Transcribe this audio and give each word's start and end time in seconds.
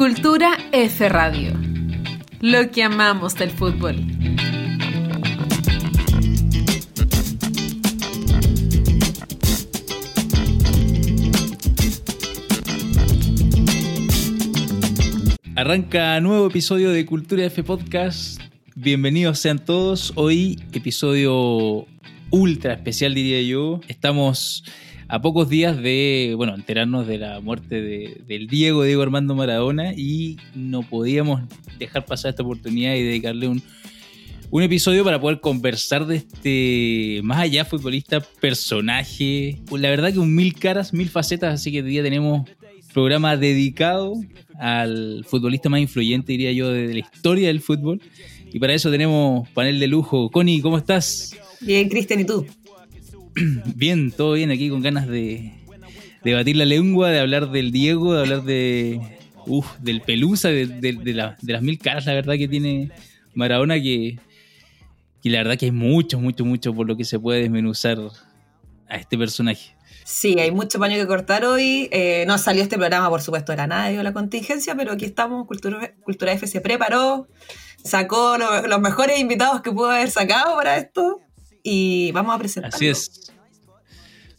Cultura 0.00 0.56
F 0.72 1.10
Radio. 1.10 1.52
Lo 2.40 2.70
que 2.70 2.82
amamos 2.82 3.34
del 3.34 3.50
fútbol. 3.50 3.96
Arranca 15.54 16.18
nuevo 16.20 16.46
episodio 16.46 16.92
de 16.92 17.04
Cultura 17.04 17.44
F 17.44 17.62
Podcast. 17.62 18.40
Bienvenidos 18.74 19.38
sean 19.38 19.58
todos. 19.58 20.14
Hoy 20.14 20.58
episodio 20.72 21.86
ultra 22.30 22.72
especial 22.72 23.12
diría 23.12 23.42
yo. 23.42 23.82
Estamos 23.86 24.64
a 25.10 25.20
pocos 25.20 25.48
días 25.48 25.76
de, 25.76 26.34
bueno, 26.36 26.54
enterarnos 26.54 27.04
de 27.08 27.18
la 27.18 27.40
muerte 27.40 27.82
de, 27.82 28.20
del 28.28 28.46
Diego, 28.46 28.84
Diego 28.84 29.02
Armando 29.02 29.34
Maradona, 29.34 29.92
y 29.92 30.36
no 30.54 30.82
podíamos 30.82 31.42
dejar 31.80 32.04
pasar 32.04 32.30
esta 32.30 32.44
oportunidad 32.44 32.94
y 32.94 33.02
dedicarle 33.02 33.48
un, 33.48 33.60
un 34.50 34.62
episodio 34.62 35.02
para 35.02 35.20
poder 35.20 35.40
conversar 35.40 36.06
de 36.06 36.16
este, 36.16 37.20
más 37.24 37.38
allá, 37.38 37.64
futbolista, 37.64 38.20
personaje. 38.20 39.58
La 39.72 39.90
verdad 39.90 40.12
que 40.12 40.20
un 40.20 40.32
mil 40.32 40.54
caras, 40.54 40.92
mil 40.92 41.08
facetas, 41.08 41.54
así 41.54 41.72
que 41.72 41.82
hoy 41.82 41.90
día 41.90 42.04
tenemos 42.04 42.48
programa 42.94 43.36
dedicado 43.36 44.14
al 44.60 45.24
futbolista 45.26 45.68
más 45.68 45.80
influyente, 45.80 46.32
diría 46.32 46.52
yo, 46.52 46.70
de 46.70 46.92
la 46.92 47.00
historia 47.00 47.48
del 47.48 47.60
fútbol. 47.60 48.00
Y 48.52 48.60
para 48.60 48.74
eso 48.74 48.92
tenemos 48.92 49.48
panel 49.50 49.80
de 49.80 49.88
lujo. 49.88 50.30
Connie, 50.30 50.60
¿cómo 50.60 50.78
estás? 50.78 51.36
Bien, 51.60 51.88
Cristian, 51.88 52.20
¿y 52.20 52.24
tú? 52.24 52.46
bien, 53.74 54.10
todo 54.10 54.34
bien 54.34 54.50
aquí 54.50 54.68
con 54.68 54.82
ganas 54.82 55.06
de, 55.06 55.52
de 56.24 56.34
batir 56.34 56.56
la 56.56 56.64
lengua, 56.64 57.10
de 57.10 57.20
hablar 57.20 57.50
del 57.50 57.72
Diego, 57.72 58.14
de 58.14 58.20
hablar 58.20 58.42
de 58.44 59.00
uf, 59.46 59.78
del 59.78 60.00
Pelusa, 60.02 60.48
de, 60.48 60.66
de, 60.66 60.92
de, 60.92 61.14
la, 61.14 61.36
de, 61.40 61.52
las 61.52 61.62
mil 61.62 61.78
caras, 61.78 62.06
la 62.06 62.14
verdad 62.14 62.34
que 62.34 62.48
tiene 62.48 62.90
Maradona, 63.34 63.74
que, 63.76 64.18
que 65.22 65.30
la 65.30 65.38
verdad 65.38 65.56
que 65.58 65.66
hay 65.66 65.72
mucho, 65.72 66.18
mucho, 66.18 66.44
mucho 66.44 66.74
por 66.74 66.86
lo 66.86 66.96
que 66.96 67.04
se 67.04 67.18
puede 67.18 67.40
desmenuzar 67.40 67.98
a 68.88 68.96
este 68.96 69.16
personaje. 69.16 69.74
Sí, 70.04 70.38
hay 70.40 70.50
mucho 70.50 70.78
paño 70.80 70.96
que 70.96 71.06
cortar 71.06 71.44
hoy. 71.44 71.88
Eh, 71.92 72.24
no 72.26 72.36
salió 72.36 72.62
este 72.62 72.76
programa, 72.76 73.08
por 73.08 73.22
supuesto, 73.22 73.52
era 73.52 73.66
nadie 73.66 73.96
de 73.96 74.02
la 74.02 74.12
contingencia, 74.12 74.74
pero 74.74 74.92
aquí 74.92 75.04
estamos. 75.04 75.46
Cultura, 75.46 75.92
Cultura 76.02 76.32
F 76.32 76.46
se 76.48 76.60
preparó, 76.60 77.28
sacó 77.84 78.36
lo, 78.36 78.66
los 78.66 78.80
mejores 78.80 79.20
invitados 79.20 79.60
que 79.60 79.70
pudo 79.70 79.90
haber 79.90 80.10
sacado 80.10 80.56
para 80.56 80.78
esto 80.78 81.20
y 81.62 82.10
vamos 82.12 82.34
a 82.34 82.38
presentar. 82.38 82.74
Así 82.74 82.88
es. 82.88 83.29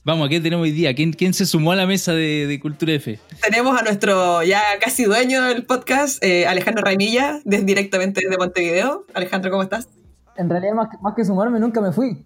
Vamos, 0.04 0.30
¿qué 0.30 0.40
tenemos 0.40 0.64
hoy 0.64 0.72
día? 0.72 0.96
¿Quién, 0.96 1.14
quién 1.14 1.32
se 1.32 1.46
sumó 1.46 1.74
a 1.74 1.76
la 1.76 1.86
mesa 1.86 2.12
de, 2.12 2.48
de, 2.48 2.60
Cultura 2.60 2.94
F? 2.94 3.20
Tenemos 3.40 3.80
a 3.80 3.84
nuestro 3.84 4.42
ya 4.42 4.60
casi 4.82 5.04
dueño 5.04 5.44
del 5.44 5.64
podcast, 5.64 6.24
eh, 6.24 6.48
Alejandro 6.48 6.84
Raimilla, 6.84 7.40
desde, 7.46 7.66
directamente 7.66 8.22
desde 8.24 8.36
Montevideo. 8.36 9.06
Alejandro, 9.14 9.52
¿cómo 9.52 9.62
estás? 9.62 9.90
En 10.38 10.50
realidad, 10.50 10.74
más 10.74 10.90
que, 10.90 10.98
más 11.04 11.14
que 11.14 11.24
sumarme, 11.24 11.60
nunca 11.60 11.82
me 11.82 11.92
fui. 11.92 12.26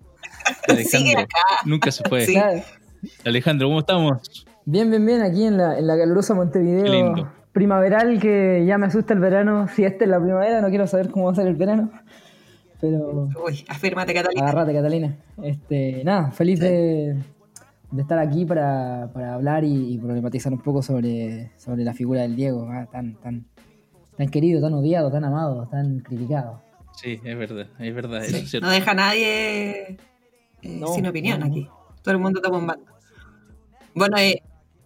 Sigue 0.89 1.17
acá. 1.17 1.37
Nunca 1.65 1.91
se 1.91 2.03
fue. 2.07 2.25
Sí. 2.25 2.39
Alejandro, 3.23 3.67
¿cómo 3.67 3.81
estamos? 3.81 4.45
Bien, 4.63 4.89
bien, 4.89 5.05
bien, 5.05 5.21
aquí 5.21 5.43
en 5.43 5.57
la, 5.57 5.77
en 5.77 5.85
la 5.85 5.95
calurosa 5.97 6.33
Montevideo. 6.33 6.85
Lindo. 6.85 7.31
Primaveral, 7.51 8.19
que 8.19 8.63
ya 8.65 8.77
me 8.77 8.87
asusta 8.87 9.13
el 9.13 9.19
verano. 9.19 9.67
Si 9.67 9.83
esta 9.83 10.05
es 10.05 10.09
la 10.09 10.19
primavera, 10.19 10.61
no 10.61 10.69
quiero 10.69 10.87
saber 10.87 11.11
cómo 11.11 11.25
va 11.25 11.33
a 11.33 11.35
ser 11.35 11.45
el 11.45 11.55
verano. 11.55 11.91
Pero. 12.81 13.29
Uy, 13.45 13.63
afírmate, 13.67 14.13
Catalina. 14.13 14.43
Agárrate, 14.43 14.73
Catalina. 14.73 15.17
Este, 15.43 16.03
nada, 16.03 16.31
feliz 16.31 16.57
sí. 16.57 16.65
de, 16.65 17.15
de, 17.95 18.01
estar 18.01 18.19
aquí 18.19 18.45
para, 18.45 19.09
para 19.13 19.35
hablar 19.35 19.63
y, 19.63 19.93
y, 19.93 19.97
problematizar 19.97 20.51
un 20.51 20.61
poco 20.61 20.81
sobre, 20.81 21.51
sobre 21.57 21.83
la 21.83 21.93
figura 21.93 22.21
del 22.21 22.35
Diego, 22.35 22.71
¿eh? 22.73 22.87
tan, 22.91 23.15
tan, 23.15 23.45
tan 24.17 24.29
querido, 24.29 24.61
tan 24.61 24.73
odiado, 24.73 25.11
tan 25.11 25.23
amado, 25.23 25.67
tan 25.69 25.99
criticado. 25.99 26.61
Sí, 26.95 27.19
es 27.23 27.37
verdad, 27.37 27.67
es 27.79 27.95
verdad. 27.95 28.23
Sí, 28.23 28.37
es 28.37 28.61
no 28.61 28.69
deja 28.69 28.91
a 28.91 28.95
nadie 28.95 29.97
eh, 30.61 30.77
no, 30.79 30.87
sin 30.87 31.05
opinión 31.07 31.39
no, 31.39 31.47
aquí. 31.47 31.67
Todo 32.01 32.13
el 32.13 32.19
mundo 32.19 32.39
está 32.39 32.49
bombando. 32.49 32.85
Bueno, 33.93 34.17
eh, 34.17 34.41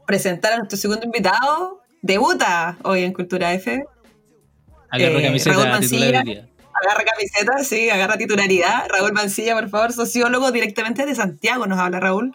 presentar 0.06 0.54
a 0.54 0.58
nuestro 0.58 0.78
segundo 0.78 1.06
invitado. 1.06 1.82
Debuta 2.02 2.78
hoy 2.84 3.04
en 3.04 3.14
Cultura 3.14 3.54
F. 3.54 3.84
Agarra 4.90 5.22
camiseta 5.22 5.80
del 5.80 6.24
día 6.24 6.50
agarra 6.82 7.04
camiseta, 7.04 7.64
sí, 7.64 7.90
agarra 7.90 8.18
titularidad. 8.18 8.88
Raúl 8.90 9.14
Mancilla, 9.14 9.56
por 9.56 9.70
favor, 9.70 9.94
sociólogo 9.94 10.52
directamente 10.52 11.06
de 11.06 11.16
Santiago, 11.16 11.68
nos 11.68 11.80
habla 11.80 12.00
Raúl. 12.00 12.34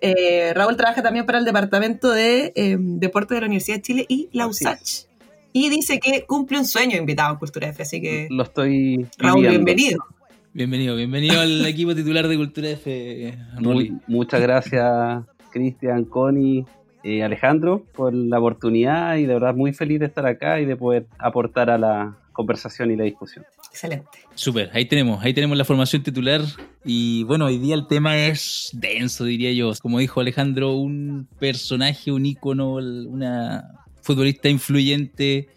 Eh, 0.00 0.52
Raúl 0.54 0.76
trabaja 0.76 1.02
también 1.02 1.26
para 1.26 1.38
el 1.38 1.44
Departamento 1.44 2.10
de 2.10 2.52
eh, 2.54 2.76
Deportes 2.78 3.36
de 3.36 3.40
la 3.40 3.46
Universidad 3.46 3.76
de 3.76 3.82
Chile 3.82 4.06
y 4.08 4.28
la 4.32 4.46
USACH. 4.46 5.06
Y 5.52 5.70
dice 5.70 5.98
que 5.98 6.24
cumple 6.24 6.58
un 6.58 6.64
sueño 6.64 6.96
invitado 6.96 7.32
en 7.32 7.38
Cultura 7.38 7.68
F, 7.68 7.82
así 7.82 8.00
que... 8.00 8.28
Lo 8.30 8.44
estoy... 8.44 9.06
Raúl, 9.18 9.42
viviendo. 9.42 9.64
bienvenido. 9.64 10.04
Bienvenido, 10.52 10.96
bienvenido 10.96 11.40
al 11.40 11.66
equipo 11.66 11.94
titular 11.94 12.26
de 12.26 12.36
Cultura 12.36 12.70
F. 12.70 13.34
Muy, 13.60 13.96
muchas 14.06 14.40
gracias, 14.40 15.24
Cristian, 15.50 16.04
Connie, 16.04 16.64
eh, 17.04 17.22
Alejandro, 17.22 17.84
por 17.94 18.12
la 18.12 18.38
oportunidad 18.38 19.16
y 19.16 19.26
de 19.26 19.34
verdad 19.34 19.54
muy 19.54 19.72
feliz 19.72 20.00
de 20.00 20.06
estar 20.06 20.26
acá 20.26 20.60
y 20.60 20.64
de 20.64 20.76
poder 20.76 21.06
aportar 21.18 21.70
a 21.70 21.78
la 21.78 22.16
conversación 22.38 22.92
y 22.92 22.96
la 22.96 23.02
discusión. 23.02 23.44
Excelente. 23.68 24.20
Súper, 24.36 24.70
ahí 24.72 24.84
tenemos, 24.84 25.24
ahí 25.24 25.34
tenemos 25.34 25.58
la 25.58 25.64
formación 25.64 26.04
titular 26.04 26.40
y 26.84 27.24
bueno, 27.24 27.46
hoy 27.46 27.58
día 27.58 27.74
el 27.74 27.88
tema 27.88 28.16
es 28.16 28.70
denso, 28.72 29.24
diría 29.24 29.52
yo. 29.52 29.72
Como 29.82 29.98
dijo 29.98 30.20
Alejandro, 30.20 30.76
un 30.76 31.26
personaje, 31.40 32.12
un 32.12 32.26
ícono, 32.26 32.74
una 32.74 33.64
futbolista 34.02 34.48
influyente. 34.48 35.48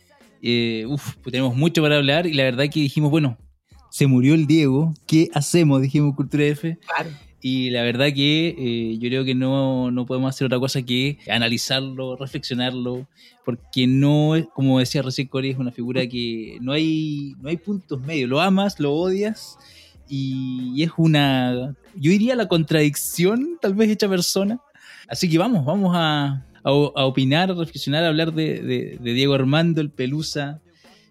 Eh, 0.42 0.86
uf, 0.88 1.18
pues 1.18 1.32
tenemos 1.32 1.56
mucho 1.56 1.84
para 1.84 1.98
hablar 1.98 2.26
y 2.26 2.34
la 2.34 2.46
verdad 2.46 2.66
que 2.68 2.80
dijimos, 2.80 3.12
bueno, 3.12 3.38
se 3.92 4.08
murió 4.08 4.34
el 4.34 4.48
Diego, 4.48 4.96
¿qué 5.06 5.30
hacemos? 5.36 5.84
Dijimos 5.84 6.16
Cultura 6.16 6.46
F. 6.46 6.80
Claro. 6.88 7.12
Y 7.44 7.72
la 7.72 7.82
verdad 7.82 8.14
que 8.14 8.56
eh, 8.58 8.98
yo 9.00 9.10
creo 9.10 9.26
que 9.26 9.34
no, 9.34 9.90
no, 9.90 10.06
podemos 10.06 10.30
hacer 10.30 10.46
otra 10.46 10.60
cosa 10.60 10.84
que 10.84 11.18
analizarlo, 11.28 12.16
reflexionarlo, 12.16 13.08
porque 13.44 13.88
no 13.88 14.36
es, 14.36 14.46
como 14.54 14.78
decía 14.78 15.02
recién 15.02 15.28
Corey, 15.28 15.52
es 15.52 15.58
una 15.58 15.72
figura 15.72 16.06
que 16.08 16.60
no 16.62 16.72
hay, 16.72 17.34
no 17.42 17.50
hay 17.50 17.58
puntos 17.58 18.00
medios. 18.00 18.30
Lo 18.30 18.40
amas, 18.40 18.80
lo 18.80 18.94
odias, 18.94 19.58
y, 20.08 20.84
es 20.84 20.92
una, 20.98 21.74
yo 21.96 22.12
diría 22.12 22.36
la 22.36 22.48
contradicción, 22.48 23.58
tal 23.60 23.74
vez 23.74 23.90
hecha 23.90 24.08
persona. 24.08 24.60
Así 25.08 25.28
que 25.28 25.38
vamos, 25.40 25.66
vamos 25.66 25.94
a, 25.96 26.46
a, 26.64 26.72
opinar, 26.72 27.50
a 27.50 27.56
reflexionar, 27.56 28.04
a 28.04 28.10
hablar 28.10 28.34
de, 28.34 28.62
de, 28.62 28.98
de, 29.02 29.14
Diego 29.14 29.34
Armando, 29.34 29.82
el 29.82 29.90
Pelusa, 29.90 30.62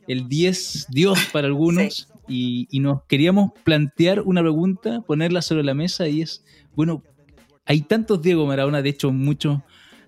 el 0.06 0.28
10, 0.28 0.88
Dios 0.90 1.18
para 1.32 1.48
algunos. 1.48 2.09
Y, 2.30 2.68
y, 2.70 2.80
nos 2.80 3.02
queríamos 3.04 3.50
plantear 3.64 4.22
una 4.22 4.40
pregunta, 4.40 5.02
ponerla 5.02 5.42
sobre 5.42 5.64
la 5.64 5.74
mesa 5.74 6.08
y 6.08 6.22
es, 6.22 6.44
bueno, 6.74 7.02
hay 7.66 7.82
tantos 7.82 8.22
Diego 8.22 8.46
Maradona, 8.46 8.82
de 8.82 8.88
hecho 8.88 9.12
muchos 9.12 9.58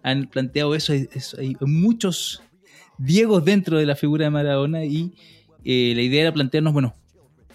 han 0.02 0.26
planteado 0.26 0.74
eso, 0.74 0.92
hay, 0.92 1.08
hay 1.38 1.56
muchos 1.60 2.42
Diegos 2.98 3.44
dentro 3.44 3.78
de 3.78 3.86
la 3.86 3.96
figura 3.96 4.24
de 4.24 4.30
Maradona 4.30 4.84
y 4.84 5.14
eh, 5.64 5.92
la 5.94 6.02
idea 6.02 6.22
era 6.22 6.32
plantearnos, 6.32 6.72
bueno, 6.72 6.94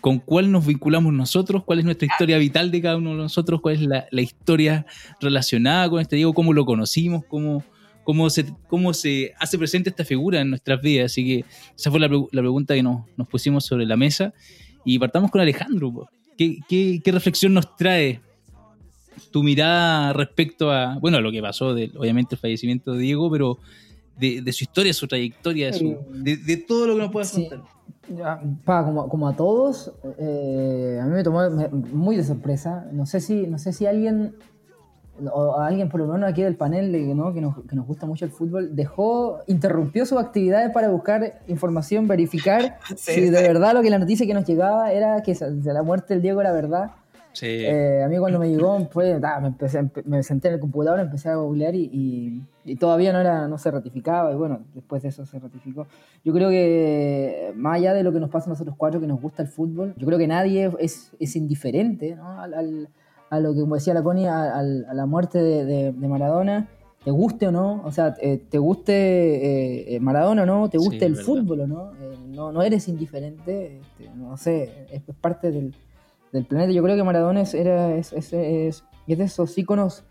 con 0.02 0.20
cuál 0.20 0.52
nos 0.52 0.66
vinculamos 0.66 1.14
nosotros, 1.14 1.64
cuál 1.64 1.80
es 1.80 1.86
nuestra 1.86 2.08
historia 2.08 2.38
vital 2.38 2.72
de 2.72 2.82
cada 2.82 2.98
uno 2.98 3.12
de 3.12 3.18
nosotros, 3.18 3.62
cuál 3.62 3.76
es 3.76 3.82
la, 3.82 4.08
la 4.12 4.22
historia 4.22 4.86
relacionada 5.20 5.90
con 5.90 6.02
este 6.02 6.16
Diego, 6.16 6.34
cómo 6.34 6.54
lo 6.54 6.66
conocimos, 6.66 7.24
cómo, 7.28 7.64
cómo 8.08 8.30
se, 8.30 8.46
cómo 8.70 8.94
se 8.94 9.34
hace 9.38 9.58
presente 9.58 9.90
esta 9.90 10.06
figura 10.06 10.40
en 10.40 10.50
nuestras 10.50 10.82
vidas. 10.82 11.12
Así 11.12 11.26
que 11.26 11.46
esa 11.76 11.92
fue 11.92 12.00
la, 12.00 12.08
la 12.08 12.42
pregunta 12.42 12.74
que 12.74 12.82
nos, 12.82 13.02
nos, 13.18 13.28
pusimos 13.28 13.66
sobre 13.66 13.86
la 13.86 13.98
mesa. 13.98 14.34
Y 14.86 14.98
partamos 14.98 15.30
con 15.30 15.42
Alejandro. 15.42 16.08
¿Qué, 16.38 16.60
qué, 16.70 17.02
qué 17.04 17.12
reflexión 17.12 17.54
nos 17.54 17.76
trae 17.76 18.22
tu 19.30 19.44
mirada 19.44 20.14
respecto 20.14 20.72
a, 20.72 20.98
bueno, 21.00 21.18
a 21.18 21.22
lo 21.22 21.34
que 21.34 21.42
pasó, 21.42 21.74
de, 21.74 21.92
obviamente 21.98 22.36
el 22.36 22.40
fallecimiento 22.40 22.94
de 22.94 23.00
Diego, 23.00 23.30
pero 23.30 23.58
de, 24.18 24.42
de 24.42 24.54
su 24.54 24.64
historia, 24.64 24.94
su 24.94 25.06
trayectoria, 25.06 25.74
su, 25.74 25.98
de, 26.10 26.38
de, 26.38 26.56
todo 26.56 26.88
lo 26.88 26.94
que 26.96 27.02
nos 27.02 27.12
puedas 27.12 27.30
sí. 27.32 27.50
contar? 27.50 27.68
Pa, 28.64 28.86
como, 28.86 29.10
como, 29.10 29.28
a 29.28 29.36
todos, 29.36 29.92
eh, 30.18 30.98
a 31.02 31.06
mí 31.06 31.12
me 31.12 31.24
tomó 31.24 31.42
muy 31.92 32.16
de 32.16 32.24
sorpresa. 32.24 32.88
No 32.94 33.06
sé 33.06 33.20
si, 33.20 33.48
no 33.48 33.58
sé 33.58 33.74
si 33.74 33.86
alguien 33.86 34.34
o 35.32 35.60
alguien 35.60 35.90
por 35.90 36.00
lo 36.00 36.08
menos 36.08 36.30
aquí 36.30 36.44
del 36.44 36.56
panel 36.56 37.16
¿no? 37.16 37.34
que, 37.34 37.42
nos, 37.42 37.56
que, 37.68 37.76
nos, 37.76 37.86
gusta 37.86 38.06
mucho 38.06 38.26
el 38.26 38.32
fútbol, 38.32 38.76
dejó, 38.76 39.40
interrumpió 39.48 40.06
sus 40.06 40.20
actividades 40.20 40.72
para 40.72 40.90
buscar 40.90 41.40
información, 41.48 42.08
verificar 42.08 42.78
sí, 42.96 43.14
si 43.14 43.22
de 43.30 43.38
sí. 43.38 43.44
verdad 43.44 43.74
lo 43.74 43.82
que 43.82 43.90
la 43.90 44.00
noticia 44.00 44.26
que 44.26 44.34
nos 44.34 44.46
llegaba 44.46 44.92
era 44.92 45.22
que 45.22 45.36
la 45.64 45.84
muerte 45.84 46.14
del 46.14 46.22
Diego 46.22 46.42
era 46.42 46.52
verdad. 46.52 46.92
Sí. 47.34 47.46
Eh, 47.46 48.02
a 48.04 48.08
mí 48.08 48.18
cuando 48.18 48.40
me 48.40 48.50
llegó, 48.50 48.90
pues, 48.90 49.22
ah, 49.24 49.40
me, 49.40 49.50
empecé, 49.50 49.88
me, 50.06 50.24
senté 50.24 50.48
en 50.48 50.56
el 50.56 50.60
computador, 50.60 51.00
empecé 51.00 51.30
a 51.30 51.36
googlear 51.36 51.76
y, 51.76 51.84
y, 51.94 52.44
y, 52.66 52.76
todavía 52.78 53.14
no, 53.14 53.20
era, 53.20 53.48
no 53.48 53.60
se 53.60 53.70
ratificaba 53.70 54.32
y 54.32 54.36
bueno, 54.36 54.62
después 54.74 55.04
de 55.04 55.10
eso 55.10 55.24
se 55.24 55.38
ratificó. 55.38 55.86
Yo 56.26 56.34
creo 56.34 56.50
que 56.50 57.54
más 57.56 57.76
allá 57.76 57.94
de 57.94 58.02
lo 58.02 58.12
que 58.12 58.20
nos 58.20 58.32
pasa 58.32 58.48
a 58.48 58.54
nosotros 58.54 58.76
cuatro 58.76 59.00
que 59.00 59.06
nos 59.06 59.22
gusta 59.22 59.44
el 59.44 59.50
fútbol, 59.50 59.94
yo 59.98 60.08
creo 60.08 60.18
que 60.18 60.26
nadie 60.26 60.72
es, 60.80 61.12
es 61.20 61.36
indiferente 61.36 62.16
¿no? 62.16 62.42
al, 62.42 62.56
al 62.56 62.90
a 63.30 63.40
lo 63.40 63.54
que, 63.54 63.62
como 63.62 63.76
decía 63.76 63.94
la 63.94 64.04
Connie, 64.04 64.26
a, 64.28 64.56
a, 64.56 64.60
a 64.60 64.64
la 64.94 65.06
muerte 65.06 65.42
de, 65.42 65.66
de, 65.66 65.92
de, 65.92 66.08
Maradona. 66.08 66.68
te 67.04 67.12
guste 67.12 67.48
o 67.48 67.52
no, 67.52 67.82
o 67.86 67.92
sea, 67.92 68.16
eh, 68.22 68.38
te 68.50 68.58
guste 68.58 68.94
eh, 68.94 69.96
eh, 69.96 70.00
Maradona 70.00 70.44
o 70.44 70.46
no, 70.46 70.70
te 70.70 70.78
guste 70.78 71.00
Sí, 71.00 71.06
el 71.06 71.12
verdad. 71.14 71.26
fútbol 71.26 71.60
o 71.62 71.68
no, 71.68 71.92
eh, 71.94 72.16
no, 72.28 72.52
no 72.52 72.62
eres 72.62 72.88
indiferente, 72.88 73.78
este, 73.80 74.10
no 74.16 74.36
sé, 74.38 74.88
es, 74.92 75.02
es 75.08 75.16
parte 75.16 75.52
del, 75.52 75.74
del 76.34 76.46
planeta. 76.46 76.72
Yo 76.74 76.84
creo 76.84 76.96
que 76.96 77.04
Maradona 77.04 77.42
es, 77.42 77.54
era, 77.54 77.96
es, 77.96 78.12
es, 78.14 78.34
es- 78.34 78.84
es 79.08 79.18
de 79.18 79.24
esos 79.24 79.58
íconos 79.58 80.04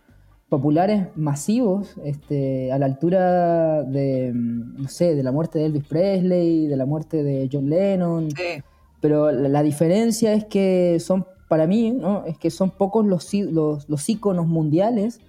populares 0.49 1.09
masivos, 1.17 1.97
este, 2.05 2.73
a 2.73 2.79
la 2.79 2.87
altura 2.87 3.83
de, 3.83 4.33
mm, 4.35 4.83
no 4.83 4.89
sé, 4.89 5.15
de 5.15 5.23
la 5.23 5.33
muerte 5.33 5.59
de 5.59 5.67
Elvis 5.67 5.85
Presley, 5.87 6.67
de 6.67 6.77
la 6.77 6.87
muerte 6.87 7.23
de 7.23 7.49
John 7.53 7.69
Lennon, 7.69 8.31
Sí. 8.31 8.62
pero 9.01 9.31
la, 9.33 9.49
la 9.49 9.62
diferencia 9.62 10.33
es 10.33 10.45
que 10.45 10.99
son, 11.01 11.27
para 11.49 11.67
mí, 11.67 11.91
¿no? 11.93 12.25
es 12.27 12.39
que 12.39 12.51
son 12.51 12.71
pocos 12.71 13.07
los, 13.07 13.33
los, 13.35 13.89
los 13.89 14.09
íconos 14.09 14.47
mundiales 14.47 15.21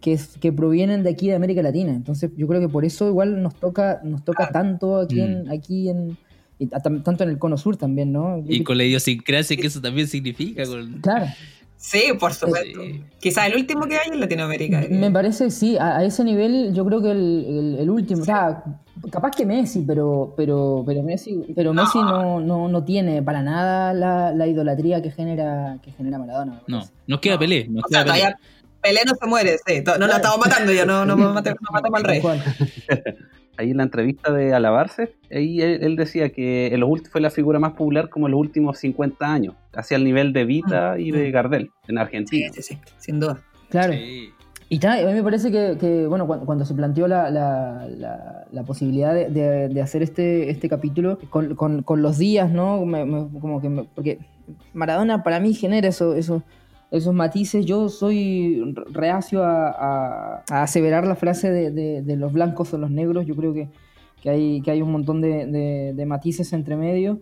que, 0.00 0.12
es- 0.14 0.36
que 0.38 0.52
provienen 0.52 1.02
de 1.02 1.10
aquí 1.10 1.28
de 1.28 1.34
América 1.34 1.62
Latina. 1.62 1.92
Entonces 1.92 2.30
yo 2.36 2.46
creo 2.46 2.60
que 2.60 2.68
por 2.68 2.84
eso 2.84 3.08
igual 3.08 3.42
nos 3.42 3.54
toca, 3.54 4.00
nos 4.04 4.24
toca 4.24 4.48
tanto 4.50 4.98
aquí 5.00 5.20
en, 5.20 5.50
aquí 5.50 5.88
en, 5.88 6.16
y 6.58 6.66
a- 6.74 6.80
tanto 6.80 7.22
en 7.24 7.30
el 7.30 7.38
cono 7.38 7.56
sur 7.58 7.76
también, 7.76 8.12
¿no? 8.12 8.42
Y 8.46 8.62
con 8.62 8.78
la 8.78 8.84
idiosincrasia 8.84 9.56
que 9.56 9.66
eso 9.66 9.80
también 9.80 10.06
significa. 10.08 10.64
Con... 10.66 11.00
Claro. 11.00 11.26
Sí, 11.78 12.00
por 12.18 12.32
supuesto. 12.32 12.80
Sí. 12.82 13.02
Quizás 13.20 13.48
el 13.48 13.56
último 13.56 13.86
que 13.86 13.96
hay 13.96 14.10
en 14.10 14.18
Latinoamérica. 14.20 14.86
Me 14.90 15.10
parece, 15.10 15.50
sí, 15.50 15.76
a, 15.76 15.98
a 15.98 16.04
ese 16.04 16.24
nivel 16.24 16.72
yo 16.72 16.86
creo 16.86 17.02
que 17.02 17.10
el, 17.10 17.44
el- 17.48 17.76
el 17.80 17.90
último, 17.90 18.22
o 18.22 18.24
sea, 18.24 18.64
capaz 19.10 19.30
que 19.32 19.46
Messi, 19.46 19.82
pero 19.86 20.34
pero 20.36 20.82
pero 20.86 21.02
Messi, 21.02 21.44
pero 21.54 21.72
Messi 21.72 21.98
no, 21.98 22.40
no, 22.40 22.68
no 22.68 22.84
tiene 22.84 23.22
para 23.22 23.42
nada 23.42 23.92
la, 23.92 24.32
la 24.32 24.46
idolatría 24.46 25.02
que 25.02 25.10
genera 25.10 25.78
que 25.82 25.92
genera 25.92 26.18
Maradona. 26.18 26.62
No, 26.66 26.82
nos 27.06 27.20
queda 27.20 27.38
Pelé. 27.38 27.68
Nos 27.68 27.84
O 27.84 27.88
sea, 27.88 28.00
Pelé. 28.04 28.12
todavía 28.18 28.38
Pelé 28.82 29.00
no 29.06 29.14
se 29.14 29.26
muere, 29.26 29.56
sí. 29.66 29.82
No 29.84 30.06
lo 30.06 30.12
estamos 30.12 30.38
matando 30.38 30.72
ya, 30.72 30.84
no, 30.86 31.04
no, 31.04 31.16
mate- 31.34 31.50
no 31.60 31.68
matamos 31.72 31.98
al 32.00 32.04
rey. 32.04 32.22
Ahí 33.58 33.70
en 33.70 33.78
la 33.78 33.84
entrevista 33.84 34.30
de 34.32 34.52
Alabarse, 34.52 35.14
ahí 35.30 35.62
él, 35.62 35.78
él 35.82 35.96
decía 35.96 36.28
que 36.28 36.66
en 36.74 36.80
los 36.80 36.90
ulti- 36.90 37.08
fue 37.08 37.22
la 37.22 37.30
figura 37.30 37.58
más 37.58 37.72
popular 37.72 38.10
como 38.10 38.26
en 38.26 38.32
los 38.32 38.40
últimos 38.40 38.76
50 38.78 39.32
años, 39.32 39.54
hacia 39.74 39.96
el 39.96 40.04
nivel 40.04 40.34
de 40.34 40.44
Vita 40.44 40.98
y 40.98 41.10
de 41.10 41.30
Gardel 41.30 41.70
en 41.88 41.94
Sí, 41.94 41.98
Argentina. 41.98 42.52
sí, 42.52 42.60
sí, 42.62 42.78
sin 42.98 43.18
duda. 43.18 43.38
Claro. 43.70 43.94
Sí. 43.94 44.28
Y 44.68 44.84
a 44.84 45.06
mí 45.06 45.14
me 45.14 45.22
parece 45.22 45.52
que, 45.52 46.06
bueno, 46.08 46.26
cuando, 46.26 46.64
se 46.64 46.74
planteó 46.74 47.06
la, 47.06 47.30
la, 47.30 48.64
posibilidad 48.64 49.14
de, 49.14 49.30
de- 49.30 49.68
hacer 49.80 50.02
este, 50.02 50.50
este 50.50 50.68
capítulo, 50.68 51.18
con, 51.30 51.54
con- 51.54 51.82
los 52.02 52.18
días, 52.18 52.50
¿no? 52.50 52.78
Como 53.40 53.60
que 53.60 53.70
porque 53.94 54.18
Maradona 54.74 55.22
para 55.22 55.38
mí 55.38 55.54
genera 55.54 55.86
eso, 55.86 56.14
eso- 56.14 56.42
esos 56.90 57.14
matices. 57.14 57.64
Yo 57.64 57.88
soy 57.88 58.74
reacio 58.92 59.44
a, 59.44 59.68
a- 60.48 60.62
aseverar 60.62 61.06
la 61.06 61.14
frase 61.14 61.50
de, 61.52 61.70
de- 62.02 62.16
los 62.16 62.32
blancos 62.32 62.74
o 62.74 62.78
los 62.78 62.90
negros. 62.90 63.24
Yo 63.24 63.36
creo 63.36 63.54
que, 63.54 63.68
que, 64.20 64.30
hay, 64.30 64.60
que 64.62 64.72
hay 64.72 64.82
un 64.82 64.90
montón 64.90 65.20
de 65.20 66.04
matices 66.08 66.52
entre 66.52 66.74
medio. 66.76 67.20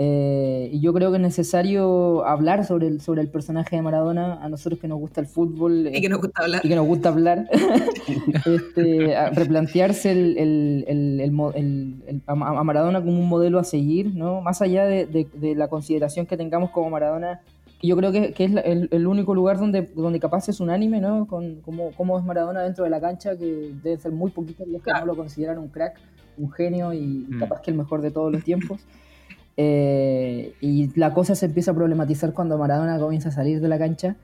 Eh, 0.00 0.70
y 0.72 0.78
yo 0.80 0.92
creo 0.92 1.10
que 1.10 1.16
es 1.16 1.22
necesario 1.22 2.24
hablar 2.24 2.64
sobre 2.64 2.86
el, 2.86 3.00
sobre 3.00 3.20
el 3.20 3.28
personaje 3.28 3.74
de 3.74 3.82
Maradona, 3.82 4.34
a 4.40 4.48
nosotros 4.48 4.78
que 4.80 4.86
nos 4.86 5.00
gusta 5.00 5.20
el 5.20 5.26
fútbol. 5.26 5.88
Y 5.92 6.00
que 6.00 6.08
nos 6.08 6.20
gusta 6.20 6.42
hablar. 6.44 6.60
y 6.64 6.68
que 6.68 6.76
nos 6.76 6.86
gusta 6.86 7.08
hablar, 7.08 7.48
este, 8.46 9.16
a 9.16 9.30
replantearse 9.30 10.12
el, 10.12 10.38
el- 10.38 10.84
el- 10.86 11.20
el 11.20 11.32
mo- 11.32 11.52
el- 11.52 11.96
el- 12.06 12.22
a 12.26 12.34
Maradona 12.64 13.00
como 13.02 13.18
un 13.18 13.28
modelo 13.28 13.58
a 13.58 13.64
seguir, 13.64 14.14
¿no? 14.14 14.40
Más 14.40 14.62
allá 14.62 14.84
de, 14.84 15.06
de- 15.06 15.26
de 15.34 15.54
la 15.54 15.68
consideración 15.68 16.26
que 16.26 16.36
tengamos 16.36 16.70
como 16.70 16.90
Maradona, 16.90 17.40
que 17.80 17.86
yo 17.88 17.96
creo 17.96 18.12
que, 18.12 18.32
que 18.32 18.44
es 18.44 18.52
la- 18.52 18.60
el, 18.60 18.88
el 18.92 19.06
único 19.06 19.34
lugar 19.34 19.58
donde, 19.58 19.82
donde 19.96 20.20
capaz 20.20 20.48
es 20.48 20.60
unánime, 20.60 21.00
¿no? 21.00 21.26
Con 21.26 21.56
cómo, 21.62 21.90
cómo 21.96 22.18
es 22.18 22.24
Maradona 22.24 22.62
dentro 22.62 22.84
de 22.84 22.90
la 22.90 23.00
cancha, 23.00 23.36
que 23.36 23.72
deben 23.82 23.98
ser 24.00 24.12
muy 24.12 24.30
poquitos 24.30 24.66
los 24.68 24.80
que 24.82 24.90
Claro. 24.90 25.06
no 25.06 25.12
lo 25.12 25.16
consideran 25.16 25.58
un 25.58 25.68
crack, 25.68 25.98
un 26.36 26.50
genio 26.52 26.92
y 26.92 27.26
Mm. 27.28 27.40
capaz 27.40 27.60
que 27.62 27.70
el 27.72 27.76
mejor 27.76 28.00
de 28.00 28.10
todos 28.12 28.30
los 28.32 28.44
tiempos. 28.44 28.80
Eh, 29.60 30.54
y 30.60 30.96
la 30.98 31.12
cosa 31.12 31.34
se 31.34 31.46
empieza 31.46 31.72
a 31.72 31.74
problematizar 31.74 32.32
cuando 32.32 32.56
Maradona 32.56 32.96
comienza 33.00 33.30
a 33.30 33.32
salir 33.32 33.60
de 33.60 33.66
la 33.66 33.76
cancha. 33.76 34.16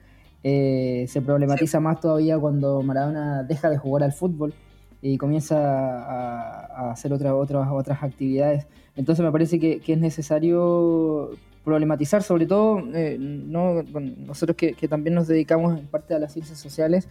Eh, 0.44 1.06
se 1.08 1.20
problematiza 1.22 1.80
más 1.80 2.00
todavía 2.00 2.38
cuando 2.38 2.82
Maradona 2.82 3.42
deja 3.42 3.68
de 3.68 3.76
jugar 3.76 4.04
al 4.04 4.12
fútbol 4.12 4.54
y 5.02 5.18
comienza 5.18 5.56
a, 5.58 6.92
hacer 6.92 7.12
otra- 7.12 7.34
otras 7.34 7.66
otras 7.72 8.02
actividades. 8.04 8.68
Entonces 8.94 9.24
me 9.24 9.32
parece 9.32 9.58
que, 9.58 9.80
que 9.80 9.94
es 9.94 9.98
necesario 9.98 11.30
problematizar, 11.64 12.22
sobre 12.22 12.46
todo 12.46 12.78
eh, 12.94 13.16
no, 13.18 13.82
nosotros 14.26 14.56
que, 14.56 14.74
que 14.74 14.86
también 14.86 15.14
nos 15.14 15.26
dedicamos 15.26 15.76
en 15.80 15.86
parte 15.88 16.14
a 16.14 16.18
las 16.20 16.32
ciencias 16.32 16.58
sociales, 16.60 17.08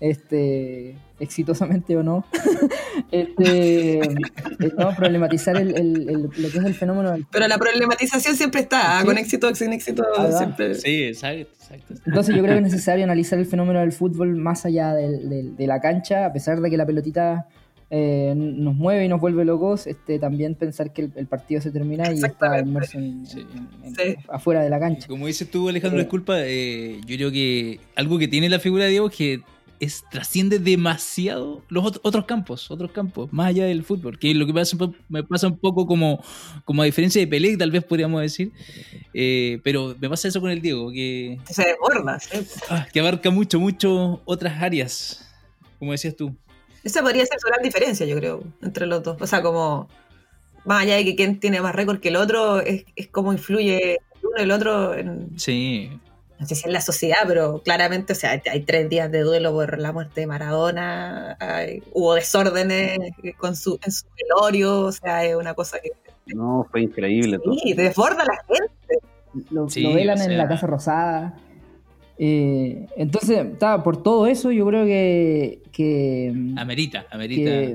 este, 0.00 0.96
exitosamente 1.20 1.96
o 1.96 2.02
no, 2.02 2.24
este, 3.10 3.98
eh, 3.98 4.14
no, 4.76 4.94
problematizar 4.94 5.56
el, 5.56 5.76
el- 5.76 6.08
el- 6.08 6.22
lo 6.22 6.30
que 6.50 6.58
es 6.58 6.64
el 6.64 6.74
fenómeno 6.74 7.12
del 7.12 7.26
Pero 7.30 7.48
la 7.48 7.58
problematización 7.58 8.36
siempre 8.36 8.62
está, 8.62 8.98
¿ah? 8.98 9.00
Sí. 9.00 9.06
con 9.06 9.18
éxito 9.18 9.48
o 9.48 9.54
sin 9.54 9.72
éxito, 9.72 10.04
siempre. 10.36 10.74
Sí, 10.74 11.04
exacto, 11.04 11.48
exacto. 11.60 11.94
Entonces 12.06 12.34
yo 12.34 12.42
creo 12.42 12.54
que 12.54 12.58
es 12.66 12.72
necesario 12.72 13.04
analizar 13.04 13.38
el 13.38 13.46
fenómeno 13.46 13.80
del 13.80 13.92
fútbol 13.92 14.36
más 14.36 14.66
allá 14.66 14.94
del- 14.94 15.28
del- 15.28 15.56
de 15.56 15.66
la 15.66 15.80
cancha, 15.80 16.26
a 16.26 16.32
pesar 16.32 16.60
de 16.60 16.70
que 16.70 16.76
la 16.76 16.86
pelotita 16.86 17.46
eh, 17.88 18.32
nos 18.36 18.74
mueve 18.74 19.04
y 19.04 19.08
nos 19.08 19.20
vuelve 19.20 19.44
locos, 19.44 19.86
este, 19.86 20.18
también 20.18 20.56
pensar 20.56 20.92
que 20.92 21.02
el, 21.02 21.12
el 21.14 21.28
partido 21.28 21.60
se 21.60 21.70
termina 21.70 22.12
y 22.12 22.16
está 22.16 22.58
inmerso 22.58 22.98
en- 22.98 23.24
Sí. 23.26 23.46
en- 23.54 23.86
en- 23.86 23.94
Sí. 23.94 24.16
afuera 24.28 24.60
de 24.62 24.70
la 24.70 24.80
cancha. 24.80 25.06
Como 25.06 25.28
dices 25.28 25.48
tú, 25.48 25.68
Alejandro, 25.68 26.00
Eh. 26.00 26.02
disculpa, 26.02 26.34
eh, 26.40 27.00
yo 27.06 27.16
creo 27.16 27.30
que 27.30 27.78
algo 27.94 28.18
que 28.18 28.26
tiene 28.26 28.48
la 28.48 28.58
figura 28.58 28.84
de 28.84 28.90
Diego 28.90 29.06
es 29.08 29.14
que 29.16 29.40
es, 29.80 30.04
trasciende 30.10 30.58
demasiado 30.58 31.62
los 31.68 31.84
ot- 31.84 32.00
otros 32.02 32.24
campos, 32.24 32.70
otros 32.70 32.90
campos, 32.92 33.32
más 33.32 33.48
allá 33.48 33.64
del 33.66 33.82
fútbol, 33.84 34.18
que 34.18 34.30
es 34.30 34.36
lo 34.36 34.46
que 34.46 34.54
pasa, 34.54 34.76
me 35.08 35.22
pasa 35.22 35.46
un 35.48 35.58
poco 35.58 35.86
como, 35.86 36.22
como 36.64 36.82
a 36.82 36.84
diferencia 36.84 37.20
de 37.20 37.26
Pelé, 37.26 37.56
tal 37.56 37.70
vez 37.70 37.84
podríamos 37.84 38.20
decir, 38.20 38.52
eh, 39.14 39.60
pero 39.64 39.94
me 40.00 40.08
pasa 40.08 40.28
eso 40.28 40.40
con 40.40 40.50
el 40.50 40.60
Diego, 40.62 40.90
que, 40.90 41.38
Se 41.50 41.64
desborda. 41.64 42.18
¿sí? 42.20 42.38
ah, 42.70 42.86
que 42.92 43.00
abarca 43.00 43.30
mucho, 43.30 43.60
mucho 43.60 44.20
otras 44.24 44.62
áreas, 44.62 45.28
como 45.78 45.92
decías 45.92 46.16
tú. 46.16 46.34
Esa 46.84 47.02
podría 47.02 47.26
ser 47.26 47.38
su 47.40 47.48
gran 47.48 47.62
diferencia, 47.62 48.06
yo 48.06 48.16
creo, 48.16 48.44
entre 48.62 48.86
los 48.86 49.02
dos. 49.02 49.16
O 49.20 49.26
sea, 49.26 49.42
como, 49.42 49.88
más 50.64 50.82
allá 50.84 50.94
de 50.96 51.04
que 51.04 51.16
quién 51.16 51.40
tiene 51.40 51.60
más 51.60 51.74
récord 51.74 51.98
que 52.00 52.08
el 52.10 52.16
otro, 52.16 52.60
es, 52.60 52.84
es 52.94 53.08
cómo 53.08 53.32
influye 53.32 53.94
el 53.94 53.98
uno 54.22 54.36
y 54.38 54.42
el 54.42 54.50
otro 54.52 54.94
en, 54.94 55.38
Sí, 55.38 55.90
no 56.38 56.46
sé 56.46 56.54
si 56.54 56.66
en 56.66 56.72
la 56.72 56.80
sociedad, 56.80 57.18
pero 57.26 57.62
claramente, 57.62 58.12
o 58.12 58.16
sea, 58.16 58.32
hay, 58.32 58.40
hay 58.50 58.60
tres 58.62 58.88
días 58.90 59.10
de 59.10 59.20
duelo 59.20 59.52
por 59.52 59.78
la 59.78 59.92
muerte 59.92 60.20
de 60.20 60.26
Maradona, 60.26 61.36
hay- 61.40 61.82
hubo 61.92 62.14
desórdenes 62.14 62.98
con 63.38 63.56
su, 63.56 63.78
en 63.84 63.90
su 63.92 64.04
velorio, 64.16 64.80
o 64.82 64.92
sea, 64.92 65.24
es 65.24 65.34
una 65.34 65.54
cosa 65.54 65.78
que 65.80 65.90
No, 66.34 66.66
fue 66.70 66.82
increíble 66.82 67.38
todo. 67.38 67.54
sí, 67.54 67.72
desborda 67.72 68.22
a 68.22 68.26
la 68.26 68.38
gente. 68.46 69.48
Lo, 69.50 69.68
Sí, 69.68 69.82
lo 69.82 69.94
velan 69.94 70.18
o 70.20 70.24
en 70.24 70.38
la 70.38 70.48
Casa 70.48 70.66
Rosada. 70.66 71.34
Eh, 72.18 72.86
entonces, 72.96 73.58
ta, 73.58 73.82
por 73.82 74.02
todo 74.02 74.26
eso 74.26 74.50
yo 74.50 74.66
creo 74.66 74.86
que, 74.86 75.60
que, 75.72 76.32
amerita, 76.56 77.04
amerita. 77.10 77.50
que 77.50 77.72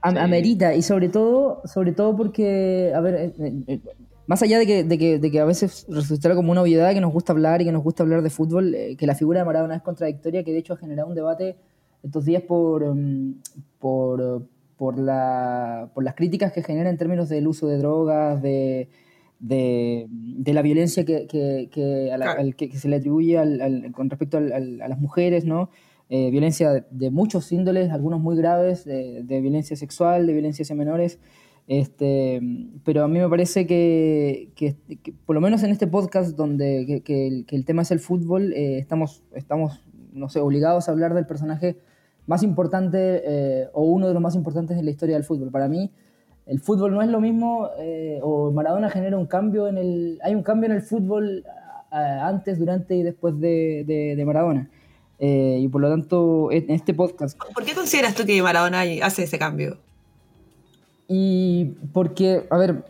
am- 0.00 0.14
Sí. 0.14 0.18
amerita 0.18 0.74
y 0.74 0.82
sobre 0.82 1.08
todo 1.08 1.62
sobre 1.64 1.92
todo 1.92 2.16
porque 2.16 2.90
a 2.92 3.00
ver 3.00 3.14
eh, 3.14 3.32
eh, 3.68 3.78
más 4.26 4.42
allá 4.42 4.58
de 4.58 4.66
que, 4.66 4.84
de, 4.84 4.98
que, 4.98 5.18
de 5.18 5.30
que 5.30 5.40
a 5.40 5.44
veces 5.44 5.86
resultará 5.88 6.34
como 6.34 6.52
una 6.52 6.62
obviedad 6.62 6.92
que 6.94 7.00
nos 7.00 7.12
gusta 7.12 7.32
hablar 7.32 7.60
y 7.60 7.64
que 7.64 7.72
nos 7.72 7.82
gusta 7.82 8.02
hablar 8.02 8.22
de 8.22 8.30
fútbol 8.30 8.74
eh, 8.74 8.96
que 8.96 9.06
la 9.06 9.14
figura 9.14 9.40
de 9.40 9.44
Maradona 9.46 9.76
es 9.76 9.82
contradictoria 9.82 10.44
que 10.44 10.52
de 10.52 10.58
hecho 10.58 10.74
ha 10.74 10.76
generado 10.76 11.08
un 11.08 11.14
debate 11.14 11.56
estos 12.02 12.24
días 12.24 12.42
por 12.42 12.82
um, 12.84 13.34
por, 13.78 14.46
por, 14.76 14.98
la, 14.98 15.90
por 15.94 16.02
las 16.04 16.14
críticas 16.14 16.52
que 16.52 16.62
genera 16.62 16.88
en 16.90 16.96
términos 16.98 17.28
del 17.28 17.46
uso 17.48 17.66
de 17.66 17.78
drogas 17.78 18.40
de 18.42 18.88
de, 19.40 20.06
de 20.08 20.52
la 20.54 20.62
violencia 20.62 21.04
que, 21.04 21.26
que, 21.26 21.68
que, 21.72 22.12
a 22.12 22.16
la- 22.16 22.26
Claro. 22.26 22.40
al- 22.42 22.54
que- 22.54 22.68
que 22.68 22.76
se 22.78 22.88
le 22.88 22.96
atribuye 22.96 23.38
al- 23.38 23.60
al- 23.60 23.90
con 23.92 24.08
respecto 24.08 24.36
al- 24.38 24.80
a 24.80 24.86
las 24.88 25.00
mujeres, 25.00 25.44
¿no? 25.44 25.68
Eh, 26.10 26.30
violencia 26.30 26.70
de, 26.70 26.84
de 26.92 27.10
muchos 27.10 27.50
índoles, 27.50 27.90
algunos 27.90 28.20
muy 28.20 28.36
graves, 28.36 28.84
de, 28.84 29.24
de 29.24 29.40
violencia 29.40 29.74
sexual, 29.76 30.28
de 30.28 30.32
violencia 30.32 30.62
hacia 30.62 30.76
menores. 30.76 31.18
Este, 31.68 32.40
pero 32.84 33.04
a 33.04 33.08
mí 33.08 33.18
me 33.18 33.28
parece 33.28 33.66
que, 33.66 34.50
que- 34.56 34.76
que 35.02 35.12
por 35.24 35.34
lo 35.34 35.40
menos 35.40 35.62
en 35.62 35.70
este 35.70 35.86
podcast 35.86 36.36
donde 36.36 36.84
que, 36.86 37.00
que 37.02 37.26
el, 37.28 37.46
el 37.48 37.64
tema 37.64 37.82
es 37.82 37.90
el 37.90 38.00
fútbol, 38.00 38.52
eh, 38.52 38.78
estamos, 38.78 39.22
estamos, 39.34 39.80
no 40.12 40.28
sé, 40.28 40.40
obligados 40.40 40.88
a 40.88 40.92
hablar 40.92 41.14
del 41.14 41.26
personaje 41.26 41.76
más 42.26 42.42
importante 42.42 43.22
eh, 43.24 43.68
o 43.72 43.82
uno 43.84 44.08
de 44.08 44.14
los 44.14 44.22
más 44.22 44.34
importantes 44.34 44.76
en 44.76 44.84
la 44.84 44.90
historia 44.90 45.14
del 45.16 45.24
fútbol. 45.24 45.50
Para 45.50 45.68
mí, 45.68 45.90
el 46.46 46.60
fútbol 46.60 46.92
no 46.92 47.02
es 47.02 47.08
lo 47.08 47.20
mismo, 47.20 47.68
eh, 47.78 48.18
o 48.22 48.50
Maradona 48.50 48.90
genera 48.90 49.16
un 49.16 49.26
cambio 49.26 49.68
en 49.68 49.78
el. 49.78 50.18
Hay 50.24 50.34
un 50.34 50.42
cambio 50.42 50.68
en 50.68 50.76
el 50.76 50.82
fútbol 50.82 51.44
antes, 51.90 52.58
durante 52.58 52.96
y 52.96 53.02
después 53.02 53.38
de, 53.38 53.84
de- 53.86 54.14
de 54.16 54.24
Maradona. 54.24 54.68
Eh, 55.18 55.58
y 55.60 55.68
por 55.68 55.80
lo 55.80 55.88
tanto, 55.90 56.50
en 56.50 56.70
este 56.70 56.94
podcast. 56.94 57.38
¿Por 57.54 57.64
qué 57.64 57.74
consideras 57.74 58.14
tú 58.14 58.24
que 58.26 58.42
Maradona 58.42 58.82
hace 59.02 59.22
ese 59.24 59.38
cambio? 59.38 59.76
Y 61.08 61.72
porque, 61.92 62.46
a 62.50 62.56
ver, 62.56 62.84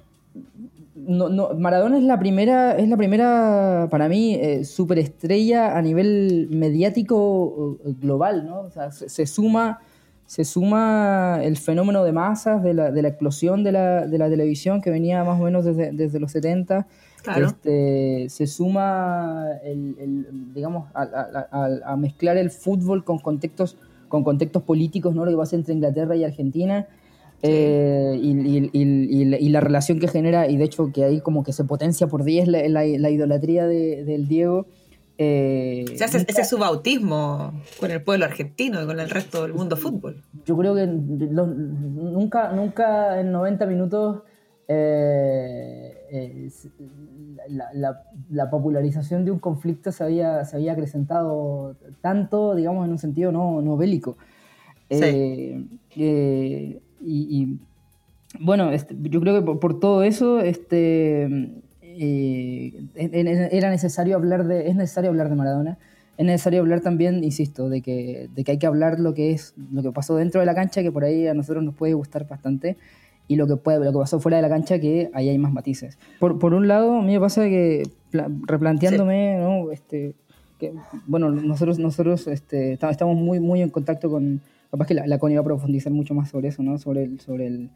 no, 1.07 1.29
no, 1.29 1.55
Maradona 1.55 1.99
es 1.99 2.05
la 2.05 2.19
primera, 2.19 2.77
es 2.77 2.89
la 2.89 2.97
primera, 2.97 3.89
para 3.91 4.09
mí, 4.09 4.35
eh, 4.35 4.65
superestrella 4.65 5.77
a 5.77 5.83
nivel 5.83 6.49
mediático 6.51 7.79
eh, 7.85 7.95
global, 8.01 8.47
¿no? 8.47 8.61
O 8.61 8.71
sea, 8.71 8.93
se, 8.93 9.09
se 9.09 9.27
suma, 9.27 9.81
se 10.27 10.45
suma 10.45 11.41
el 11.43 11.57
fenómeno 11.57 12.05
de 12.05 12.13
masas, 12.13 12.63
de 12.63 12.75
la, 12.75 12.91
de 12.91 13.03
la 13.03 13.09
explosión 13.09 13.65
de 13.65 13.73
la, 13.73 14.07
de 14.07 14.19
la, 14.19 14.29
televisión 14.29 14.81
que 14.81 14.91
venía 14.91 15.25
más 15.25 15.41
o 15.41 15.45
menos 15.45 15.65
desde, 15.65 15.93
desde 15.93 16.21
los 16.21 16.33
70. 16.33 16.87
Claro. 17.23 17.47
Este, 17.47 18.27
se 18.29 18.47
suma, 18.47 19.47
el, 19.65 19.97
el, 19.99 20.27
digamos, 20.55 20.89
a, 20.95 21.03
a, 21.03 21.93
a, 21.93 21.97
mezclar 21.97 22.37
el 22.37 22.51
fútbol 22.51 23.05
con 23.05 23.19
contextos, 23.19 23.77
con 24.09 24.25
contextos 24.25 24.63
políticos, 24.65 25.15
¿no? 25.15 25.25
lo 25.25 25.31
que 25.31 25.37
pasa 25.37 25.57
entre 25.57 25.75
Inglaterra 25.75 26.17
y 26.17 26.25
Argentina. 26.25 26.87
Eh, 27.45 28.19
y, 28.23 28.31
y, 28.31 28.71
y, 28.73 29.35
y, 29.35 29.49
la 29.49 29.61
relación 29.61 29.99
que 29.99 30.07
genera, 30.07 30.49
y 30.49 30.57
de 30.57 30.65
hecho 30.65 30.93
que 30.93 31.05
ahí 31.05 31.21
como 31.21 31.43
que 31.43 31.53
se 31.53 31.65
potencia 31.65 32.07
por 32.07 32.23
10 32.23 32.47
la, 32.47 32.69
la, 32.69 32.85
la, 32.85 33.11
idolatría 33.11 33.67
de, 33.67 34.05
del 34.05 34.29
Diego. 34.29 34.67
Eh, 35.19 35.85
o 35.93 35.97
sea, 35.97 36.07
ese, 36.07 36.25
ese, 36.27 36.43
es 36.43 36.49
su 36.49 36.59
bautismo 36.59 37.61
con 37.81 37.91
el 37.91 38.03
pueblo 38.03 38.25
argentino 38.25 38.81
y 38.83 38.87
con 38.87 39.01
el 39.01 39.11
resto 39.11 39.43
del 39.43 39.55
mundo 39.55 39.77
fútbol. 39.77 40.23
Yo 40.45 40.57
creo 40.57 40.75
que 40.77 40.87
nunca, 40.87 42.53
nunca 42.53 43.21
en 43.21 43.33
90 43.33 43.67
minutos 43.67 44.23
eh, 44.69 45.93
eh, 46.11 46.51
la, 47.49 47.73
la, 47.75 48.05
la, 48.31 48.51
popularización 48.51 49.25
de 49.25 49.33
un 49.33 49.41
conflicto 49.41 49.91
se 49.91 50.05
había, 50.05 50.45
se 50.45 50.57
había 50.57 50.73
acrecentado 50.73 51.77
tanto, 52.01 52.55
digamos, 52.55 52.85
en 52.87 52.93
un 52.93 52.99
sentido 52.99 53.33
no, 53.33 53.61
no 53.61 53.77
bélico. 53.77 54.17
Sí. 54.89 55.67
Y, 57.05 57.43
y, 57.43 57.59
bueno, 58.41 58.71
este, 58.71 58.97
yo 59.01 59.21
creo 59.21 59.35
que 59.35 59.43
por, 59.43 59.61
por 59.61 59.81
todo 59.81 60.03
eso, 60.03 60.41
este 60.41 61.29
eh, 61.83 62.85
era 62.95 63.71
necesario 63.71 64.17
hablar 64.17 64.47
de, 64.47 64.69
es 64.69 64.77
necesario 64.77 65.11
hablar 65.11 65.29
de 65.29 65.37
Maradona. 65.37 65.79
Es 66.19 66.27
necesario 66.27 66.61
hablar 66.61 66.81
también, 66.81 67.25
insisto, 67.25 67.69
de 67.69 67.81
que, 67.81 68.29
de 68.35 68.45
que 68.45 68.53
hay 68.53 68.59
que 68.59 68.67
hablar 68.67 69.01
lo 69.01 69.15
que 69.15 69.33
es 69.33 69.55
lo 69.73 69.83
que 69.83 69.93
pasó 69.93 70.17
dentro 70.17 70.41
de 70.41 70.47
la 70.47 70.55
cancha, 70.55 70.83
que 70.83 70.93
por 70.93 71.05
ahí 71.05 71.27
a 71.27 71.35
nosotros 71.35 71.65
nos 71.65 71.75
puede 71.75 71.95
gustar 71.95 72.29
bastante, 72.29 72.77
y 73.29 73.37
lo 73.37 73.47
que, 73.47 73.57
puede, 73.57 73.85
lo 73.85 73.93
que 73.93 73.99
pasó 73.99 74.21
fuera 74.21 74.37
de 74.37 74.43
la 74.43 74.49
cancha, 74.49 74.79
que 74.79 75.11
ahí 75.15 75.29
hay 75.31 75.39
más 75.39 75.53
matices. 75.53 75.99
Por, 76.21 76.39
por 76.39 76.55
un 76.55 76.69
lado, 76.69 76.99
a 76.99 77.03
mí 77.03 77.15
me 77.15 77.21
pasa 77.21 77.43
que 77.45 77.85
replanteándome, 78.47 79.37
sí. 79.37 79.43
¿no? 79.43 79.73
este, 79.73 80.15
que, 80.59 80.73
bueno, 81.07 81.31
nosotros, 81.31 81.79
nosotros 81.79 82.27
este, 82.27 82.75
estamos 82.75 83.17
muy, 83.17 83.41
muy 83.41 83.63
en 83.63 83.71
contacto 83.71 84.11
con, 84.11 84.43
capaz 84.73 84.87
que 84.87 84.95
la, 84.95 85.07
la 85.07 85.19
CONI 85.19 85.35
va 85.35 85.43
a 85.43 85.45
profundizar 85.45 85.93
mucho 85.93 86.15
más 86.15 86.31
sobre 86.31 86.49
eso, 86.49 86.63
¿no? 86.63 86.79
sobre 86.79 87.05
el, 87.05 87.21
sobre 87.21 87.47
el, 87.47 87.71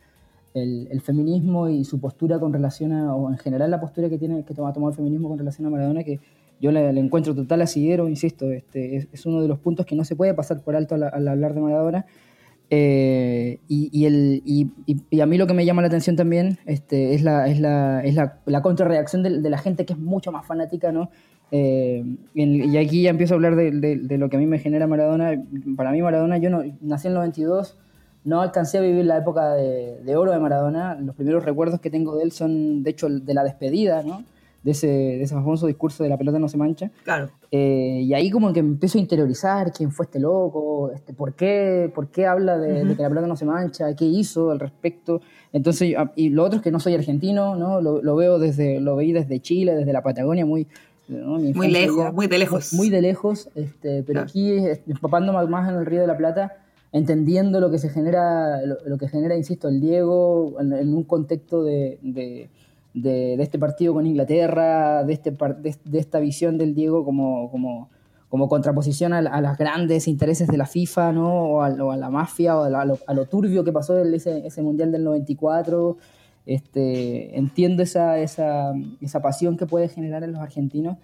el, 0.55 0.88
el, 0.91 1.00
feminismo 1.03 1.69
y 1.69 1.85
su 1.85 2.00
postura 2.00 2.41
con 2.41 2.55
relación 2.55 2.93
a, 2.93 3.15
o 3.15 3.31
en 3.31 3.37
general 3.37 3.71
la 3.71 3.79
postura 3.79 4.09
que 4.09 4.17
tiene 4.17 4.43
que 4.45 4.55
toma, 4.55 4.73
tomar 4.73 4.93
el 4.93 4.97
feminismo 4.97 5.29
con 5.29 5.38
relación 5.38 5.67
a 5.67 5.71
Maradona, 5.71 6.03
que 6.05 6.21
yo 6.59 6.73
le 6.73 6.88
encuentro 6.99 7.35
total 7.35 7.61
asidero, 7.61 8.09
insisto, 8.09 8.50
este, 8.50 8.97
es, 8.97 9.09
es, 9.12 9.26
uno 9.26 9.43
de 9.43 9.49
los 9.49 9.59
puntos 9.59 9.85
que 9.85 9.95
no 9.95 10.07
se 10.07 10.17
puede 10.17 10.33
pasar 10.33 10.62
por 10.62 10.75
alto 10.75 10.95
al, 10.95 11.03
al 11.03 11.29
hablar 11.29 11.53
de 11.53 11.61
Maradona. 11.61 12.07
Eh, 12.71 13.61
y, 13.69 13.91
y, 13.93 14.07
el, 14.07 14.43
y, 14.45 14.71
y, 14.87 15.21
a 15.21 15.26
mí 15.26 15.37
lo 15.37 15.47
que 15.47 15.55
me 15.55 15.65
llama 15.67 15.83
la 15.83 15.88
atención 15.88 16.17
también 16.17 16.59
este, 16.65 17.15
es, 17.15 17.23
la, 17.23 17.47
es, 17.47 17.61
la, 17.61 18.00
es 18.03 18.15
la, 18.15 18.41
la 18.47 18.62
contrarreacción 18.62 19.23
de, 19.23 19.41
de, 19.41 19.50
la 19.50 19.59
gente 19.59 19.85
que 19.85 19.93
es 19.93 19.99
mucho 19.99 20.33
más 20.33 20.47
fanática, 20.47 20.91
¿no? 20.91 21.11
Eh, 21.53 22.05
y 22.35 22.76
aquí 22.76 23.03
ya 23.03 23.11
empiezo 23.11 23.35
a 23.35 23.37
hablar 23.37 23.55
de, 23.55 23.71
de, 23.71 23.97
de, 23.97 24.19
lo 24.19 24.29
que 24.29 24.37
a 24.37 24.38
mí 24.38 24.47
me 24.47 24.59
genera 24.59 24.87
Maradona. 24.87 25.43
Para 25.76 25.93
mí 25.93 26.03
Maradona, 26.03 26.38
yo 26.38 26.50
no, 26.50 26.62
nací 26.81 27.07
en 27.07 27.12
el 27.12 27.19
92, 27.19 27.79
no 28.25 28.41
alcancé 28.41 28.79
a 28.79 28.81
vivir 28.81 29.05
la 29.05 29.19
época 29.19 29.53
de, 29.55 30.00
de, 30.03 30.17
oro 30.17 30.33
de 30.33 30.41
Maradona. 30.41 30.97
Los 30.97 31.15
primeros 31.15 31.45
recuerdos 31.45 31.81
que 31.81 31.91
tengo 31.91 32.17
de 32.17 32.25
él 32.25 32.33
son, 32.33 32.83
de 32.83 32.91
hecho, 32.91 33.09
de 33.09 33.35
la 33.35 33.45
despedida, 33.45 34.03
¿no? 34.03 34.25
De 34.65 34.73
ese, 34.73 34.88
de 34.88 35.23
ese 35.23 35.33
famoso 35.33 35.69
discurso 35.69 36.03
de 36.03 36.09
la 36.09 36.19
pelota 36.19 36.41
no 36.41 36.49
se 36.49 36.57
mancha. 36.57 36.91
Claro. 37.05 37.31
Eh, 37.53 38.00
y 38.03 38.12
ahí 38.15 38.31
como 38.33 38.53
que 38.53 38.65
me 38.65 38.71
empiezo 38.71 38.99
a 38.99 39.00
interiorizar 39.00 39.71
quién 39.71 39.93
fue 39.93 40.07
este 40.07 40.19
loco, 40.19 40.91
este, 40.93 41.12
por, 41.12 41.35
qué, 41.35 41.88
por 41.95 42.09
qué 42.09 42.26
habla 42.26 42.59
de, 42.59 42.83
uh 42.83 42.85
-huh. 42.85 42.88
de, 42.88 42.97
que 42.97 43.03
la 43.03 43.09
pelota 43.09 43.29
no 43.29 43.37
se 43.37 43.45
mancha, 43.45 43.95
qué 43.95 44.05
hizo 44.07 44.50
al 44.50 44.59
respecto. 44.59 45.21
Entonces, 45.53 45.95
y 46.17 46.31
lo 46.31 46.43
otro 46.43 46.57
es 46.57 46.62
que 46.65 46.73
no 46.73 46.81
soy 46.81 46.95
argentino, 46.95 47.55
¿no? 47.55 47.81
Lo, 47.81 48.03
lo 48.03 48.17
veo 48.17 48.41
desde, 48.41 48.81
lo 48.81 48.97
veí 48.97 49.12
desde 49.12 49.38
Chile, 49.38 49.76
desde 49.76 49.93
la 49.93 50.03
Patagonia, 50.03 50.45
muy, 50.45 50.67
¿no? 51.09 51.39
muy 51.39 51.71
lejos, 51.71 52.13
muy 52.13 52.27
de 52.27 52.39
lejos. 52.39 52.73
Muy 52.73 52.91
de 52.91 53.01
lejos, 53.01 53.49
este, 53.55 54.03
pero 54.03 54.25
claro. 54.25 54.29
aquí 54.29 54.53
empapándome 54.87 55.47
más 55.47 55.69
en 55.69 55.77
el 55.77 55.87
Río 55.87 56.01
de 56.01 56.07
la 56.07 56.17
Plata, 56.17 56.57
entendiendo 56.93 57.61
lo 57.61 57.71
que 57.71 57.79
se 57.79 57.89
genera, 57.89 58.65
lo, 58.65 58.77
lo 58.87 58.99
que 58.99 59.09
genera, 59.09 59.37
insisto, 59.37 59.69
el 59.69 59.81
Diego 59.81 60.57
en, 60.61 60.73
en 60.73 60.95
un 60.95 61.05
contexto 61.05 61.63
de, 61.63 61.99
de, 62.03 62.49
de, 62.95 63.37
de, 63.37 63.43
este 63.43 63.59
partido 63.59 63.95
con 63.95 64.07
Inglaterra, 64.07 65.05
de, 65.05 65.13
este, 65.13 65.31
de, 65.31 65.99
esta 65.99 66.19
visión 66.19 66.59
del 66.59 66.75
Diego 66.75 67.05
como, 67.05 67.51
como, 67.51 67.91
como 68.29 68.49
contraposición 68.49 69.13
a, 69.13 69.19
a 69.19 69.41
los 69.41 69.57
grandes 69.59 70.09
intereses 70.09 70.49
de 70.49 70.57
la 70.57 70.67
FIFA, 70.67 71.13
¿no? 71.13 71.29
o, 71.29 71.63
a, 71.63 71.69
o 71.69 71.91
a 71.91 71.97
la 71.97 72.11
mafia, 72.11 72.57
o 72.57 72.65
a, 72.65 72.71
la, 72.71 72.81
a, 72.81 72.85
lo, 72.85 72.99
a, 73.07 73.15
lo, 73.15 73.27
turbio 73.27 73.63
que 73.65 73.73
pasó 73.73 73.99
ese, 73.99 74.47
ese 74.47 74.63
Mundial 74.63 74.91
del 74.91 75.05
94. 75.05 75.99
Este, 76.47 77.37
entiendo 77.37 77.83
esa, 77.83 78.19
esa, 78.19 78.73
esa 79.00 79.21
pasión 79.21 79.57
que 79.57 79.67
puede 79.67 79.88
generar 79.88 80.23
en 80.23 80.33
los 80.33 80.41
argentinos 80.41 80.97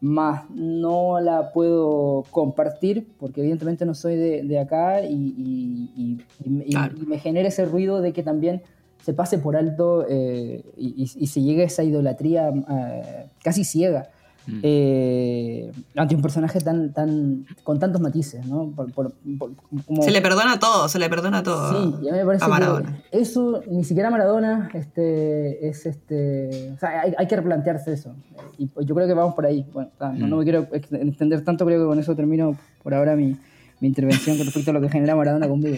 más 0.00 0.48
no 0.50 1.20
la 1.20 1.52
puedo 1.52 2.24
compartir 2.30 3.08
porque 3.18 3.40
evidentemente 3.40 3.84
no 3.84 3.94
soy 3.94 4.16
de, 4.16 4.42
de 4.42 4.58
acá 4.58 5.02
y, 5.02 5.14
y, 5.14 6.18
y, 6.44 6.70
claro. 6.70 6.94
y, 7.00 7.06
me 7.06 7.18
genera 7.18 7.48
ese 7.48 7.64
ruido 7.64 8.00
de 8.00 8.12
que 8.12 8.22
también 8.22 8.62
se 9.02 9.12
pase 9.12 9.38
por 9.38 9.56
alto 9.56 10.04
eh, 10.08 10.64
y, 10.76 11.06
se 11.06 11.42
llegue 11.42 11.62
a 11.62 11.66
esa 11.66 11.82
idolatría 11.82 12.50
eh, 12.50 13.26
casi 13.42 13.64
ciega 13.64 14.10
mm. 14.48 14.60
eh, 14.62 15.70
ante 15.96 16.14
un 16.14 16.22
personaje 16.22 16.60
tan, 16.60 16.92
tan 16.92 17.46
con 17.62 17.78
tantos 17.78 18.00
matices, 18.00 18.46
¿no? 18.46 18.72
Por, 18.74 18.92
por, 18.92 19.12
por, 19.38 19.52
como... 19.86 20.02
Se 20.02 20.10
le 20.10 20.20
perdona 20.20 20.58
todo, 20.58 20.88
se 20.88 20.98
le 20.98 21.08
perdona 21.08 21.42
todo. 21.42 21.70
Sí, 21.70 22.04
y 22.04 22.08
a 22.08 22.12
mí 22.12 22.18
me 22.18 22.24
parece 22.24 22.44
que 22.46 23.20
eso, 23.20 23.62
ni 23.70 23.84
siquiera 23.84 24.10
Maradona, 24.10 24.70
este, 24.74 25.68
es 25.68 25.86
este, 25.86 26.72
o 26.74 26.78
sea, 26.78 27.02
hay, 27.02 27.14
hay, 27.16 27.26
que 27.26 27.36
replantearse 27.36 27.92
eso. 27.92 28.14
Y 28.56 28.70
yo 28.84 28.94
creo 28.94 29.06
que 29.06 29.14
vamos 29.14 29.34
por 29.34 29.46
ahí. 29.46 29.66
Bueno, 29.72 29.90
mm. 30.00 30.28
no, 30.28 30.36
me 30.38 30.44
quiero 30.44 30.66
extender 30.72 31.44
tanto, 31.44 31.64
creo 31.66 31.80
que 31.80 31.86
con 31.86 31.98
eso 31.98 32.16
termino 32.16 32.56
por 32.82 32.94
ahora 32.94 33.14
mi, 33.14 33.36
mi 33.80 33.88
intervención 33.88 34.36
con 34.36 34.46
respecto 34.46 34.70
a 34.70 34.74
lo 34.74 34.80
que 34.80 34.88
genera 34.88 35.14
Maradona 35.14 35.46
conmigo. 35.46 35.76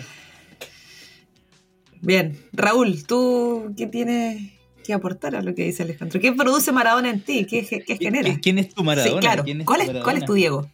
Bien, 2.03 2.39
Raúl, 2.53 3.05
¿tú 3.07 3.75
qué 3.77 3.87
tienes 3.87 4.60
que 4.91 4.95
aportar 4.95 5.37
a 5.37 5.43
lo 5.43 5.55
que 5.55 5.65
dice 5.65 5.83
Alejandro? 5.83 6.21
¿Qué 6.21 6.33
produce 6.33 6.73
Maradona 6.73 7.11
en 7.11 7.21
ti? 7.21 7.47
¿Qué, 7.47 7.65
qué 7.65 7.97
genera? 7.97 8.39
¿Quién 8.43 8.59
es 8.59 8.75
tu 8.75 8.83
Maradona? 8.83 9.15
Sí, 9.15 9.21
claro. 9.21 9.45
Es 9.47 9.65
¿Cuál, 9.65 9.81
es, 9.81 9.87
Maradona? 9.87 10.05
¿Cuál 10.05 10.17
es 10.19 10.25
tu 10.25 10.35
Diego? 10.35 10.67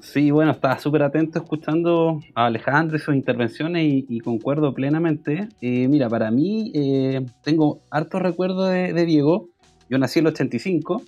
Sí, 0.00 0.30
bueno, 0.30 0.52
estaba 0.52 0.78
súper 0.78 1.02
atento 1.02 1.40
escuchando 1.40 2.20
a 2.34 2.46
Alejandro 2.46 2.96
y 2.96 3.00
sus 3.00 3.14
intervenciones 3.14 3.84
y, 3.84 4.06
y 4.08 4.20
concuerdo 4.20 4.72
plenamente. 4.72 5.48
Eh, 5.60 5.88
mira, 5.88 6.08
para 6.08 6.30
mí 6.30 6.70
eh, 6.74 7.26
tengo 7.42 7.80
hartos 7.90 8.22
recuerdos 8.22 8.70
de, 8.70 8.92
de, 8.92 9.04
Diego. 9.04 9.48
Yo 9.90 9.98
nací 9.98 10.20
en 10.20 10.26
el 10.26 10.32
85 10.32 11.02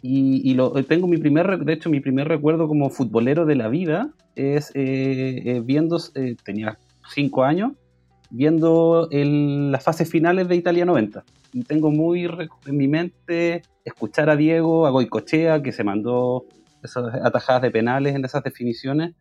y, 0.00 0.48
y 0.48 0.54
lo, 0.54 0.72
tengo 0.84 1.08
mi 1.08 1.18
primer, 1.18 1.58
de 1.64 1.72
hecho, 1.72 1.90
mi 1.90 2.00
primer 2.00 2.28
recuerdo 2.28 2.68
como 2.68 2.88
futbolero 2.88 3.46
de 3.46 3.56
la 3.56 3.68
vida 3.68 4.10
es 4.36 4.70
eh, 4.74 5.60
viendo, 5.64 5.98
tenía 6.44 6.78
5 7.14 7.44
años, 7.44 7.72
viendo 8.30 9.08
el, 9.10 9.70
las 9.72 9.84
fases 9.84 10.10
finales 10.10 10.48
de 10.48 10.56
Italia 10.56 10.84
90. 10.84 11.24
Y 11.52 11.62
tengo 11.62 11.90
muy 11.90 12.24
en 12.24 12.76
mi 12.76 12.88
mente 12.88 13.62
escuchar 13.84 14.30
a 14.30 14.36
Diego, 14.36 14.86
a 14.86 14.90
Goicochea, 14.90 15.62
que 15.62 15.72
se 15.72 15.84
mandó 15.84 16.46
esas 16.82 17.14
atajadas 17.22 17.62
de 17.62 17.70
penales 17.70 18.14
en 18.14 18.24
esas 18.24 18.42
definiciones, 18.42 19.14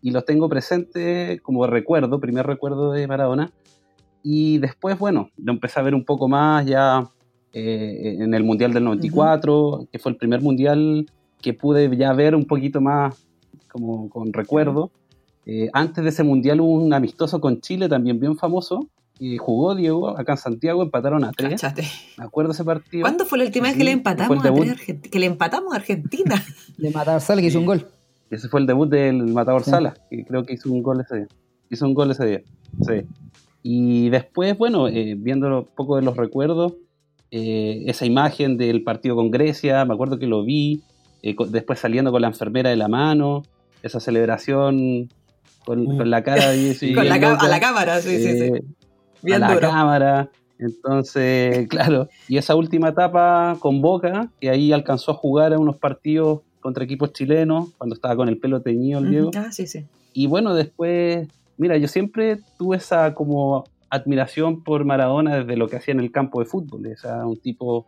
y 0.00 0.10
los 0.10 0.24
tengo 0.24 0.48
presentes 0.48 1.40
como 1.40 1.66
recuerdo, 1.66 2.20
primer 2.20 2.46
recuerdo 2.46 2.92
de 2.92 3.06
Maradona. 3.06 3.52
Y 4.22 4.58
después, 4.58 4.98
bueno, 4.98 5.30
lo 5.36 5.52
empecé 5.52 5.80
a 5.80 5.82
ver 5.82 5.94
un 5.94 6.04
poco 6.04 6.28
más 6.28 6.66
ya 6.66 7.08
eh, 7.52 8.16
en 8.20 8.34
el 8.34 8.44
Mundial 8.44 8.72
del 8.72 8.84
94, 8.84 9.58
uh 9.58 9.72
-huh. 9.72 9.88
que 9.90 9.98
fue 9.98 10.12
el 10.12 10.18
primer 10.18 10.40
Mundial 10.40 11.06
que 11.40 11.54
pude 11.54 11.96
ya 11.96 12.12
ver 12.12 12.34
un 12.34 12.44
poquito 12.44 12.80
más 12.80 13.26
como 13.68 14.08
con 14.10 14.32
recuerdo. 14.32 14.90
Eh, 15.50 15.70
antes 15.72 16.04
de 16.04 16.10
ese 16.10 16.22
mundial 16.24 16.60
hubo 16.60 16.74
un 16.74 16.92
amistoso 16.92 17.40
con 17.40 17.62
Chile 17.62 17.88
también 17.88 18.20
bien 18.20 18.36
famoso. 18.36 18.86
Y 19.18 19.38
jugó 19.38 19.74
Diego 19.74 20.16
acá 20.16 20.32
en 20.32 20.38
Santiago, 20.38 20.82
empataron 20.82 21.24
a 21.24 21.32
tres. 21.32 21.60
Cachate. 21.60 21.88
Me 22.18 22.24
acuerdo 22.24 22.52
ese 22.52 22.62
partido. 22.62 23.02
¿Cuándo 23.02 23.24
fue 23.24 23.38
la 23.38 23.46
última 23.46 23.66
vez 23.66 23.76
que 23.76 23.82
le 23.82 23.90
empatamos 23.90 24.44
a 24.44 24.52
tres 24.52 25.00
que 25.10 25.18
le 25.18 25.26
empatamos 25.26 25.72
a 25.72 25.76
Argentina? 25.76 26.44
de 26.78 26.90
Matador 26.90 27.20
Sala, 27.22 27.40
que 27.40 27.48
hizo 27.48 27.58
un 27.58 27.66
gol. 27.66 27.86
Ese 28.30 28.48
fue 28.48 28.60
el 28.60 28.66
debut 28.66 28.88
del 28.88 29.24
Matador 29.28 29.64
sí. 29.64 29.70
Sala, 29.70 29.94
que 30.10 30.24
creo 30.24 30.44
que 30.44 30.52
hizo 30.52 30.70
un 30.70 30.82
gol 30.82 31.00
ese 31.00 31.16
día. 31.16 31.28
Hizo 31.70 31.86
un 31.86 31.94
gol 31.94 32.10
ese 32.10 32.26
día. 32.26 32.42
Sí. 32.82 33.06
Y 33.62 34.10
después, 34.10 34.56
bueno, 34.56 34.86
eh, 34.86 35.16
viendo 35.18 35.48
un 35.60 35.68
poco 35.74 35.96
de 35.96 36.02
los 36.02 36.16
recuerdos, 36.16 36.74
eh, 37.30 37.84
esa 37.86 38.04
imagen 38.04 38.58
del 38.58 38.84
partido 38.84 39.16
con 39.16 39.30
Grecia, 39.30 39.84
me 39.86 39.94
acuerdo 39.94 40.18
que 40.18 40.26
lo 40.26 40.44
vi, 40.44 40.82
eh, 41.22 41.34
después 41.48 41.78
saliendo 41.78 42.12
con 42.12 42.20
la 42.20 42.28
enfermera 42.28 42.70
de 42.70 42.76
la 42.76 42.88
mano, 42.88 43.42
esa 43.82 43.98
celebración 43.98 45.08
con, 45.68 45.86
uh. 45.86 45.96
con 45.98 46.10
la 46.10 46.22
cara 46.22 46.52
sí, 46.74 46.94
con 46.94 47.06
la 47.08 47.14
a 47.16 47.48
la 47.48 47.60
cámara, 47.60 48.00
sí, 48.00 48.18
sí, 48.18 48.38
sí. 48.38 48.50
Bien 49.22 49.42
a 49.44 49.48
duro. 49.52 49.60
la 49.60 49.68
cámara. 49.68 50.30
Entonces, 50.58 51.68
claro, 51.70 52.08
y 52.26 52.38
esa 52.38 52.54
última 52.56 52.88
etapa 52.88 53.56
con 53.60 53.82
Boca, 53.82 54.30
que 54.40 54.48
ahí 54.48 54.72
alcanzó 54.72 55.12
a 55.12 55.14
jugar 55.14 55.52
a 55.52 55.58
unos 55.58 55.76
partidos 55.76 56.40
contra 56.60 56.84
equipos 56.84 57.12
chilenos, 57.12 57.70
cuando 57.76 57.94
estaba 57.94 58.16
con 58.16 58.28
el 58.28 58.38
pelo 58.38 58.60
teñido 58.62 59.00
el 59.00 59.10
Diego. 59.10 59.30
Ah, 59.36 59.52
sí, 59.52 59.66
sí. 59.66 59.84
Y 60.14 60.26
bueno, 60.26 60.54
después 60.54 61.28
mira, 61.58 61.76
yo 61.76 61.86
siempre 61.88 62.38
tuve 62.56 62.78
esa 62.78 63.14
como 63.14 63.64
admiración 63.90 64.62
por 64.64 64.84
Maradona 64.84 65.36
desde 65.38 65.56
lo 65.56 65.68
que 65.68 65.76
hacía 65.76 65.92
en 65.92 66.00
el 66.00 66.10
campo 66.10 66.40
de 66.40 66.46
fútbol. 66.46 66.86
O 66.86 66.96
sea, 66.96 67.26
un 67.26 67.36
tipo, 67.38 67.86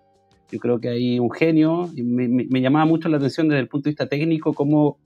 yo 0.53 0.59
creo 0.59 0.79
que 0.81 0.89
hay 0.91 1.19
un 1.19 1.31
genio. 1.31 1.89
Y 1.97 2.03
me, 2.03 2.29
me- 2.29 2.47
me 2.51 2.61
llamaba 2.61 2.85
mucho 2.85 3.09
la 3.09 3.17
atención 3.17 3.49
desde 3.49 3.61
el 3.61 3.69
punto 3.69 3.85
de 3.85 3.91
vista 3.91 4.07
técnico 4.07 4.53
cómo 4.53 4.99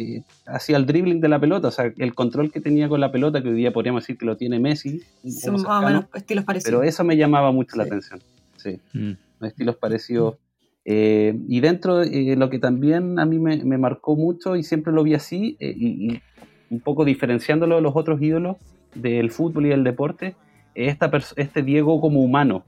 eh, 0.00 0.22
hacía 0.46 0.76
el 0.76 0.86
dribbling 0.86 1.20
de 1.20 1.28
la 1.28 1.38
pelota, 1.38 1.68
o 1.68 1.70
sea, 1.70 1.92
el 1.96 2.14
control 2.14 2.50
que 2.50 2.60
tenía 2.60 2.88
con 2.88 3.00
la 3.00 3.12
pelota, 3.12 3.42
que 3.42 3.48
hoy 3.48 3.54
día 3.56 3.72
podríamos 3.72 4.02
decir 4.02 4.16
que 4.16 4.24
lo 4.26 4.36
tiene 4.36 4.58
Messi. 4.58 5.02
un 5.22 5.32
Son 5.32 5.56
poco 5.56 5.68
más 5.68 5.78
o 5.78 5.80
cercano, 5.80 5.86
menos 5.86 6.04
estilos 6.14 6.44
parecidos. 6.44 6.70
pero 6.78 6.82
eso 6.88 7.04
me 7.04 7.16
llamaba 7.16 7.52
mucho 7.52 7.76
la 7.76 7.84
atención. 7.84 8.20
Sí 8.56 8.78
Mm. 8.92 9.12
estilos 9.44 9.76
parecidos. 9.76 10.36
Eh, 10.84 11.38
y 11.48 11.60
dentro, 11.60 12.02
eh, 12.02 12.36
lo 12.36 12.48
que 12.50 12.58
también 12.58 13.18
a 13.18 13.24
mí 13.26 13.38
me, 13.38 13.62
me 13.64 13.78
marcó 13.78 14.16
mucho 14.16 14.56
y 14.56 14.62
siempre 14.62 14.92
lo 14.92 15.02
vi 15.02 15.14
así, 15.14 15.56
eh, 15.60 15.74
y, 15.76 16.12
y 16.14 16.20
un 16.70 16.80
poco 16.80 17.04
diferenciándolo 17.04 17.76
de 17.76 17.82
los 17.82 17.92
otros 17.96 18.20
ídolos 18.22 18.56
del 18.94 19.30
fútbol 19.30 19.66
y 19.66 19.68
del 19.70 19.84
deporte, 19.84 20.34
es 20.74 20.92
esta 20.92 21.10
este 21.36 21.62
Diego 21.62 22.00
como 22.00 22.22
humano, 22.22 22.64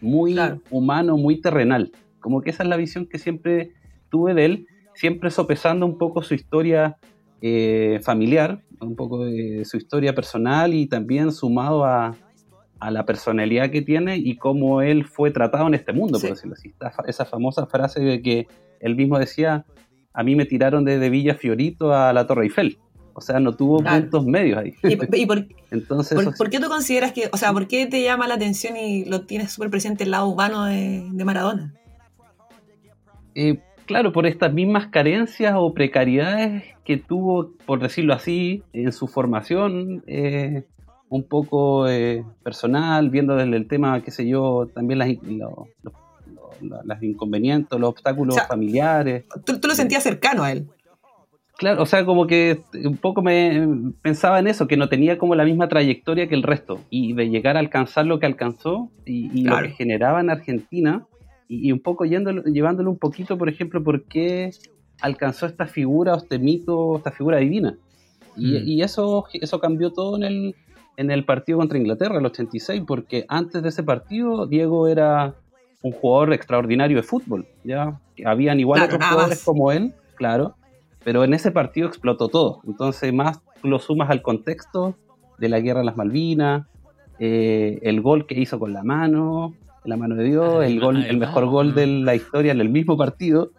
muy 0.00 0.32
Claro. 0.34 0.60
humano, 0.70 1.16
muy 1.16 1.40
terrenal. 1.40 1.90
Como 2.20 2.40
que 2.42 2.50
esa 2.50 2.62
es 2.62 2.68
la 2.68 2.76
visión 2.76 3.06
que 3.06 3.18
siempre 3.18 3.72
tuve 4.10 4.34
de 4.34 4.44
él, 4.46 4.66
siempre 4.94 5.30
sopesando 5.30 5.86
un 5.86 5.98
poco 5.98 6.22
su 6.22 6.34
historia 6.34 6.96
eh, 7.40 8.00
familiar, 8.02 8.60
un 8.80 8.96
poco 8.96 9.24
de 9.24 9.64
su 9.64 9.76
historia 9.76 10.14
personal 10.14 10.72
y 10.74 10.86
también 10.86 11.32
sumado 11.32 11.84
a, 11.84 12.16
a 12.80 12.90
la 12.90 13.04
personalidad 13.04 13.70
que 13.70 13.82
tiene 13.82 14.16
y 14.16 14.36
cómo 14.36 14.82
él 14.82 15.04
fue 15.04 15.30
tratado 15.30 15.66
en 15.66 15.74
este 15.74 15.92
mundo, 15.92 16.18
Sí. 16.18 16.26
por 16.28 16.36
decirlo 16.36 16.54
así. 16.54 16.68
Esta 16.68 16.92
esa 17.06 17.24
famosa 17.24 17.66
frase 17.66 18.00
de 18.00 18.22
que 18.22 18.46
él 18.80 18.94
mismo 18.96 19.18
decía, 19.18 19.64
a 20.12 20.22
mí 20.22 20.36
me 20.36 20.44
tiraron 20.46 20.84
desde 20.84 21.10
Villa 21.10 21.34
Fiorito 21.34 21.92
a 21.94 22.12
la 22.12 22.26
Torre 22.26 22.44
Eiffel. 22.44 22.78
O 23.16 23.20
sea, 23.20 23.38
no 23.40 23.52
tuvo 23.54 23.78
Claro. 23.78 24.00
puntos 24.02 24.26
medios 24.26 24.58
ahí. 24.58 24.74
¿Y, 24.82 25.20
y 25.22 25.26
por, 25.26 25.46
Entonces, 25.70 26.18
por 26.36 26.50
qué 26.50 26.58
tú 26.58 26.68
consideras 26.68 27.12
que, 27.12 27.28
o 27.32 27.36
sea, 27.36 27.52
por 27.52 27.68
qué 27.68 27.86
te 27.86 28.02
llama 28.02 28.26
la 28.26 28.34
atención 28.34 28.76
y 28.76 29.04
lo 29.04 29.24
tienes 29.26 29.52
súper 29.52 29.70
presente 29.70 30.02
el 30.04 30.10
lado 30.10 30.26
humano 30.28 30.64
de, 30.64 31.06
de 31.12 31.24
Maradona? 31.24 31.74
Eh, 33.34 33.60
claro, 33.86 34.12
por 34.12 34.26
estas 34.26 34.52
mismas 34.52 34.88
carencias 34.88 35.54
o 35.56 35.72
precariedades 35.74 36.64
que 36.84 36.96
tuvo, 36.96 37.50
por 37.66 37.80
decirlo 37.80 38.14
así, 38.14 38.62
en 38.72 38.92
su 38.92 39.06
formación, 39.06 40.02
eh, 40.06 40.64
un 41.08 41.22
poco 41.24 41.88
eh, 41.88 42.24
personal, 42.42 43.10
viendo 43.10 43.36
desde 43.36 43.56
el 43.56 43.68
tema, 43.68 44.02
qué 44.02 44.10
sé 44.10 44.26
yo, 44.26 44.68
también 44.74 44.98
las, 44.98 45.08
lo- 45.22 45.68
lo- 45.82 45.92
lo- 46.60 46.82
las 46.84 47.02
inconvenientes, 47.02 47.78
los 47.78 47.90
obstáculos 47.90 48.36
O 48.36 48.38
sea, 48.38 48.48
familiares. 48.48 49.24
Tú, 49.44 49.58
tú 49.60 49.68
lo 49.68 49.74
sentías 49.74 50.02
cercano 50.02 50.42
a 50.42 50.52
él. 50.52 50.66
Claro, 51.56 51.82
o 51.82 51.86
sea, 51.86 52.04
como 52.04 52.26
que 52.26 52.62
un 52.84 52.96
poco 52.96 53.22
me 53.22 53.64
pensaba 54.02 54.40
en 54.40 54.48
eso, 54.48 54.66
que 54.66 54.76
no 54.76 54.88
tenía 54.88 55.18
como 55.18 55.36
la 55.36 55.44
misma 55.44 55.68
trayectoria 55.68 56.26
que 56.28 56.34
el 56.34 56.42
resto, 56.42 56.80
y 56.90 57.12
de 57.12 57.28
llegar 57.30 57.56
a 57.56 57.60
alcanzar 57.60 58.06
lo 58.06 58.18
que 58.18 58.26
alcanzó 58.26 58.90
y, 59.04 59.30
y 59.32 59.44
Claro. 59.44 59.60
lo 59.60 59.68
que 59.68 59.74
generaba 59.74 60.20
en 60.20 60.30
Argentina, 60.30 61.06
y, 61.48 61.68
y 61.68 61.72
un 61.72 61.80
poco 61.80 62.04
yéndolo, 62.04 62.42
llevándolo 62.44 62.90
un 62.90 62.98
poquito, 62.98 63.36
por 63.38 63.48
ejemplo, 63.48 63.82
por 63.82 64.04
qué 64.04 64.50
alcanzó 65.00 65.46
esta 65.46 65.66
figura, 65.66 66.14
o 66.14 66.18
este 66.18 66.38
mito, 66.38 66.96
esta 66.96 67.10
figura 67.10 67.38
divina. 67.38 67.76
Y, 68.36 68.52
Mm. 68.58 68.68
y 68.68 68.82
eso, 68.82 69.24
eso 69.32 69.60
cambió 69.60 69.92
todo 69.92 70.16
en 70.16 70.22
el, 70.24 70.54
en 70.96 71.10
el 71.10 71.24
partido 71.24 71.58
contra 71.58 71.78
Inglaterra, 71.78 72.18
el 72.18 72.26
86, 72.26 72.82
porque 72.86 73.24
antes 73.28 73.62
de 73.62 73.68
ese 73.68 73.82
partido, 73.82 74.46
Diego 74.46 74.88
era 74.88 75.34
un 75.82 75.92
jugador 75.92 76.32
extraordinario 76.32 76.96
de 76.96 77.02
fútbol, 77.02 77.46
¿ya? 77.62 78.00
Habían 78.24 78.58
igual 78.60 78.80
Claro, 78.80 78.94
otros 78.96 79.08
jugadores 79.10 79.38
más. 79.38 79.44
como 79.44 79.70
él, 79.72 79.92
claro, 80.14 80.54
pero 81.04 81.22
en 81.24 81.34
ese 81.34 81.50
partido 81.50 81.86
explotó 81.88 82.28
todo. 82.28 82.60
Entonces, 82.66 83.12
más 83.12 83.40
lo 83.62 83.78
sumas 83.78 84.08
al 84.10 84.22
contexto 84.22 84.94
de 85.38 85.48
la 85.48 85.60
guerra 85.60 85.80
de 85.80 85.86
las 85.86 85.96
Malvinas, 85.96 86.66
eh, 87.18 87.78
el 87.82 88.00
gol 88.00 88.26
que 88.26 88.40
hizo 88.40 88.58
con 88.58 88.72
la 88.72 88.82
mano, 88.82 89.54
la 89.84 89.96
mano 89.96 90.14
de 90.14 90.24
Dios, 90.24 90.62
Ay, 90.62 90.72
el, 90.72 90.80
gol, 90.80 91.04
el 91.04 91.18
mejor 91.18 91.46
gol 91.46 91.74
de 91.74 91.86
la 91.86 92.14
historia 92.14 92.52
en 92.52 92.60
el 92.60 92.68
mismo 92.68 92.96
partido, 92.96 93.50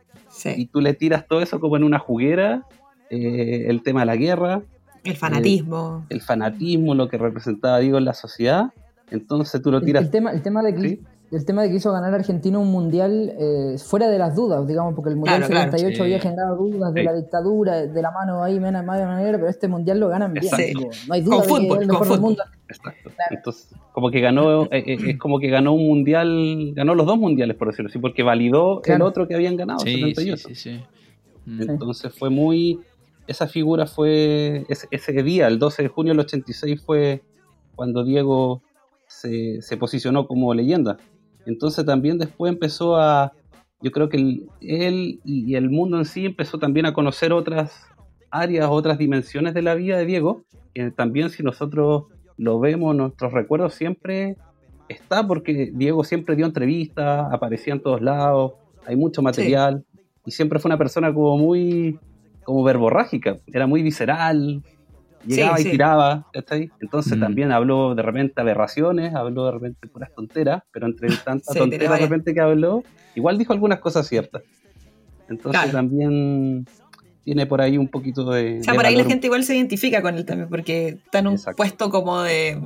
y 0.58 0.66
tú 0.68 0.82
le 0.82 0.94
tiras 0.94 1.28
todo 1.28 1.42
eso 1.42 1.60
como 1.60 1.78
en 1.78 1.84
una 1.84 2.00
juguera, 2.00 2.64
eh, 3.10 3.66
el 3.68 3.82
tema 3.84 4.02
de 4.02 4.06
la 4.08 4.16
guerra, 4.16 4.62
El 5.04 5.16
fanatismo. 5.16 6.06
el 6.10 6.22
fanatismo, 6.22 6.96
lo 6.96 7.08
que 7.08 7.18
representaba 7.18 7.80
Diego 7.80 7.98
en 7.98 8.06
la 8.06 8.14
sociedad, 8.14 8.72
entonces 9.12 9.62
tú 9.62 9.72
lo 9.72 9.78
El, 9.78 9.86
tiras... 9.86 10.04
el 10.06 10.12
tema, 10.12 10.32
el, 10.32 10.42
tema 10.42 10.62
de 10.64 10.74
que, 10.76 10.82
Sí. 10.90 11.00
El 11.32 11.46
tema 11.46 11.64
de 11.64 11.70
que 11.70 11.76
hizo 11.76 11.92
ganar 11.92 12.14
Argentina 12.14 12.60
un 12.60 12.72
mundial 12.72 13.34
eh, 13.40 13.78
fuera 13.78 14.08
de 14.10 14.18
las 14.20 14.36
dudas, 14.36 14.66
digamos, 14.68 14.94
porque 14.96 15.10
el 15.10 15.16
mundial 15.16 15.38
Claro, 15.40 15.52
claro. 15.52 15.72
78 15.72 15.96
Sí. 15.98 16.02
había 16.04 16.20
generado 16.20 16.56
dudas 16.56 16.94
de 16.94 17.02
Sí. 17.02 17.06
la 17.06 17.14
dictadura, 17.14 17.88
de 17.88 18.02
la 18.02 18.12
mano 18.12 18.44
ahí, 18.44 18.60
mena, 18.60 18.84
mano 18.84 19.16
negra, 19.18 19.38
pero 19.38 19.50
este 19.50 19.68
mundial 19.68 20.00
lo 20.00 20.08
ganan 20.10 20.34
bien. 20.34 20.46
No 21.08 21.14
hay 21.14 21.22
duda 21.22 21.38
Con 21.38 21.44
de 21.44 21.50
fútbol, 21.50 21.68
que 21.68 21.74
es 21.76 21.82
el 21.82 21.88
mejor 21.88 22.08
del 22.10 22.22
mundo. 22.22 22.44
Exacto. 22.70 23.12
Entonces, 23.32 23.76
como 23.92 24.12
que 24.12 24.20
ganó, 24.22 24.64
eh, 24.66 24.70
eh, 24.72 24.98
es 25.08 25.18
como 25.18 25.40
que 25.40 25.50
ganó 25.50 25.74
un 25.74 25.86
mundial, 25.88 26.74
ganó 26.76 26.96
los 26.96 27.06
dos 27.06 27.18
mundiales, 27.18 27.56
por 27.58 27.68
decirlo 27.70 27.90
así, 27.90 28.00
porque 28.00 28.24
validó 28.24 28.78
el 28.78 28.82
Claro. 28.84 29.06
otro 29.06 29.28
que 29.28 29.36
habían 29.36 29.56
ganado, 29.58 29.80
Sí, 29.80 29.94
sí, 29.96 30.00
78. 30.16 30.48
sí, 30.50 30.56
sí. 30.56 30.84
Mm. 31.46 31.62
Entonces 31.70 32.14
fue 32.14 32.30
muy. 32.30 32.80
Esa 33.28 33.48
figura 33.48 33.88
fue. 33.88 34.66
Ese, 34.70 34.88
ese 34.92 35.12
día, 35.24 35.48
el 35.48 35.58
12 35.60 35.84
de 35.84 35.90
junio 35.90 36.14
del 36.14 36.20
86, 36.22 36.82
fue 36.84 37.24
cuando 37.76 38.04
Diego 38.04 38.62
se, 39.08 39.62
se 39.62 39.78
posicionó 39.78 40.28
como 40.28 40.54
leyenda. 40.54 40.98
Entonces 41.46 41.86
también 41.86 42.18
después 42.18 42.52
empezó 42.52 42.96
a. 42.98 43.32
Yo 43.82 43.92
creo 43.92 44.10
que 44.10 44.18
el- 44.18 44.48
él 44.62 45.20
y 45.24 45.56
el 45.56 45.70
mundo 45.70 45.98
en 45.98 46.06
sí 46.06 46.26
empezó 46.26 46.58
también 46.58 46.86
a 46.86 46.94
conocer 46.94 47.34
otras 47.34 47.86
áreas, 48.32 48.68
otras 48.70 48.98
dimensiones 48.98 49.54
de 49.54 49.62
la 49.62 49.76
vida 49.76 49.98
de 49.98 50.06
Diego. 50.06 50.44
Que 50.74 50.92
también, 50.92 51.30
si 51.30 51.44
nosotros 51.44 52.06
lo 52.38 52.60
vemos, 52.60 52.96
nuestros 52.96 53.32
recuerdos 53.32 53.74
siempre 53.74 54.36
está, 54.90 55.26
porque 55.26 55.72
Diego 55.74 56.04
siempre 56.04 56.36
dio 56.36 56.46
entrevistas, 56.46 57.32
aparecía 57.32 57.74
en 57.74 57.82
todos 57.82 58.02
lados, 58.02 58.54
hay 58.86 58.96
mucho 58.96 59.22
material 59.22 59.84
y 60.26 60.32
siempre 60.32 60.60
fue 60.60 60.70
una 60.70 60.78
persona 60.78 61.14
como 61.14 61.38
muy 61.38 62.00
como 62.44 62.64
verborrágica, 62.64 63.38
era 63.48 63.66
muy 63.66 63.82
visceral, 63.82 64.62
llegaba 65.26 65.58
Sí, 65.58 65.62
y 65.62 65.66
sí. 65.66 65.72
tiraba, 65.72 66.28
¿cachai? 66.34 66.72
Entonces 66.80 67.18
Mm. 67.18 67.22
también 67.22 67.52
habló 67.52 67.96
de 67.96 68.02
repente 68.02 68.40
aberraciones, 68.42 69.14
habló 69.16 69.46
de 69.46 69.52
repente 69.52 69.88
puras 69.88 70.10
tonteras, 70.16 70.64
pero 70.72 70.86
entre 70.88 71.10
tantas 71.18 71.54
Sí, 71.54 71.60
tonteras 71.60 71.90
de 72.00 72.06
repente 72.06 72.34
que 72.34 72.42
habló, 72.42 72.84
igual 73.16 73.38
dijo 73.38 73.54
algunas 73.54 73.80
cosas 73.80 74.08
ciertas. 74.08 74.44
Entonces 75.28 75.62
Claro. 75.62 75.72
también 75.72 76.68
tiene 77.24 77.46
por 77.48 77.62
ahí 77.62 77.78
un 77.78 77.88
poquito 77.88 78.30
de... 78.32 78.60
O 78.60 78.64
sea, 78.64 78.74
de 78.74 78.78
por 78.78 78.86
ahí 78.86 78.96
la 78.96 79.04
gente 79.06 79.28
igual 79.28 79.44
se 79.44 79.56
identifica 79.56 80.02
con 80.02 80.16
él 80.16 80.26
también, 80.26 80.50
porque 80.50 80.90
está 80.90 81.20
en 81.20 81.28
un 81.28 81.34
Exacto. 81.34 81.58
puesto 81.58 81.90
como 81.90 82.22
de, 82.22 82.60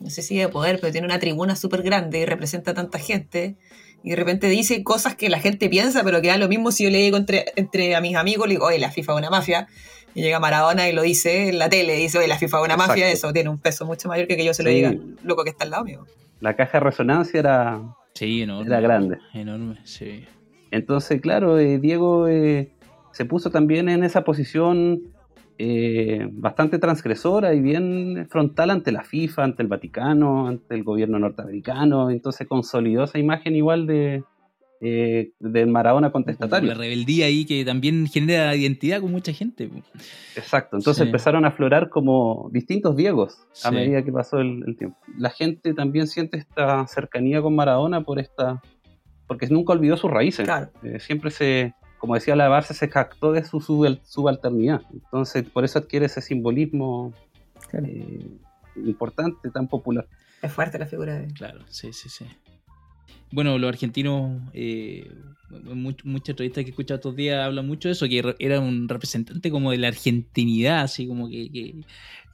no 0.00 0.10
sé 0.10 0.20
si 0.22 0.36
de 0.36 0.48
poder, 0.48 0.78
pero 0.80 0.92
tiene 0.92 1.06
una 1.06 1.18
tribuna 1.18 1.56
súper 1.56 1.82
grande 1.82 2.18
y 2.20 2.26
representa 2.26 2.72
a 2.72 2.74
tanta 2.74 2.98
gente. 2.98 3.56
Y 4.02 4.10
de 4.10 4.16
repente 4.16 4.48
dice 4.48 4.84
cosas 4.84 5.16
que 5.16 5.30
la 5.30 5.38
gente 5.40 5.70
piensa, 5.70 6.04
pero 6.04 6.20
que 6.20 6.28
da 6.28 6.36
lo 6.36 6.48
mismo 6.48 6.70
si 6.70 6.84
yo 6.84 6.90
le 6.90 6.98
digo 6.98 7.16
entre, 7.16 7.46
entre 7.56 7.94
a 7.96 8.02
mis 8.02 8.14
amigos, 8.16 8.46
le 8.46 8.54
digo, 8.56 8.66
oye, 8.66 8.78
la 8.78 8.90
FIFA 8.90 9.12
es 9.12 9.18
una 9.18 9.30
mafia. 9.30 9.66
Y 10.14 10.22
llega 10.22 10.38
Maradona 10.40 10.88
y 10.88 10.92
lo 10.92 11.02
dice 11.02 11.48
en 11.48 11.58
la 11.58 11.68
tele, 11.68 11.96
dice, 11.96 12.18
oye, 12.18 12.28
la 12.28 12.38
FIFA 12.38 12.58
es 12.60 12.64
una 12.64 12.76
mafia, 12.76 13.10
eso 13.10 13.32
tiene 13.32 13.50
un 13.50 13.58
peso 13.58 13.84
mucho 13.84 14.08
mayor 14.08 14.26
que 14.28 14.36
que 14.36 14.44
yo 14.44 14.54
se 14.54 14.62
lo 14.62 14.70
Sí. 14.70 14.76
diga 14.76 14.88
al 14.90 15.16
loco 15.24 15.42
que 15.44 15.50
está 15.50 15.64
al 15.64 15.70
lado 15.70 15.84
mío. 15.84 16.06
La 16.40 16.54
caja 16.56 16.78
de 16.78 16.84
resonancia 16.84 17.40
era, 17.40 17.82
Sí, 18.14 18.42
enorme. 18.42 18.66
era 18.68 18.80
grande. 18.80 19.18
Enorme, 19.32 19.78
sí. 19.84 20.24
Entonces, 20.70 21.20
claro, 21.20 21.58
eh, 21.58 21.78
Diego 21.78 22.28
eh, 22.28 22.70
se 23.12 23.24
puso 23.24 23.50
también 23.50 23.88
en 23.88 24.04
esa 24.04 24.22
posición 24.24 25.02
eh, 25.58 26.28
bastante 26.32 26.78
transgresora 26.80 27.54
y 27.54 27.60
bien 27.60 28.26
frontal 28.28 28.70
ante 28.70 28.90
la 28.90 29.04
FIFA, 29.04 29.44
ante 29.44 29.62
el 29.62 29.68
Vaticano, 29.68 30.48
ante 30.48 30.74
el 30.74 30.82
gobierno 30.82 31.18
norteamericano. 31.20 32.10
Entonces 32.10 32.46
consolidó 32.48 33.04
esa 33.04 33.18
imagen 33.20 33.54
igual 33.54 33.86
de, 33.86 34.24
eh, 34.80 35.32
del 35.38 35.68
Maradona 35.68 36.08
Como 36.10 36.24
contestatario. 36.24 36.68
La 36.70 36.74
rebeldía 36.74 37.26
ahí 37.26 37.44
que 37.46 37.64
también 37.64 38.06
genera 38.06 38.54
identidad 38.54 39.00
con 39.00 39.10
mucha 39.12 39.32
gente. 39.32 39.70
Exacto. 40.36 40.76
Entonces 40.76 41.02
Sí. 41.02 41.08
empezaron 41.08 41.44
a 41.44 41.48
aflorar 41.48 41.88
como 41.88 42.50
distintos 42.52 42.96
Diegos 42.96 43.38
a 43.64 43.68
Sí. 43.70 43.74
medida 43.74 44.02
que 44.04 44.12
pasó 44.12 44.38
el, 44.38 44.62
el 44.66 44.76
tiempo. 44.76 44.98
La 45.16 45.30
gente 45.30 45.72
también 45.74 46.06
siente 46.06 46.36
esta 46.38 46.86
cercanía 46.86 47.40
con 47.40 47.54
Maradona 47.54 48.02
por 48.02 48.18
esta, 48.18 48.60
porque 49.26 49.46
nunca 49.48 49.72
olvidó 49.72 49.96
sus 49.96 50.10
raíces. 50.10 50.44
Claro. 50.44 50.70
Eh, 50.82 50.98
siempre 51.00 51.30
se, 51.30 51.74
como 51.98 52.14
decía 52.14 52.36
la 52.36 52.48
Barça, 52.50 52.72
se 52.74 52.88
jactó 52.88 53.32
de 53.32 53.44
su 53.44 53.60
sub- 53.60 54.00
subalternidad. 54.04 54.82
Entonces, 54.92 55.48
por 55.48 55.64
eso 55.64 55.78
adquiere 55.78 56.06
ese 56.06 56.20
simbolismo 56.20 57.12
Claro. 57.70 57.86
eh, 57.86 58.26
importante, 58.76 59.50
tan 59.50 59.68
popular. 59.68 60.06
Es 60.42 60.52
fuerte 60.52 60.78
la 60.78 60.86
figura 60.86 61.18
de 61.20 61.28
Claro, 61.32 61.60
sí, 61.68 61.92
sí, 61.92 62.08
sí. 62.10 62.26
Bueno, 63.30 63.58
los 63.58 63.68
argentinos, 63.68 64.40
eh, 64.52 65.10
much- 65.50 66.04
muchas 66.04 66.30
entrevistas 66.30 66.62
que 66.64 66.68
he 66.68 66.72
escuchado 66.72 66.96
estos 66.96 67.16
días 67.16 67.44
hablan 67.44 67.66
mucho 67.66 67.88
de 67.88 67.92
eso, 67.92 68.06
que 68.08 68.22
era 68.38 68.60
un 68.60 68.88
representante 68.88 69.50
como 69.50 69.70
de 69.72 69.78
la 69.78 69.88
argentinidad, 69.88 70.82
así 70.82 71.06
como 71.06 71.28
que, 71.28 71.50
que, 71.50 71.74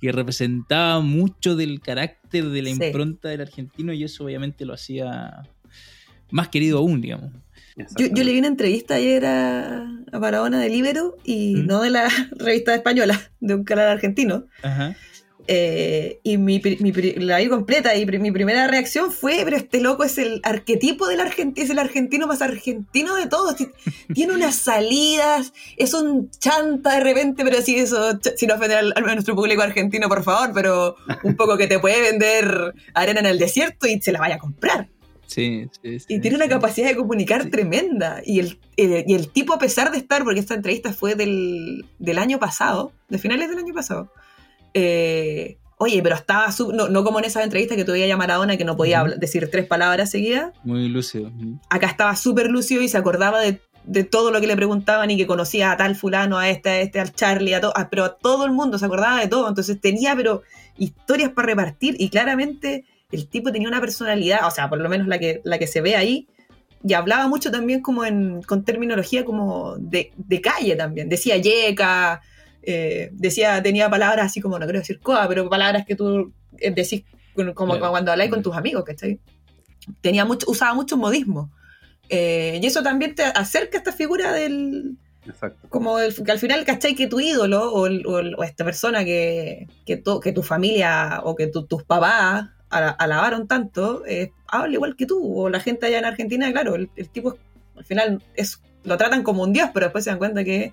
que 0.01 0.13
representaba 0.13 1.01
mucho 1.01 1.57
del 1.57 1.81
carácter, 1.81 2.49
de 2.51 2.63
la 2.63 2.71
Sí. 2.71 2.77
impronta 2.85 3.29
del 3.31 3.41
argentino 3.41 3.93
y 3.93 4.05
eso 4.05 4.25
obviamente 4.25 4.65
lo 4.65 4.75
hacía 4.75 5.43
más 6.31 6.49
querido 6.49 6.79
aún, 6.79 7.01
digamos. 7.01 7.33
Yo, 7.99 8.07
yo 8.07 8.23
le 8.25 8.33
vi 8.33 8.39
una 8.39 8.49
entrevista 8.49 8.95
ayer 8.97 9.25
a, 9.25 9.83
a 10.13 10.19
Maradona 10.19 10.61
de 10.61 10.69
Libero 10.69 11.17
y 11.25 11.55
¿Mm? 11.55 11.67
no 11.67 11.81
de 11.83 11.91
la 11.91 12.09
revista 12.39 12.75
española, 12.75 13.19
de 13.41 13.55
un 13.55 13.65
canal 13.65 13.89
argentino. 13.89 14.47
Ajá. 14.63 14.95
Eh, 15.47 16.21
y 16.23 16.39
mi, 16.39 16.61
mi 16.81 16.93
la 16.93 17.39
vi 17.39 17.49
completa 17.49 17.97
y 17.97 18.07
mi 18.07 18.31
primera 18.31 18.69
reacción 18.69 19.11
fue, 19.11 19.41
pero 19.45 19.57
este 19.57 19.81
loco 19.81 20.05
es 20.05 20.17
el 20.19 20.41
arquetipo 20.45 21.09
del 21.09 21.21
argentino, 21.21 21.65
es 21.65 21.71
el 21.71 21.79
argentino 21.79 22.27
más 22.27 22.41
argentino 22.43 23.17
de 23.17 23.27
todos. 23.27 23.57
Ti- 23.57 23.69
Tiene 24.15 24.35
unas 24.35 24.55
salidas, 24.57 25.53
es 25.77 25.93
un 25.95 26.31
chanta 26.31 26.95
de 26.95 27.01
repente, 27.01 27.43
pero 27.45 27.61
sí 27.63 27.77
eso, 27.77 28.13
ch- 28.15 28.35
sin 28.37 28.51
ofender 28.53 28.79
al, 28.79 28.93
a 28.97 29.01
nuestro 29.01 29.35
público 29.35 29.63
argentino, 29.63 30.09
por 30.09 30.23
favor, 30.23 30.51
pero 30.55 30.97
un 31.25 31.35
poco 31.37 31.57
que 31.57 31.67
te 31.67 31.79
puede 31.79 32.01
vender 32.01 32.75
arena 32.95 33.21
en 33.21 33.27
el 33.27 33.39
desierto 33.39 33.87
y 33.89 34.01
se 34.01 34.13
la 34.13 34.21
vaya 34.21 34.37
a 34.37 34.39
comprar. 34.39 34.89
Sí, 35.27 35.67
sí, 35.81 36.01
sí, 36.01 36.07
Y 36.09 36.21
tiene 36.21 36.37
una 36.37 36.47
sí. 36.47 36.51
capacidad 36.51 36.89
de 36.89 36.97
comunicar 36.97 37.51
tremenda. 37.51 38.21
Y 38.25 38.41
el, 38.41 38.59
eh, 38.77 39.05
y 39.07 39.15
el 39.15 39.29
tipo, 39.31 39.53
a 39.55 39.59
pesar 39.61 39.93
de 39.93 39.99
estar, 39.99 40.25
porque 40.25 40.41
esta 40.41 40.55
entrevista 40.55 40.93
fue 40.93 41.15
del, 41.15 41.87
del 42.01 42.19
año 42.19 42.39
pasado, 42.41 42.93
de 43.09 43.19
finales 43.19 43.49
del 43.49 43.59
año 43.59 43.73
pasado, 43.73 44.13
eh, 44.75 45.57
oye, 45.79 46.03
pero 46.03 46.15
estaba, 46.15 46.51
su- 46.53 46.73
no, 46.73 46.89
no 46.89 47.05
como 47.05 47.19
en 47.19 47.25
esas 47.25 47.45
entrevistas 47.45 47.77
que 47.77 47.85
todavía 47.85 48.13
a 48.13 48.17
Maradona 48.17 48.57
que 48.57 48.65
no 48.65 48.77
podía 48.77 49.03
decir 49.05 49.49
tres 49.51 49.67
palabras 49.67 50.11
seguidas. 50.11 50.53
Muy 50.65 50.89
lúcido. 50.89 51.31
Acá 51.71 51.87
estaba 51.87 52.15
súper 52.17 52.51
lúcido 52.51 52.83
y 52.83 52.89
se 52.89 52.99
acordaba 52.99 53.41
de, 53.41 53.61
de 53.85 54.05
todo 54.05 54.31
lo 54.31 54.41
que 54.41 54.47
le 54.47 54.57
preguntaban 54.57 55.11
y 55.11 55.17
que 55.17 55.27
conocía 55.27 55.73
a 55.73 55.77
tal 55.77 55.97
fulano, 55.97 56.39
a 56.39 56.49
este, 56.51 56.69
a 56.69 56.81
este, 56.81 57.01
al 57.01 57.13
Charlie, 57.15 57.55
a 57.55 57.61
todo, 57.61 57.73
pero 57.91 58.05
a 58.05 58.17
todo 58.17 58.45
el 58.45 58.53
mundo 58.53 58.79
se 58.79 58.85
acordaba 58.87 59.21
de 59.21 59.29
todo. 59.29 59.49
Entonces 59.49 59.81
tenía, 59.81 60.15
pero 60.15 60.43
historias 60.79 61.31
para 61.31 61.47
repartir 61.47 61.97
y 61.99 62.11
claramente 62.11 62.85
el 63.11 63.27
tipo 63.27 63.51
tenía 63.51 63.69
una 63.69 63.81
personalidad, 63.81 64.47
o 64.47 64.51
sea, 64.51 64.69
por 64.69 64.81
lo 64.81 64.89
menos 64.89 65.09
la 65.09 65.19
que, 65.19 65.41
la 65.45 65.59
que 65.59 65.67
se 65.67 65.81
ve 65.81 65.97
ahí, 65.97 66.29
y 66.87 66.95
hablaba 66.95 67.27
mucho 67.27 67.51
también 67.51 67.81
como 67.83 68.05
en, 68.05 68.41
con 68.43 68.65
terminología 68.65 69.25
como 69.25 69.77
de, 69.79 70.13
de 70.17 70.41
calle 70.41 70.77
también. 70.77 71.09
Decía 71.09 71.37
yeca, 71.37 72.23
eh, 72.63 73.11
decía, 73.13 73.63
tenía 73.63 73.89
palabras 73.89 74.27
así 74.27 74.41
como, 74.41 74.59
no 74.59 74.67
quiero 74.67 74.79
decir 74.81 75.01
coa, 75.01 75.27
pero 75.29 75.49
palabras 75.49 75.85
que 75.87 75.97
tú 75.97 76.33
eh, 76.59 76.71
decís 76.71 77.05
como 77.55 77.75
Claro. 77.77 77.91
cuando 77.91 78.11
habláis 78.13 78.31
con 78.31 78.41
Mm. 78.41 78.43
tus 78.43 78.57
amigos, 78.57 78.85
¿cachai? 78.85 79.19
Tenía 80.01 80.25
mucho, 80.25 80.47
usaba 80.51 80.75
mucho 80.75 80.97
modismo. 80.97 81.51
Eh, 82.09 82.59
y 82.63 82.67
eso 82.67 82.83
también 82.83 83.15
te 83.15 83.23
acerca 83.25 83.79
a 83.79 83.81
esta 83.81 83.93
figura 83.93 84.33
del, 84.33 84.97
Exacto. 85.27 85.69
como 85.69 85.99
el- 86.01 86.15
que 86.15 86.31
al 86.33 86.39
final, 86.39 86.65
¿cachai? 86.65 86.95
Que 86.95 87.07
tu 87.07 87.21
ídolo 87.21 87.73
o, 87.73 87.87
el- 87.87 88.05
o 88.07 88.19
el- 88.19 88.35
o 88.37 88.43
esta 88.43 88.65
persona 88.65 89.05
que, 89.05 89.69
que, 89.87 89.97
tu, 89.97 90.19
que 90.21 90.33
tu 90.33 90.43
familia 90.43 91.21
o 91.25 91.35
que 91.37 91.47
tu- 91.47 91.65
tus 91.67 91.85
papás 91.85 92.49
ala- 92.69 92.91
alabaron 92.91 93.47
tanto, 93.47 94.05
eh, 94.07 94.33
habla 94.49 94.75
igual 94.75 94.97
que 94.97 95.07
tú. 95.07 95.21
O 95.45 95.49
la 95.49 95.61
gente 95.61 95.87
allá 95.87 95.99
en 95.99 96.05
Argentina, 96.05 96.51
claro, 96.53 96.75
el, 96.75 96.91
el 96.97 97.09
tipo 97.09 97.33
es- 97.35 97.41
al 97.77 97.85
final 97.85 98.23
es, 98.35 98.61
lo 98.85 98.97
tratan 98.97 99.23
como 99.23 99.43
un 99.45 99.53
dios, 99.53 99.71
pero 99.73 99.87
después 99.87 100.05
se 100.05 100.11
dan 100.11 100.19
cuenta 100.19 100.43
que 100.45 100.73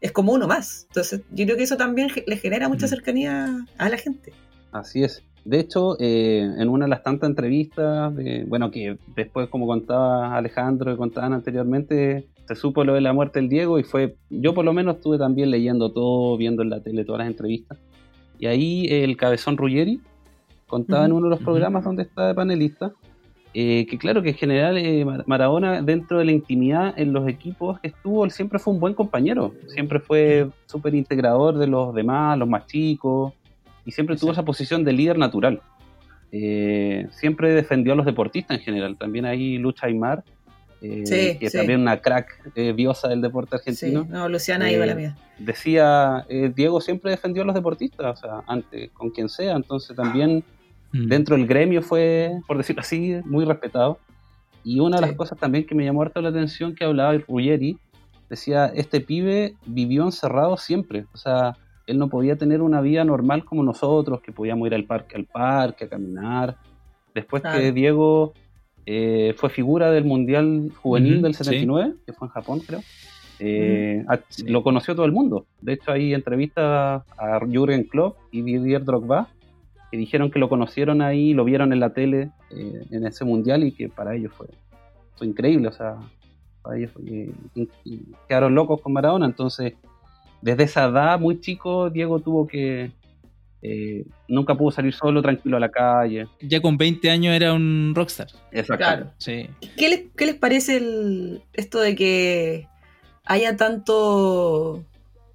es 0.00 0.12
como 0.12 0.32
uno 0.32 0.46
más. 0.46 0.86
Entonces, 0.88 1.22
yo 1.32 1.44
creo 1.44 1.56
que 1.56 1.62
eso 1.64 1.76
también 1.76 2.08
le 2.26 2.36
genera 2.36 2.68
mucha 2.68 2.86
Mm. 2.86 2.88
cercanía 2.88 3.64
a 3.78 3.88
la 3.88 3.96
gente. 3.96 4.32
Así 4.72 5.02
es. 5.02 5.22
De 5.44 5.60
hecho, 5.60 5.96
eh, 6.00 6.40
en 6.58 6.68
una 6.68 6.86
de 6.86 6.90
las 6.90 7.02
tantas 7.04 7.30
entrevistas, 7.30 8.14
de- 8.16 8.44
bueno, 8.48 8.70
que 8.72 8.98
después, 9.14 9.48
como 9.48 9.66
contaba 9.66 10.36
Alejandro 10.36 10.92
y 10.92 10.96
contaban 10.96 11.32
anteriormente, 11.32 12.26
se 12.48 12.54
supo 12.56 12.84
lo 12.84 12.94
de 12.94 13.00
la 13.00 13.12
muerte 13.12 13.38
del 13.40 13.48
Diego 13.48 13.78
y 13.78 13.84
fue, 13.84 14.16
yo 14.28 14.54
por 14.54 14.64
lo 14.64 14.72
menos 14.72 14.96
estuve 14.96 15.18
también 15.18 15.50
leyendo 15.50 15.92
todo, 15.92 16.36
viendo 16.36 16.62
en 16.62 16.70
la 16.70 16.80
tele 16.80 17.04
todas 17.04 17.20
las 17.20 17.28
entrevistas. 17.28 17.78
Y 18.38 18.46
ahí 18.46 18.86
el 18.90 19.16
cabezón 19.16 19.56
Ruggeri 19.56 20.00
contaba 20.66 21.04
en 21.06 21.12
Ujú. 21.12 21.18
uno 21.18 21.26
de 21.28 21.36
los 21.36 21.44
programas 21.44 21.84
donde 21.84 22.02
está 22.02 22.26
de 22.26 22.34
panelista, 22.34 22.92
eh, 23.58 23.86
que 23.88 23.96
claro 23.96 24.20
que 24.22 24.30
en 24.30 24.34
general 24.36 24.76
eh, 24.76 25.02
Mar- 25.04 25.24
Maradona 25.26 25.80
dentro 25.80 26.18
de 26.18 26.26
la 26.26 26.32
intimidad 26.32 26.92
en 26.98 27.12
los 27.14 27.26
equipos 27.26 27.80
que 27.80 27.88
estuvo, 27.88 28.24
él 28.26 28.30
siempre 28.30 28.58
fue 28.58 28.74
un 28.74 28.80
buen 28.80 28.92
compañero, 28.92 29.54
siempre 29.68 29.98
fue 29.98 30.48
súper 30.66 30.94
integrador 30.94 31.56
de 31.56 31.66
los 31.66 31.94
demás, 31.94 32.36
los 32.38 32.48
más 32.48 32.66
chicos, 32.66 33.32
y 33.86 33.92
siempre 33.92 34.16
tuvo 34.16 34.32
esa 34.32 34.44
posición 34.44 34.84
de 34.84 34.92
líder 34.92 35.16
natural. 35.16 35.60
Eh, 36.32 37.06
siempre 37.12 37.52
defendió 37.54 37.92
a 37.94 37.96
los 37.96 38.04
deportistas 38.04 38.58
en 38.58 38.62
general, 38.64 38.96
también 38.98 39.24
ahí 39.24 39.56
Lucha 39.58 39.86
Aymar, 39.86 40.22
eh, 40.82 41.02
Sí, 41.06 41.38
que 41.38 41.48
sí. 41.48 41.56
también 41.56 41.80
una 41.80 41.96
crack 41.98 42.50
eh, 42.54 42.74
diosa 42.76 43.08
del 43.08 43.22
deporte 43.22 43.56
Sí, 43.56 43.70
argentino 43.70 44.06
no, 44.10 44.28
Luciana 44.28 44.68
Eh, 44.68 44.74
iba 44.74 44.84
la 44.84 44.94
mía. 44.94 45.16
decía, 45.38 46.26
eh, 46.28 46.52
Diego 46.54 46.80
siempre 46.82 47.10
defendió 47.12 47.42
a 47.42 47.46
los 47.46 47.54
deportistas, 47.54 48.18
o 48.18 48.20
sea, 48.20 48.42
antes, 48.46 48.90
con 48.90 49.08
quien 49.10 49.28
sea, 49.30 49.56
entonces 49.56 49.96
también 49.96 50.44
Mm. 50.92 51.08
dentro 51.08 51.36
del 51.36 51.46
gremio 51.46 51.82
fue, 51.82 52.32
por 52.46 52.56
decirlo 52.56 52.80
así, 52.80 53.16
muy 53.24 53.44
respetado. 53.44 53.98
Y 54.64 54.80
una 54.80 54.96
de 54.96 55.02
las 55.02 55.10
Sí. 55.10 55.16
cosas 55.16 55.38
también 55.38 55.64
que 55.66 55.74
me 55.74 55.84
llamó 55.84 56.02
harto 56.02 56.20
la 56.20 56.30
atención 56.30 56.74
que 56.74 56.84
hablaba 56.84 57.12
Ruggeri, 57.18 57.78
decía, 58.28 58.66
este 58.74 59.00
pibe 59.00 59.54
vivió 59.66 60.04
encerrado 60.04 60.56
siempre, 60.56 61.04
o 61.12 61.16
sea, 61.16 61.56
él 61.86 61.98
no 61.98 62.08
podía 62.08 62.34
tener 62.36 62.62
una 62.62 62.80
vida 62.80 63.04
normal 63.04 63.44
como 63.44 63.62
nosotros, 63.62 64.20
que 64.20 64.32
podíamos 64.32 64.66
ir 64.66 64.74
al 64.74 64.84
parque 64.84 65.14
al 65.16 65.24
parque, 65.24 65.84
a 65.84 65.88
caminar. 65.88 66.56
Después 67.14 67.42
que 67.42 67.48
Claro. 67.48 67.72
Diego 67.72 68.32
eh, 68.88 69.34
fue 69.36 69.50
figura 69.50 69.90
del 69.90 70.04
Mundial 70.04 70.70
Juvenil 70.82 71.14
Ujú, 71.14 71.22
del 71.24 71.34
sí. 71.34 71.44
79, 71.44 71.94
que 72.06 72.12
fue 72.12 72.28
en 72.28 72.32
Japón, 72.32 72.60
creo. 72.66 72.80
Eh, 73.38 74.04
a- 74.08 74.18
Sí. 74.28 74.44
Lo 74.48 74.62
conoció 74.62 74.94
todo 74.94 75.06
el 75.06 75.12
mundo. 75.12 75.46
De 75.60 75.72
hecho, 75.74 75.90
hay 75.92 76.14
entrevistas 76.14 77.02
a 77.18 77.40
Jürgen 77.50 77.84
Klopp 77.84 78.16
y 78.30 78.42
Didier 78.42 78.84
Drogba 78.84 79.28
que 79.90 79.96
dijeron 79.96 80.30
que 80.30 80.38
lo 80.38 80.48
conocieron 80.48 81.00
ahí, 81.02 81.32
lo 81.34 81.44
vieron 81.44 81.72
en 81.72 81.80
la 81.80 81.90
tele 81.90 82.30
eh, 82.50 82.82
en 82.90 83.06
ese 83.06 83.24
mundial 83.24 83.64
y 83.64 83.72
que 83.72 83.88
para 83.88 84.14
ellos 84.14 84.32
fue, 84.36 84.48
fue 85.16 85.26
increíble. 85.26 85.68
O 85.68 85.72
sea, 85.72 85.96
para 86.62 86.76
ellos 86.78 86.90
fue- 86.92 87.04
y- 87.54 87.68
y- 87.84 88.02
quedaron 88.28 88.54
locos 88.54 88.80
con 88.80 88.92
Maradona. 88.92 89.26
Entonces, 89.26 89.74
desde 90.42 90.64
esa 90.64 90.84
edad, 90.86 91.18
muy 91.20 91.40
chico, 91.40 91.88
Diego 91.90 92.20
tuvo 92.20 92.46
que. 92.46 92.90
eh, 93.62 94.04
nunca 94.28 94.54
pudo 94.54 94.70
salir 94.70 94.92
solo, 94.92 95.22
tranquilo 95.22 95.56
a 95.56 95.60
la 95.60 95.70
calle. 95.70 96.28
Ya 96.40 96.60
con 96.60 96.76
20 96.76 97.10
años 97.10 97.34
era 97.34 97.52
un 97.54 97.92
rockstar. 97.96 98.28
Exacto. 98.52 98.76
Claro. 98.84 99.10
Sí. 99.18 99.48
¿Qué 99.76 99.88
les, 99.88 100.02
qué 100.16 100.26
les 100.26 100.34
parece 100.36 100.76
el, 100.76 101.42
esto 101.52 101.80
de 101.80 101.96
que 101.96 102.68
haya 103.24 103.56
tanto 103.56 104.84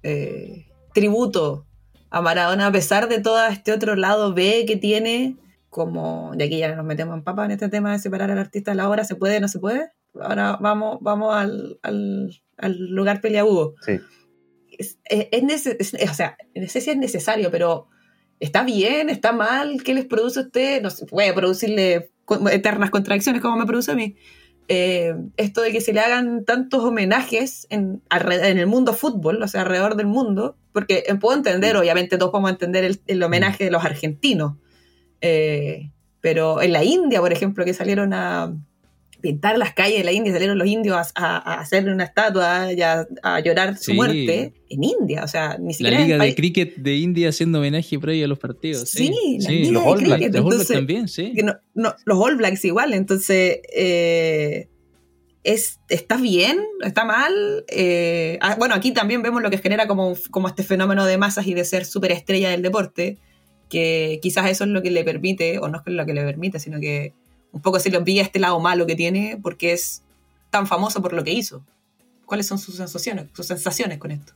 eh, 0.02 0.64
tributo 0.94 1.66
a 2.12 2.20
Maradona 2.20 2.66
a 2.66 2.72
pesar 2.72 3.08
de 3.08 3.20
todo 3.20 3.44
este 3.46 3.72
otro 3.72 3.96
lado 3.96 4.34
B 4.34 4.64
que 4.66 4.76
tiene? 4.76 5.36
Como, 5.70 6.32
de 6.36 6.44
aquí 6.44 6.58
ya 6.58 6.74
nos 6.76 6.84
metemos 6.84 7.16
en 7.16 7.24
papa 7.24 7.44
en 7.46 7.50
este 7.52 7.68
tema 7.70 7.92
de 7.92 7.98
separar 7.98 8.30
al 8.30 8.38
artista 8.38 8.70
de 8.72 8.76
la 8.76 8.88
obra, 8.88 9.04
¿se 9.04 9.16
puede 9.16 9.40
no 9.40 9.48
se 9.48 9.58
puede? 9.58 9.88
Ahora 10.20 10.58
vamos, 10.60 10.98
vamos 11.00 11.34
al, 11.34 11.78
al, 11.82 12.30
al 12.58 12.78
lugar 12.90 13.20
peliagudo. 13.22 13.74
Sí. 13.80 13.98
Es, 14.78 14.98
es, 15.06 15.28
es 15.32 15.42
nece- 15.42 15.76
es- 15.78 16.10
o 16.10 16.14
sea, 16.14 16.36
no 16.54 16.68
sé 16.68 16.80
si 16.82 16.90
es 16.90 16.96
necesario, 16.98 17.50
pero 17.50 17.88
¿está 18.40 18.62
bien? 18.64 19.08
¿Está 19.08 19.32
mal? 19.32 19.82
¿Qué 19.82 19.94
les 19.94 20.04
produce 20.04 20.40
a 20.40 20.42
usted? 20.42 20.82
No 20.82 20.90
sé, 20.90 21.06
puede 21.06 21.32
producirle 21.32 22.10
eternas 22.50 22.90
contradicciones 22.90 23.40
como 23.40 23.56
me 23.56 23.64
produce 23.66 23.92
a 23.92 23.94
mí. 23.94 24.16
Eh, 24.68 25.14
esto 25.36 25.60
de 25.60 25.72
que 25.72 25.80
se 25.80 25.92
le 25.92 26.00
hagan 26.00 26.44
tantos 26.44 26.82
homenajes 26.82 27.66
en, 27.68 28.02
en 28.10 28.58
el 28.58 28.66
mundo 28.66 28.92
fútbol, 28.94 29.42
o 29.42 29.48
sea, 29.48 29.62
alrededor 29.62 29.96
del 29.96 30.06
mundo, 30.06 30.56
porque 30.72 31.04
eh, 31.06 31.14
puedo 31.16 31.36
entender, 31.36 31.76
obviamente 31.76 32.16
todos 32.16 32.30
podemos 32.30 32.52
entender 32.52 32.84
el, 32.84 33.00
el 33.06 33.22
homenaje 33.22 33.64
de 33.64 33.70
los 33.70 33.84
argentinos, 33.84 34.54
eh, 35.20 35.90
pero 36.20 36.62
en 36.62 36.72
la 36.72 36.84
India, 36.84 37.20
por 37.20 37.32
ejemplo, 37.32 37.64
que 37.64 37.74
salieron 37.74 38.14
a 38.14 38.54
pintar 39.22 39.56
las 39.56 39.72
calles 39.72 39.98
de 39.98 40.04
la 40.04 40.12
India, 40.12 40.32
salieron 40.32 40.58
los 40.58 40.66
indios 40.68 40.94
a, 40.96 41.06
a- 41.14 41.38
a 41.54 41.60
hacerle 41.60 41.92
una 41.92 42.04
estatua 42.04 42.72
y 42.72 42.82
a, 42.82 43.06
a 43.22 43.40
llorar 43.40 43.78
su 43.78 43.92
Sí. 43.92 43.94
muerte 43.94 44.52
en 44.68 44.84
India, 44.84 45.24
o 45.24 45.28
sea, 45.28 45.56
ni 45.58 45.68
La 45.68 45.72
siquiera 45.74 45.96
el 45.98 46.02
Liga 46.04 46.24
de 46.24 46.34
Cricket 46.34 46.76
de 46.76 46.96
India 46.96 47.28
haciendo 47.30 47.58
homenaje 47.58 47.98
previo 47.98 48.24
a 48.24 48.28
los 48.28 48.38
partidos. 48.38 48.90
Sí, 48.90 49.10
la 49.40 49.50
Liga 49.50 49.72
los 49.72 49.82
de 49.84 49.88
All 49.88 49.98
Blacks, 49.98 50.14
Cricket, 50.16 50.34
Los 50.34 50.44
All 50.44 50.54
Blacks 50.56 50.68
también, 50.68 51.08
sí. 51.08 51.32
que 51.34 51.42
no- 51.42 51.54
no, 51.74 51.94
los 52.04 52.18
All 52.18 52.36
Blacks 52.36 52.64
igual, 52.64 52.92
entonces, 52.94 53.60
eh, 53.74 54.68
es, 55.44 55.80
¿está 55.88 56.16
bien? 56.18 56.58
¿Está 56.84 57.04
mal? 57.04 57.64
Eh, 57.68 58.38
ah, 58.40 58.54
bueno, 58.58 58.74
aquí 58.74 58.92
también 58.92 59.22
vemos 59.22 59.42
lo 59.42 59.50
que 59.50 59.58
genera 59.58 59.88
como, 59.88 60.14
como 60.30 60.48
este 60.48 60.62
fenómeno 60.62 61.04
de 61.04 61.18
masas 61.18 61.46
y 61.46 61.54
de 61.54 61.64
ser 61.64 61.84
superestrella 61.84 62.50
del 62.50 62.62
deporte, 62.62 63.18
que 63.68 64.20
quizás 64.22 64.50
eso 64.50 64.64
es 64.64 64.70
lo 64.70 64.82
que 64.82 64.90
le 64.90 65.02
permite, 65.02 65.58
o 65.58 65.68
no 65.68 65.82
es 65.84 65.92
lo 65.92 66.06
que 66.06 66.12
le 66.14 66.22
permite, 66.24 66.60
sino 66.60 66.78
que 66.78 67.14
un 67.52 67.60
poco 67.60 67.78
se 67.78 67.90
le 67.90 67.98
olvida 67.98 68.22
este 68.22 68.38
lado 68.38 68.58
malo 68.60 68.86
que 68.86 68.96
tiene 68.96 69.38
porque 69.42 69.72
es 69.72 70.02
tan 70.50 70.66
famoso 70.66 71.00
por 71.02 71.12
lo 71.12 71.22
que 71.24 71.32
hizo. 71.32 71.62
¿Cuáles 72.26 72.46
son 72.46 72.58
sus 72.58 72.76
sensaciones, 72.76 73.26
sus 73.34 73.46
sensaciones 73.46 73.98
con 73.98 74.10
esto? 74.10 74.32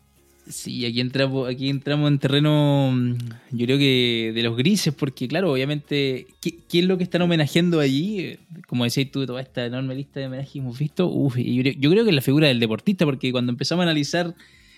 Sí, 0.48 0.86
aquí 0.86 1.00
entramos, 1.00 1.48
aquí 1.48 1.68
entramos 1.68 2.08
en 2.08 2.18
terreno, 2.20 2.92
mm, 2.94 3.14
yo 3.50 3.66
creo 3.66 3.78
que 3.78 4.30
de 4.32 4.42
los 4.44 4.56
grises, 4.56 4.94
porque 4.94 5.26
claro, 5.26 5.50
obviamente, 5.50 6.28
¿qué, 6.40 6.54
qué 6.68 6.78
es 6.80 6.84
lo 6.84 6.96
que 6.98 7.02
están 7.04 7.22
homenajeando 7.22 7.80
allí? 7.80 8.38
Como 8.68 8.84
decías 8.84 9.10
tú, 9.10 9.26
toda 9.26 9.40
esta 9.40 9.66
enorme 9.66 9.96
lista 9.96 10.20
de 10.20 10.26
homenajes 10.26 10.52
que 10.52 10.58
hemos 10.60 10.78
visto, 10.78 11.08
uf, 11.08 11.36
y 11.38 11.56
yo, 11.56 11.62
creo- 11.62 11.74
yo 11.80 11.90
creo 11.90 12.04
que 12.04 12.10
es 12.10 12.14
la 12.16 12.22
figura 12.22 12.46
del 12.46 12.60
deportista, 12.60 13.04
porque 13.04 13.32
cuando 13.32 13.50
empezamos 13.50 13.82
a 13.82 13.86
analizar 13.86 14.34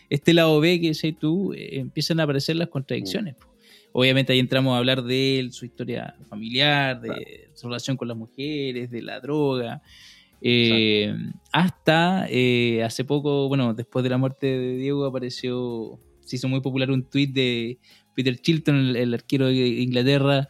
este 0.08 0.32
lado 0.32 0.58
B 0.60 0.80
que 0.80 0.88
decías 0.88 1.14
tú, 1.20 1.52
eh, 1.52 1.80
empiezan 1.80 2.18
a 2.20 2.22
aparecer 2.22 2.56
las 2.56 2.68
contradicciones. 2.68 3.34
po. 3.34 3.46
Obviamente 3.92 4.32
ahí 4.32 4.38
entramos 4.38 4.74
a 4.74 4.78
hablar 4.78 5.02
de 5.02 5.38
él, 5.40 5.52
su 5.52 5.64
historia 5.64 6.14
familiar, 6.28 7.00
de 7.00 7.50
su 7.54 7.66
relación 7.68 7.96
con 7.96 8.08
las 8.08 8.16
mujeres, 8.16 8.90
de 8.90 9.02
la 9.02 9.18
droga. 9.20 9.82
Eh, 10.40 11.12
hasta 11.52 12.26
eh, 12.30 12.82
hace 12.84 13.04
poco, 13.04 13.48
bueno, 13.48 13.74
después 13.74 14.02
de 14.04 14.10
la 14.10 14.18
muerte 14.18 14.46
de 14.46 14.76
Diego 14.76 15.04
apareció, 15.04 15.98
se 16.20 16.36
hizo 16.36 16.48
muy 16.48 16.60
popular 16.60 16.90
un 16.90 17.02
tuit 17.08 17.32
de 17.32 17.78
Peter 18.14 18.36
Chilton, 18.38 18.76
el, 18.76 18.96
el 18.96 19.14
arquero 19.14 19.46
de 19.46 19.54
Inglaterra, 19.54 20.48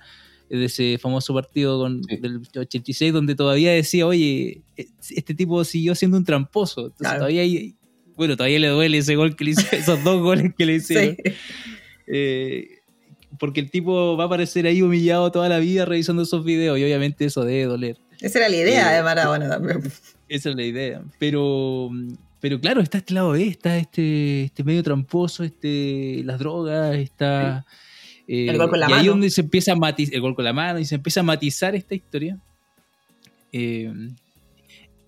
de 0.50 0.64
ese 0.64 0.98
famoso 0.98 1.32
partido 1.34 1.78
con, 1.78 2.02
Sí. 2.04 2.16
del 2.16 2.40
86, 2.56 3.12
donde 3.12 3.34
todavía 3.34 3.72
decía, 3.72 4.06
oye, 4.06 4.62
este 4.76 5.34
tipo 5.34 5.62
siguió 5.64 5.94
siendo 5.94 6.16
un 6.18 6.24
tramposo. 6.24 6.80
Entonces 6.86 6.98
Claro. 7.00 7.18
todavía 7.20 7.42
hay- 7.42 7.74
bueno, 8.16 8.36
todavía 8.36 8.58
le 8.58 8.68
duele 8.68 8.98
ese 8.98 9.14
gol 9.14 9.36
que 9.36 9.44
le 9.44 9.50
hizo, 9.52 9.62
esos 9.76 10.02
dos 10.02 10.20
goles 10.20 10.52
que 10.56 10.66
le 10.66 10.74
hicieron. 10.76 11.16
Sí. 11.24 11.32
Eh, 12.08 12.77
porque 13.38 13.60
el 13.60 13.70
tipo 13.70 14.16
va 14.16 14.24
a 14.24 14.26
aparecer 14.26 14.66
ahí 14.66 14.82
humillado 14.82 15.30
toda 15.32 15.48
la 15.48 15.58
vida 15.58 15.84
revisando 15.84 16.22
esos 16.22 16.44
videos 16.44 16.78
y 16.78 16.84
obviamente 16.84 17.24
eso 17.24 17.44
debe 17.44 17.64
doler. 17.64 17.96
Esa 18.20 18.38
era 18.40 18.48
la 18.48 18.56
idea 18.56 18.92
Eh, 18.92 18.96
de 18.96 19.02
Maradona 19.02 19.48
también. 19.48 19.82
Esa 20.28 20.50
es 20.50 20.56
la 20.56 20.62
idea. 20.64 21.02
Pero, 21.18 21.90
pero 22.40 22.60
claro, 22.60 22.80
está 22.80 22.98
este 22.98 23.14
lado 23.14 23.30
B, 23.30 23.46
está 23.46 23.76
este, 23.78 24.42
este 24.44 24.64
medio 24.64 24.82
tramposo, 24.82 25.44
este, 25.44 26.22
las 26.24 26.38
drogas, 26.38 26.96
está. 26.96 27.64
eh, 28.26 28.46
El 28.48 28.58
gol 28.58 28.68
con 28.70 28.80
la 28.80 28.88
y 28.90 28.92
ahí 28.92 28.98
mano. 28.98 29.10
donde 29.12 29.30
se 29.30 29.40
empieza 29.40 29.72
a 29.72 29.76
matizar, 29.76 30.14
el 30.14 30.20
gol 30.20 30.34
con 30.34 30.44
la 30.44 30.52
mano, 30.52 30.78
y 30.80 30.84
se 30.84 30.96
empieza 30.96 31.20
a 31.20 31.22
matizar 31.22 31.74
esta 31.74 31.94
historia. 31.94 32.36
Eh, 33.52 33.92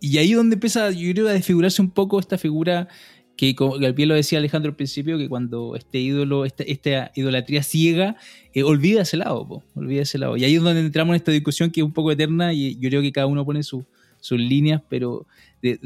y 0.00 0.16
ahí 0.18 0.32
donde 0.32 0.54
empieza, 0.54 0.90
yo 0.90 1.12
creo, 1.12 1.28
a 1.28 1.32
desfigurarse 1.32 1.82
un 1.82 1.90
poco 1.90 2.18
esta 2.18 2.38
figura 2.38 2.88
que, 3.40 3.54
como 3.54 3.78
pie 3.94 4.04
lo 4.04 4.14
decía 4.14 4.38
Alejandro 4.38 4.68
al 4.68 4.76
principio, 4.76 5.16
que 5.16 5.26
cuando 5.26 5.74
este 5.74 5.98
ídolo, 5.98 6.44
esta, 6.44 6.62
esta 6.64 7.10
idolatría 7.14 7.62
ciega, 7.62 8.16
eh, 8.52 8.62
olvida 8.62 9.00
ese 9.00 9.16
lado, 9.16 9.48
po, 9.48 9.64
olvida 9.74 10.02
ese 10.02 10.18
lado. 10.18 10.36
Y 10.36 10.44
ahí 10.44 10.56
es 10.56 10.62
donde 10.62 10.82
entramos 10.82 11.14
en 11.14 11.16
esta 11.16 11.32
discusión 11.32 11.70
que 11.70 11.80
es 11.80 11.86
un 11.86 11.94
poco 11.94 12.12
eterna 12.12 12.52
y 12.52 12.74
yo 12.78 12.90
creo 12.90 13.00
que 13.00 13.10
cada 13.12 13.26
uno 13.26 13.42
pone 13.46 13.62
su- 13.62 13.86
sus 14.20 14.38
líneas, 14.38 14.82
pero 14.90 15.26
de, 15.62 15.80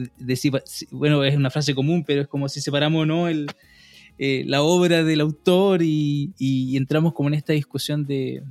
bueno, 0.90 1.22
es 1.22 1.36
una 1.36 1.48
frase 1.48 1.76
común, 1.76 2.02
pero 2.04 2.22
es 2.22 2.26
como 2.26 2.48
si 2.48 2.60
separamos 2.60 3.02
o 3.02 3.06
no 3.06 3.28
el, 3.28 3.46
eh, 4.18 4.42
la 4.48 4.62
obra 4.62 5.04
del 5.04 5.20
autor 5.20 5.80
y, 5.84 6.32
y 6.36 6.76
entramos 6.76 7.12
como 7.12 7.28
en 7.28 7.34
esta 7.34 7.52
discusión 7.52 8.04
de, 8.04 8.42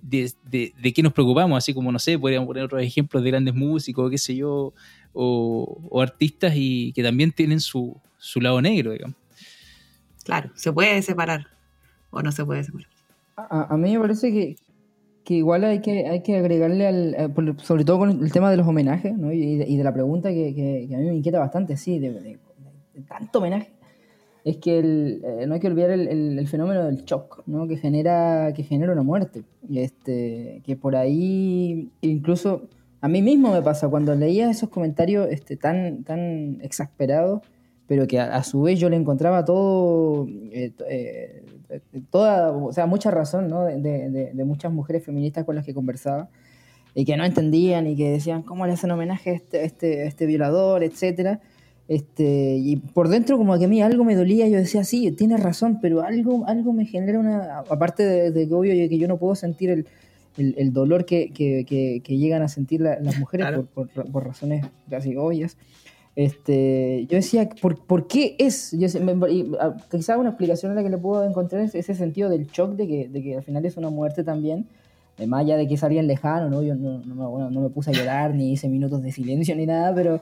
de, 0.00 0.92
qué 0.94 1.02
nos 1.02 1.12
preocupamos, 1.12 1.58
así 1.58 1.74
como, 1.74 1.90
no 1.90 1.98
sé, 1.98 2.16
podríamos 2.16 2.46
poner 2.46 2.62
otros 2.62 2.82
ejemplos 2.82 3.20
de 3.24 3.30
grandes 3.30 3.54
músicos, 3.56 4.08
qué 4.12 4.18
sé 4.18 4.36
yo, 4.36 4.74
o 5.12 6.00
artistas 6.00 6.52
y 6.54 6.92
que 6.92 7.02
también 7.02 7.32
tienen 7.32 7.58
su, 7.58 8.00
su 8.18 8.40
lado 8.40 8.60
negro, 8.60 8.92
digamos. 8.92 9.16
Claro, 10.24 10.50
se 10.54 10.72
puede 10.72 11.00
separar 11.02 11.46
o 12.10 12.22
no 12.22 12.32
se 12.32 12.44
puede 12.44 12.62
separar. 12.64 12.88
A, 13.36 13.72
a 13.74 13.76
mí 13.76 13.92
me 13.94 14.00
parece 14.00 14.30
que, 14.32 14.56
que 15.24 15.34
igual 15.34 15.64
hay 15.64 15.80
que, 15.80 16.06
hay 16.08 16.22
que 16.22 16.36
agregarle, 16.36 16.86
al, 16.86 17.14
eh, 17.14 17.28
sobre 17.62 17.84
todo 17.84 17.98
con 17.98 18.10
el 18.22 18.32
tema 18.32 18.50
de 18.50 18.56
los 18.56 18.66
homenajes, 18.66 19.16
¿no? 19.16 19.32
y, 19.32 19.56
de, 19.56 19.66
y 19.68 19.76
de 19.76 19.84
la 19.84 19.92
pregunta 19.94 20.28
que, 20.30 20.54
que- 20.54 20.86
que 20.88 20.94
a 20.94 20.98
mí 20.98 21.06
me 21.06 21.14
inquieta 21.16 21.38
bastante, 21.38 21.76
sí, 21.76 21.98
de, 21.98 22.12
de- 22.12 22.38
de 22.94 23.02
tanto 23.02 23.38
homenaje, 23.38 23.70
es 24.44 24.56
que 24.58 24.78
el, 24.78 25.22
eh, 25.24 25.44
no 25.46 25.54
hay 25.54 25.60
que 25.60 25.66
olvidar 25.68 25.90
el, 25.90 26.08
el- 26.08 26.38
el 26.38 26.48
fenómeno 26.48 26.84
del 26.84 27.04
shock, 27.04 27.42
¿no? 27.46 27.68
que, 27.68 27.76
genera, 27.76 28.52
que 28.54 28.62
genera 28.64 28.92
una 28.92 29.02
muerte. 29.02 29.44
Y 29.68 29.78
Este, 29.80 30.62
que 30.64 30.74
por 30.76 30.96
ahí, 30.96 31.90
incluso 32.00 32.68
a 33.00 33.08
mí 33.08 33.22
mismo 33.22 33.52
me 33.52 33.62
pasa, 33.62 33.88
cuando 33.88 34.14
leía 34.14 34.50
esos 34.50 34.68
comentarios 34.70 35.28
este, 35.30 35.56
tan, 35.56 36.02
tan 36.04 36.58
exasperados, 36.62 37.42
pero 37.88 38.06
que 38.06 38.20
a, 38.20 38.36
a 38.36 38.44
su 38.44 38.62
vez 38.62 38.78
yo 38.78 38.88
le 38.88 38.96
encontraba 38.96 39.44
todo, 39.44 40.28
eh, 40.52 40.70
eh, 40.88 41.42
eh, 41.70 41.80
toda, 42.10 42.52
o 42.52 42.72
sea, 42.72 42.86
mucha 42.86 43.10
razón, 43.10 43.48
¿no? 43.48 43.64
De, 43.64 43.80
de- 43.80 44.30
de 44.32 44.44
muchas 44.44 44.72
mujeres 44.72 45.02
feministas 45.04 45.44
con 45.44 45.56
las 45.56 45.64
que 45.66 45.74
conversaba 45.74 46.28
y 46.94 47.04
que 47.04 47.16
no 47.16 47.24
entendían 47.24 47.86
y 47.86 47.96
que 47.96 48.10
decían 48.10 48.42
cómo 48.42 48.66
le 48.66 48.74
hacen 48.74 48.90
homenaje 48.92 49.30
a 49.30 49.32
este, 49.34 49.58
a 49.58 49.62
este, 49.64 50.02
a 50.02 50.04
este 50.06 50.26
violador, 50.26 50.84
etcétera. 50.84 51.40
Este, 51.88 52.56
y 52.58 52.76
por 52.76 53.08
dentro 53.08 53.38
como 53.38 53.58
que 53.58 53.64
a 53.64 53.68
mí 53.68 53.80
algo 53.80 54.04
me 54.04 54.14
dolía, 54.14 54.46
yo 54.48 54.58
decía, 54.58 54.84
sí, 54.84 55.10
tienes 55.12 55.40
razón, 55.42 55.78
pero 55.80 56.02
algo, 56.02 56.46
algo 56.46 56.74
me 56.74 56.84
genera 56.84 57.18
una, 57.18 57.60
aparte 57.60 58.02
de, 58.04 58.30
de 58.30 58.46
que 58.46 58.54
obvio 58.54 58.72
que 58.90 58.98
yo 58.98 59.08
no 59.08 59.16
puedo 59.16 59.34
sentir 59.34 59.70
el, 59.70 59.86
el, 60.36 60.54
el 60.58 60.72
dolor 60.74 61.06
que, 61.06 61.30
que, 61.32 61.64
que- 61.66 62.02
que 62.04 62.18
llegan 62.18 62.42
a 62.42 62.48
sentir 62.48 62.82
la- 62.82 63.00
las 63.00 63.18
mujeres 63.18 63.46
Claro. 63.46 63.64
por, 63.72 63.88
por- 63.88 64.10
por 64.12 64.26
razones 64.26 64.66
casi 64.90 65.16
obvias. 65.16 65.56
Este, 66.18 67.06
yo 67.08 67.14
decía, 67.14 67.48
¿por, 67.62 67.78
por 67.78 68.08
qué 68.08 68.34
es? 68.40 68.72
Yo, 68.76 68.88
sé- 68.88 68.98
me- 68.98 69.14
quizá 69.88 70.18
una 70.18 70.30
explicación 70.30 70.72
a 70.72 70.74
la 70.74 70.82
que 70.82 70.88
le 70.90 70.98
puedo 70.98 71.24
encontrar 71.24 71.62
es 71.62 71.76
ese 71.76 71.94
sentido 71.94 72.28
del 72.28 72.48
shock 72.48 72.72
de 72.74 72.88
que, 72.88 73.08
de 73.08 73.22
que 73.22 73.36
al 73.36 73.44
final 73.44 73.64
es 73.64 73.76
una 73.76 73.88
muerte 73.88 74.24
también, 74.24 74.66
eh, 75.18 75.28
más 75.28 75.42
allá 75.42 75.56
de 75.56 75.68
que 75.68 75.74
es 75.74 75.84
alguien 75.84 76.08
lejano, 76.08 76.50
¿no? 76.50 76.60
Yo 76.64 76.74
no, 76.74 76.98
no 77.04 77.30
bueno, 77.30 77.50
no 77.52 77.60
me 77.60 77.68
puse 77.70 77.90
a 77.90 77.92
llorar, 77.92 78.34
ni 78.34 78.50
hice 78.50 78.68
minutos 78.68 79.00
de 79.00 79.12
silencio, 79.12 79.54
ni 79.54 79.64
nada, 79.66 79.94
pero, 79.94 80.20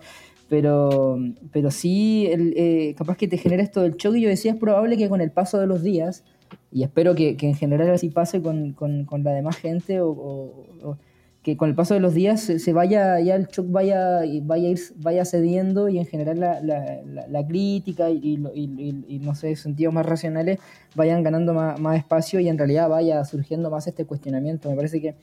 pero, 0.50 1.18
pero 1.50 1.70
sí, 1.70 2.26
el, 2.30 2.52
eh, 2.58 2.94
capaz 2.98 3.16
que 3.16 3.26
te 3.26 3.38
genera 3.38 3.62
esto 3.62 3.80
del 3.80 3.94
shock 3.96 4.16
y 4.16 4.20
yo 4.20 4.28
decía, 4.28 4.52
es 4.52 4.58
probable 4.58 4.98
que 4.98 5.08
con 5.08 5.22
el 5.22 5.30
paso 5.30 5.58
de 5.58 5.66
los 5.66 5.82
días, 5.82 6.24
y 6.70 6.82
espero 6.82 7.14
que, 7.14 7.38
que 7.38 7.48
en 7.48 7.54
general 7.54 7.88
así 7.90 8.10
pase 8.10 8.42
con, 8.42 8.74
con, 8.74 9.06
con 9.06 9.24
la 9.24 9.30
demás 9.32 9.56
gente 9.56 10.02
o, 10.02 10.10
o- 10.10 10.66
o 10.90 10.98
que 11.46 11.56
con 11.56 11.68
el 11.68 11.76
paso 11.76 11.94
de 11.94 12.00
los 12.00 12.12
días 12.12 12.40
se, 12.40 12.58
se 12.58 12.72
vaya, 12.72 13.20
ya 13.20 13.36
el 13.36 13.46
shock 13.46 13.70
vaya, 13.70 14.22
vaya, 14.42 14.68
ir, 14.68 14.80
vaya 14.96 15.24
cediendo 15.24 15.88
y 15.88 15.98
en 16.00 16.04
general 16.04 16.40
la, 16.40 16.60
la, 16.60 17.00
la- 17.06 17.28
la 17.28 17.46
crítica 17.46 18.10
y, 18.10 18.16
y- 18.16 18.40
y- 18.52 19.04
y, 19.06 19.18
no 19.20 19.36
sé, 19.36 19.54
sentidos 19.54 19.94
más 19.94 20.04
racionales 20.06 20.58
vayan 20.96 21.22
ganando 21.22 21.54
más, 21.54 21.78
más 21.78 21.98
espacio 21.98 22.40
y 22.40 22.48
en 22.48 22.58
realidad 22.58 22.88
vaya 22.88 23.24
surgiendo 23.24 23.70
más 23.70 23.86
este 23.86 24.04
cuestionamiento. 24.04 24.68
Me 24.68 24.74
parece 24.74 25.00
que 25.00 25.14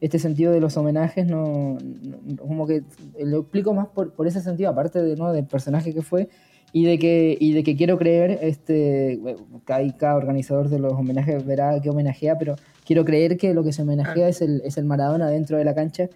este 0.00 0.18
sentido 0.18 0.50
de 0.50 0.60
los 0.60 0.78
homenajes 0.78 1.26
no, 1.26 1.76
no- 1.78 2.36
como 2.38 2.66
que 2.66 2.82
lo 3.20 3.40
explico 3.40 3.74
más 3.74 3.88
por, 3.88 4.14
por 4.14 4.26
ese 4.26 4.40
sentido, 4.40 4.70
aparte 4.70 5.02
de, 5.02 5.14
¿no? 5.16 5.30
del 5.30 5.44
personaje 5.44 5.92
que 5.92 6.00
fue 6.00 6.30
y 6.72 6.84
de 6.84 6.98
que, 6.98 7.36
y 7.40 7.52
de 7.52 7.62
que 7.64 7.76
quiero 7.76 7.96
creer, 7.98 8.38
este, 8.42 9.18
cada, 9.64 10.16
organizador 10.16 10.68
de 10.68 10.78
los 10.78 10.92
homenajes 10.92 11.44
verá 11.46 11.80
qué 11.80 11.90
homenajea, 11.90 12.38
pero 12.38 12.56
quiero 12.84 13.04
creer 13.04 13.36
que 13.38 13.54
lo 13.54 13.64
que 13.64 13.72
se 13.72 13.82
homenajea 13.82 14.14
Claro. 14.14 14.28
es, 14.28 14.42
el, 14.42 14.60
es 14.64 14.76
el 14.76 14.84
Maradona 14.84 15.28
dentro 15.30 15.56
de 15.56 15.64
la 15.64 15.74
cancha, 15.74 16.08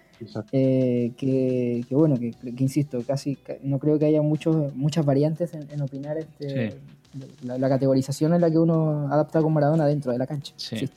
eh, 0.51 1.11
que, 1.17 1.83
que 1.87 1.95
bueno, 1.95 2.17
que, 2.19 2.31
que 2.31 2.63
insisto, 2.63 3.01
casi 3.07 3.35
ca- 3.37 3.55
no 3.63 3.79
creo 3.79 3.97
que 3.97 4.05
haya 4.05 4.21
muchos, 4.21 4.73
muchas 4.75 5.05
variantes 5.05 5.53
en, 5.53 5.67
en 5.71 5.81
opinar 5.81 6.17
este, 6.17 6.71
Sí. 6.71 6.77
la, 7.43 7.57
la 7.57 7.67
categorización 7.69 8.33
en 8.33 8.41
la 8.41 8.49
que 8.51 8.57
uno 8.59 9.07
adapta 9.11 9.41
con 9.41 9.51
Maradona 9.53 9.85
dentro 9.87 10.11
de 10.11 10.17
la 10.19 10.27
cancha. 10.27 10.53
Sí. 10.57 10.77
Sí. 10.77 10.89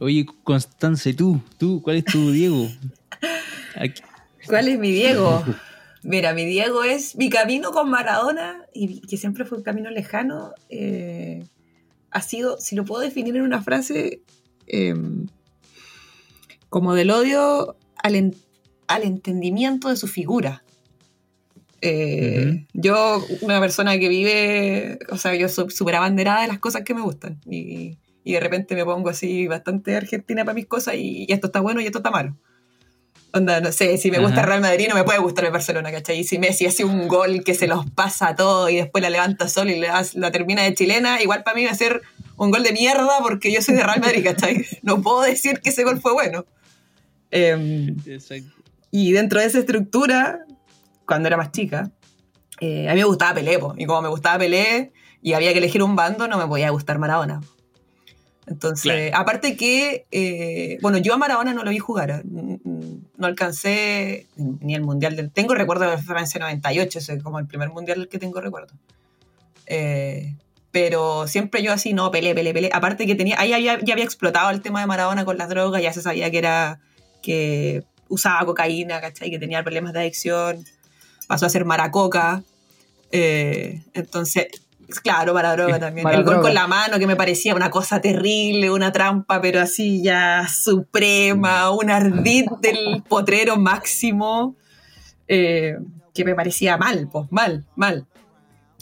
Oye, 0.00 0.26
Constance, 0.44 1.12
tú, 1.14 1.40
tú, 1.58 1.80
¿cuál 1.82 1.96
es 1.96 2.04
tu 2.04 2.30
Diego? 2.30 2.66
Aquí- 3.78 4.02
¿Cuál 4.46 4.68
es 4.68 4.78
mi 4.78 4.90
Diego? 4.90 5.42
Mira, 6.08 6.34
mi 6.34 6.44
Diego 6.44 6.84
es 6.84 7.16
mi 7.16 7.28
camino 7.28 7.72
con 7.72 7.90
Maradona, 7.90 8.64
y 8.72 9.00
que 9.00 9.16
siempre 9.16 9.44
fue 9.44 9.58
un 9.58 9.64
camino 9.64 9.90
lejano. 9.90 10.52
eh, 10.68 11.44
ha 12.12 12.22
sido, 12.22 12.58
si 12.60 12.76
lo 12.76 12.84
puedo 12.84 13.02
definir 13.02 13.34
en 13.36 13.42
una 13.42 13.60
frase, 13.60 14.22
eh, 14.68 14.94
como 16.70 16.94
del 16.94 17.10
odio 17.10 17.76
al, 18.02 18.14
en- 18.14 18.36
al 18.86 19.02
entendimiento 19.02 19.88
de 19.88 19.96
su 19.96 20.06
figura. 20.06 20.62
Eh, 21.82 22.66
Yo, 22.72 23.20
una 23.42 23.60
persona 23.60 23.98
que 23.98 24.08
vive, 24.08 24.98
o 25.10 25.18
sea, 25.18 25.34
yo 25.34 25.48
soy 25.48 25.70
súper 25.70 25.96
abanderada 25.96 26.42
de 26.42 26.48
las 26.48 26.60
cosas 26.60 26.82
que 26.82 26.94
me 26.94 27.02
gustan. 27.02 27.40
Y, 27.50 27.98
y 28.24 28.32
de 28.32 28.40
repente 28.40 28.74
me 28.76 28.84
pongo 28.84 29.08
así 29.08 29.46
bastante 29.48 29.96
argentina 29.96 30.44
para 30.44 30.54
mis 30.54 30.66
cosas 30.66 30.94
y, 30.94 31.26
y 31.28 31.32
esto 31.32 31.48
está 31.48 31.60
bueno 31.60 31.80
y 31.80 31.86
esto 31.86 31.98
está 31.98 32.10
malo. 32.10 32.36
Onda, 33.32 33.60
no 33.60 33.70
sé, 33.72 33.98
si 33.98 34.10
me 34.10 34.18
gusta. 34.18 34.42
Real 34.42 34.60
Madrid 34.62 34.86
no 34.88 34.94
me 34.94 35.04
puede 35.04 35.18
gustar 35.18 35.44
el 35.44 35.50
Barcelona, 35.52 35.92
¿cachai? 35.92 36.20
Y 36.20 36.24
si 36.24 36.38
Messi 36.38 36.64
hace 36.66 36.84
un 36.84 37.06
gol 37.06 37.44
que 37.44 37.54
se 37.54 37.66
los 37.66 37.88
pasa 37.90 38.28
a 38.28 38.36
todos 38.36 38.70
y 38.70 38.76
después 38.76 39.02
la 39.02 39.10
levanta 39.10 39.48
solo 39.48 39.70
y 39.70 39.78
la 39.78 40.30
termina 40.30 40.62
de 40.62 40.72
chilena, 40.74 41.20
igual 41.20 41.42
para 41.42 41.54
mí 41.56 41.64
va 41.64 41.70
a 41.72 41.74
ser 41.74 42.00
un 42.38 42.50
gol 42.50 42.62
de 42.62 42.72
mierda 42.72 43.18
porque 43.20 43.52
yo 43.52 43.60
soy 43.60 43.74
de 43.74 43.82
Real 43.82 44.00
Madrid, 44.00 44.24
¿cachai? 44.24 44.64
No 44.82 45.02
puedo 45.02 45.20
decir 45.22 45.60
que 45.60 45.70
ese 45.70 45.84
gol 45.84 46.00
fue 46.00 46.12
bueno. 46.14 46.46
Exacto. 47.30 48.50
y 48.90 49.12
dentro 49.12 49.40
de 49.40 49.46
esa 49.46 49.58
estructura, 49.58 50.40
cuando 51.06 51.26
era 51.28 51.36
más 51.36 51.52
chica, 51.52 51.90
eh, 52.60 52.88
a 52.88 52.94
mí 52.94 53.00
me 53.00 53.04
gustaba 53.04 53.34
Pelé, 53.34 53.58
po. 53.58 53.74
y 53.76 53.84
como 53.84 54.00
me 54.02 54.08
gustaba 54.08 54.38
Pelé 54.38 54.92
y 55.20 55.34
había 55.34 55.52
que 55.52 55.58
elegir 55.58 55.82
un 55.82 55.94
bando, 55.96 56.28
no 56.28 56.38
me 56.38 56.46
podía 56.46 56.70
gustar 56.70 56.98
Maradona. 56.98 57.40
Entonces, 58.46 58.84
Claro. 58.84 59.16
aparte 59.16 59.56
que, 59.56 60.06
eh, 60.12 60.78
bueno, 60.80 60.98
yo 60.98 61.12
a 61.14 61.16
Maradona 61.18 61.52
no 61.52 61.64
lo 61.64 61.70
vi 61.70 61.78
jugar, 61.80 62.22
no 63.18 63.26
alcancé 63.26 64.26
ni 64.36 64.74
el 64.74 64.82
Mundial 64.82 65.16
del... 65.16 65.30
Tengo 65.30 65.54
recuerdo 65.54 65.90
de 65.90 65.98
Francia 65.98 66.38
98, 66.40 66.98
ese 66.98 67.14
es 67.14 67.22
como 67.22 67.38
el 67.38 67.46
primer 67.46 67.70
Mundial 67.70 67.98
del 68.00 68.08
que 68.08 68.18
tengo 68.18 68.40
recuerdo. 68.40 68.74
Eh, 69.66 70.34
pero 70.70 71.26
siempre 71.26 71.62
yo 71.62 71.72
así, 71.72 71.92
no, 71.92 72.10
Pelé, 72.10 72.34
Pelé, 72.34 72.52
Pelé. 72.52 72.70
Aparte 72.72 73.06
que 73.06 73.14
tenía, 73.14 73.40
ahí 73.40 73.52
había- 73.52 73.80
ya 73.82 73.94
había 73.94 74.04
explotado 74.04 74.50
el 74.50 74.60
tema 74.60 74.80
de 74.80 74.86
Maradona 74.86 75.24
con 75.24 75.38
las 75.38 75.48
drogas, 75.48 75.82
ya 75.82 75.92
se 75.92 76.02
sabía 76.02 76.30
que 76.30 76.38
era 76.38 76.80
que 77.22 77.82
usaba 78.08 78.44
cocaína, 78.44 79.00
¿cachai? 79.00 79.30
Que 79.30 79.38
tenía 79.38 79.62
problemas 79.64 79.92
de 79.94 80.00
adicción, 80.00 80.64
pasó 81.26 81.46
a 81.46 81.48
ser 81.48 81.64
maracoca. 81.64 82.42
eh, 83.12 83.82
entonces, 83.94 84.46
claro, 85.02 85.32
para 85.34 85.52
droga 85.56 85.78
también. 85.78 86.04
para 86.04 86.16
el 86.16 86.24
gol 86.24 86.40
con 86.40 86.54
la 86.54 86.66
mano 86.66 86.98
que 86.98 87.06
me 87.06 87.16
parecía 87.16 87.54
una 87.54 87.70
cosa 87.70 88.00
terrible, 88.00 88.70
una 88.70 88.92
trampa, 88.92 89.40
pero 89.40 89.60
así 89.60 90.02
ya 90.02 90.46
suprema, 90.48 91.70
un 91.70 91.90
ardid 91.90 92.46
del 92.60 93.02
potrero 93.08 93.56
máximo, 93.56 94.56
eh, 95.28 95.76
que 96.14 96.24
me 96.24 96.34
parecía 96.34 96.76
mal, 96.76 97.08
pues 97.10 97.30
mal, 97.30 97.64
mal. 97.74 98.06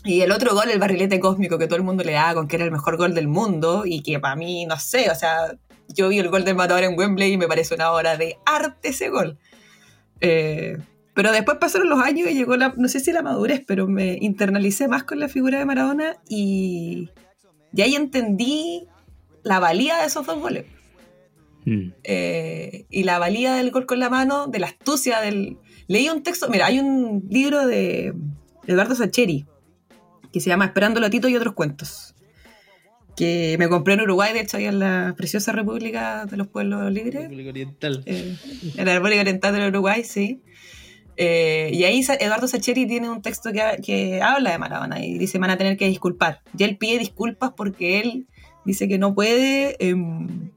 Y 0.05 0.21
el 0.21 0.33
otro 0.33 0.55
gol, 0.55 0.71
el 0.71 0.79
barrilete 0.79 1.19
cósmico 1.19 1.59
que 1.59 1.67
todo 1.67 1.77
el 1.77 1.83
mundo 1.83 2.05
le 2.05 2.13
daba 2.13 2.35
con 2.35 2.47
que 2.47 2.57
era 2.57 2.65
el 2.65 2.71
mejor 2.71 2.99
gol 2.99 3.15
del 3.15 3.27
mundo 3.27 3.85
y 3.87 4.03
que 4.03 4.21
para 4.21 4.37
mí, 4.37 4.67
no 4.67 4.79
sé, 4.79 5.11
o 5.11 5.15
sea, 5.15 5.55
yo 5.89 6.09
vi 6.09 6.19
el 6.19 6.29
gol 6.29 6.45
del 6.45 6.55
matador 6.55 6.85
en 6.85 6.99
Wembley 6.99 7.33
y 7.33 7.39
me 7.39 7.49
parece 7.49 7.75
una 7.75 7.91
obra 7.91 8.17
de 8.17 8.37
arte 8.45 8.89
ese 8.89 9.09
gol. 9.09 9.39
Eh, 10.21 10.77
pero 11.15 11.33
después 11.33 11.59
pasaron 11.59 11.89
los 11.89 12.01
años 12.01 12.29
y 12.31 12.35
llegó 12.35 12.57
la, 12.57 12.75
no 12.77 12.89
sé 12.89 13.01
si 13.01 13.13
la 13.13 13.23
madurez, 13.23 13.63
pero 13.67 13.87
me 13.87 14.19
internalicé 14.21 14.89
más 14.89 15.05
con 15.05 15.21
la 15.21 15.29
figura 15.29 15.59
de 15.59 15.65
Maradona 15.65 16.17
y, 16.29 17.11
y 17.73 17.83
ahí 17.83 17.95
entendí 17.95 18.87
la 19.43 19.61
valía 19.61 19.99
de 19.99 20.07
esos 20.07 20.27
dos 20.27 20.41
goles. 20.41 20.67
Mm. 21.65 21.93
Eh, 22.03 22.87
y 22.91 23.05
la 23.05 23.19
valía 23.19 23.55
del 23.55 23.71
gol 23.71 23.87
con 23.87 23.99
la 23.99 24.11
mano, 24.11 24.49
de 24.49 24.59
la 24.59 24.67
astucia 24.67 25.21
del... 25.21 25.59
Leí 25.87 26.09
un 26.09 26.23
texto, 26.23 26.49
mira, 26.49 26.67
hay 26.67 26.79
un 26.79 27.27
libro 27.31 27.67
de 27.67 28.15
Eduardo 28.67 28.95
Sacheri 28.95 29.47
que 30.35 30.41
se 30.41 30.49
llama 30.49 30.65
Esperando 30.65 31.05
a 31.05 31.11
Tito 31.11 31.29
y 31.29 31.37
otros 31.37 31.55
cuentos, 31.55 32.17
que 33.17 33.55
me 33.61 33.69
compré 33.69 33.95
en 33.95 34.01
Uruguay, 34.01 34.33
de 34.33 34.41
hecho, 34.41 34.57
ahí 34.57 34.65
en 34.65 34.81
la 34.81 35.15
preciosa 35.17 35.53
República 35.53 36.27
de 36.27 36.37
los 36.37 36.49
Pueblos 36.49 36.93
Libres, 36.93 37.23
República 37.23 37.51
Oriental. 37.51 38.03
eh, 38.05 38.37
en 38.77 38.85
la 38.85 38.95
República 38.95 39.21
Oriental 39.21 39.55
del 39.55 39.69
Uruguay, 39.69 40.03
sí. 40.03 40.43
Eh, 41.17 41.71
y 41.73 41.85
ahí 41.85 42.05
Eduardo 42.21 42.49
Sacheri 42.49 42.87
tiene 42.87 43.09
un 43.09 43.23
texto 43.23 43.53
que, 43.53 43.63
que 43.85 44.21
habla 44.23 44.51
de 44.51 44.59
Maradona 44.59 45.05
y 45.05 45.17
dice 45.19 45.39
van 45.39 45.51
a 45.51 45.57
tener 45.57 45.77
que 45.77 45.87
disculpar. 45.87 46.43
Y 46.57 46.65
él 46.65 46.77
pide 46.77 46.99
disculpas 46.99 47.53
porque 47.57 48.01
él 48.01 48.27
dice 48.65 48.89
que 48.89 48.99
no 48.99 49.15
puede 49.15 49.77
em, 49.79 50.51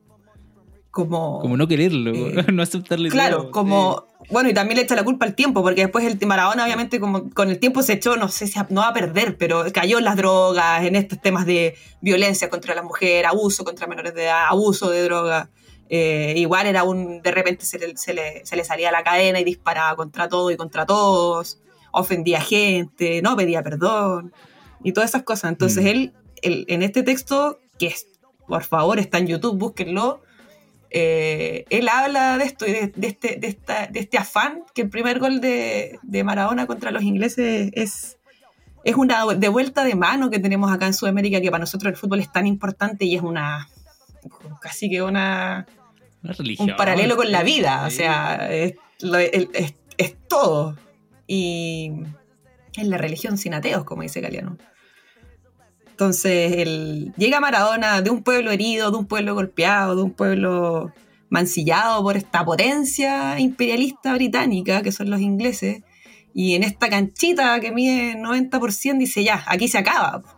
como... 0.97 1.39
Como 1.41 1.57
no 1.57 1.67
quererlo, 1.67 2.11
Eh, 2.11 2.45
no 2.51 2.63
aceptarle 2.63 3.09
Claro, 3.09 3.43
todo, 3.43 3.51
como... 3.51 4.07
Bueno, 4.31 4.49
y 4.49 4.53
también 4.53 4.77
le 4.77 4.83
echa 4.83 4.95
la 4.95 5.03
culpa 5.03 5.25
al 5.25 5.35
tiempo, 5.35 5.61
porque 5.61 5.81
después 5.81 6.03
el 6.03 6.17
Maradona 6.25 6.65
obviamente 6.65 6.99
como 6.99 7.29
con 7.29 7.49
el 7.49 7.59
tiempo 7.59 7.81
se 7.81 7.93
echó, 7.93 8.17
no 8.17 8.27
sé 8.27 8.47
si 8.47 8.59
no 8.69 8.81
va 8.81 8.89
a 8.89 8.93
perder, 8.93 9.37
pero 9.37 9.63
cayó 9.71 9.99
en 9.99 10.05
las 10.05 10.17
drogas, 10.17 10.83
en 10.83 10.95
estos 10.95 11.21
temas 11.21 11.45
de 11.45 11.75
violencia 12.01 12.49
contra 12.49 12.75
la 12.75 12.81
mujer, 12.81 13.25
abuso 13.25 13.63
contra 13.63 13.87
menores 13.87 14.15
de 14.15 14.23
edad, 14.23 14.47
abuso 14.49 14.89
de 14.89 15.03
droga. 15.03 15.49
Eh, 15.89 16.33
igual 16.37 16.67
era 16.67 16.83
un, 16.83 17.21
de 17.21 17.31
repente 17.31 17.65
se 17.65 17.79
le, 17.79 17.95
se, 17.97 18.13
le, 18.13 18.45
se 18.45 18.55
le 18.55 18.63
salía 18.65 18.91
la 18.91 19.03
cadena 19.03 19.39
y 19.39 19.43
disparaba 19.45 19.95
contra 19.95 20.27
todo 20.27 20.51
y 20.51 20.57
contra 20.57 20.85
todos, 20.85 21.59
ofendía 21.91 22.41
gente, 22.41 23.21
no 23.21 23.35
pedía 23.37 23.63
perdón 23.63 24.33
y 24.83 24.91
todas 24.91 25.09
esas 25.11 25.23
cosas. 25.23 25.49
Entonces 25.51 25.83
Mm. 25.83 25.87
él, 25.87 26.13
él, 26.41 26.65
en 26.67 26.83
este 26.83 27.03
texto, 27.03 27.59
que 27.79 27.87
es, 27.87 28.07
por 28.47 28.63
favor 28.63 28.99
está 28.99 29.17
en 29.19 29.27
YouTube, 29.27 29.57
búsquenlo, 29.57 30.21
eh, 30.89 31.65
él 31.69 31.87
habla 31.89 32.37
de 32.37 32.45
esto 32.45 32.65
y 32.65 32.71
de, 32.71 32.87
de 32.95 33.07
este, 33.07 33.35
de, 33.37 33.47
esta- 33.47 33.87
de 33.87 33.99
este 33.99 34.17
afán 34.17 34.63
que 34.73 34.83
el 34.83 34.89
primer 34.89 35.19
gol 35.19 35.41
de, 35.41 35.99
de 36.03 36.23
Maradona 36.23 36.65
contra 36.67 36.91
los 36.91 37.03
ingleses 37.03 37.71
es, 37.73 38.17
es 38.83 38.95
una 38.95 39.25
de 39.25 39.47
vuelta 39.49 39.83
de 39.83 39.95
mano 39.95 40.29
que 40.29 40.39
tenemos 40.39 40.71
acá 40.71 40.85
en 40.87 40.93
Sudamérica 40.93 41.41
que 41.41 41.49
para 41.51 41.59
nosotros 41.61 41.91
el 41.91 41.97
fútbol 41.97 42.19
es 42.19 42.31
tan 42.31 42.47
importante 42.47 43.03
y 43.05 43.15
es 43.15 43.21
una 43.21 43.69
casi 44.61 44.89
que 44.89 45.01
Una 45.01 45.65
religión. 46.23 46.71
un 46.71 46.75
paralelo 46.75 47.15
con 47.15 47.31
la 47.31 47.43
vida, 47.43 47.85
o 47.85 47.89
sea, 47.89 48.49
es, 48.51 48.75
todo. 50.27 50.77
Y 51.25 51.91
es 52.75 52.87
la 52.87 52.97
religión 52.97 53.37
sin 53.37 53.53
ateos, 53.53 53.83
como 53.83 54.01
dice 54.01 54.21
Galeano. 54.21 54.57
Entonces, 55.89 56.53
el, 56.57 57.13
llega 57.17 57.39
Maradona 57.39 58.01
de 58.01 58.09
un 58.09 58.23
pueblo 58.23 58.51
herido, 58.51 58.91
de 58.91 58.97
un 58.97 59.07
pueblo 59.07 59.33
golpeado, 59.33 59.95
de 59.95 60.01
un 60.03 60.11
pueblo 60.11 60.91
mancillado 61.29 62.03
por 62.03 62.17
esta 62.17 62.45
potencia 62.45 63.39
imperialista 63.39 64.13
británica, 64.13 64.81
que 64.81 64.91
son 64.91 65.09
los 65.09 65.21
ingleses, 65.21 65.81
y 66.33 66.53
en 66.53 66.63
esta 66.63 66.89
canchita 66.89 67.59
que 67.59 67.71
mide 67.71 68.15
90% 68.15 68.99
dice, 68.99 69.23
ya, 69.23 69.43
aquí 69.47 69.67
se 69.67 69.79
acaba. 69.79 70.36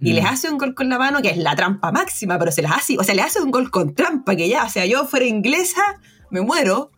Y 0.00 0.12
Mm. 0.12 0.14
les 0.14 0.24
hace 0.26 0.50
un 0.50 0.58
gol 0.58 0.74
con 0.74 0.88
la 0.88 0.98
mano, 0.98 1.22
que 1.22 1.30
es 1.30 1.38
la 1.38 1.56
trampa 1.56 1.90
máxima, 1.90 2.38
pero 2.38 2.52
se 2.52 2.62
las 2.62 2.72
hace, 2.72 2.98
o 2.98 3.02
sea, 3.02 3.14
le 3.14 3.22
hace 3.22 3.40
un 3.40 3.50
gol 3.50 3.70
con 3.70 3.94
trampa, 3.94 4.36
que 4.36 4.48
ya, 4.48 4.64
o 4.64 4.68
sea, 4.68 4.84
yo 4.86 5.06
fuera 5.06 5.24
inglesa, 5.26 5.82
me 6.30 6.40
muero. 6.42 6.90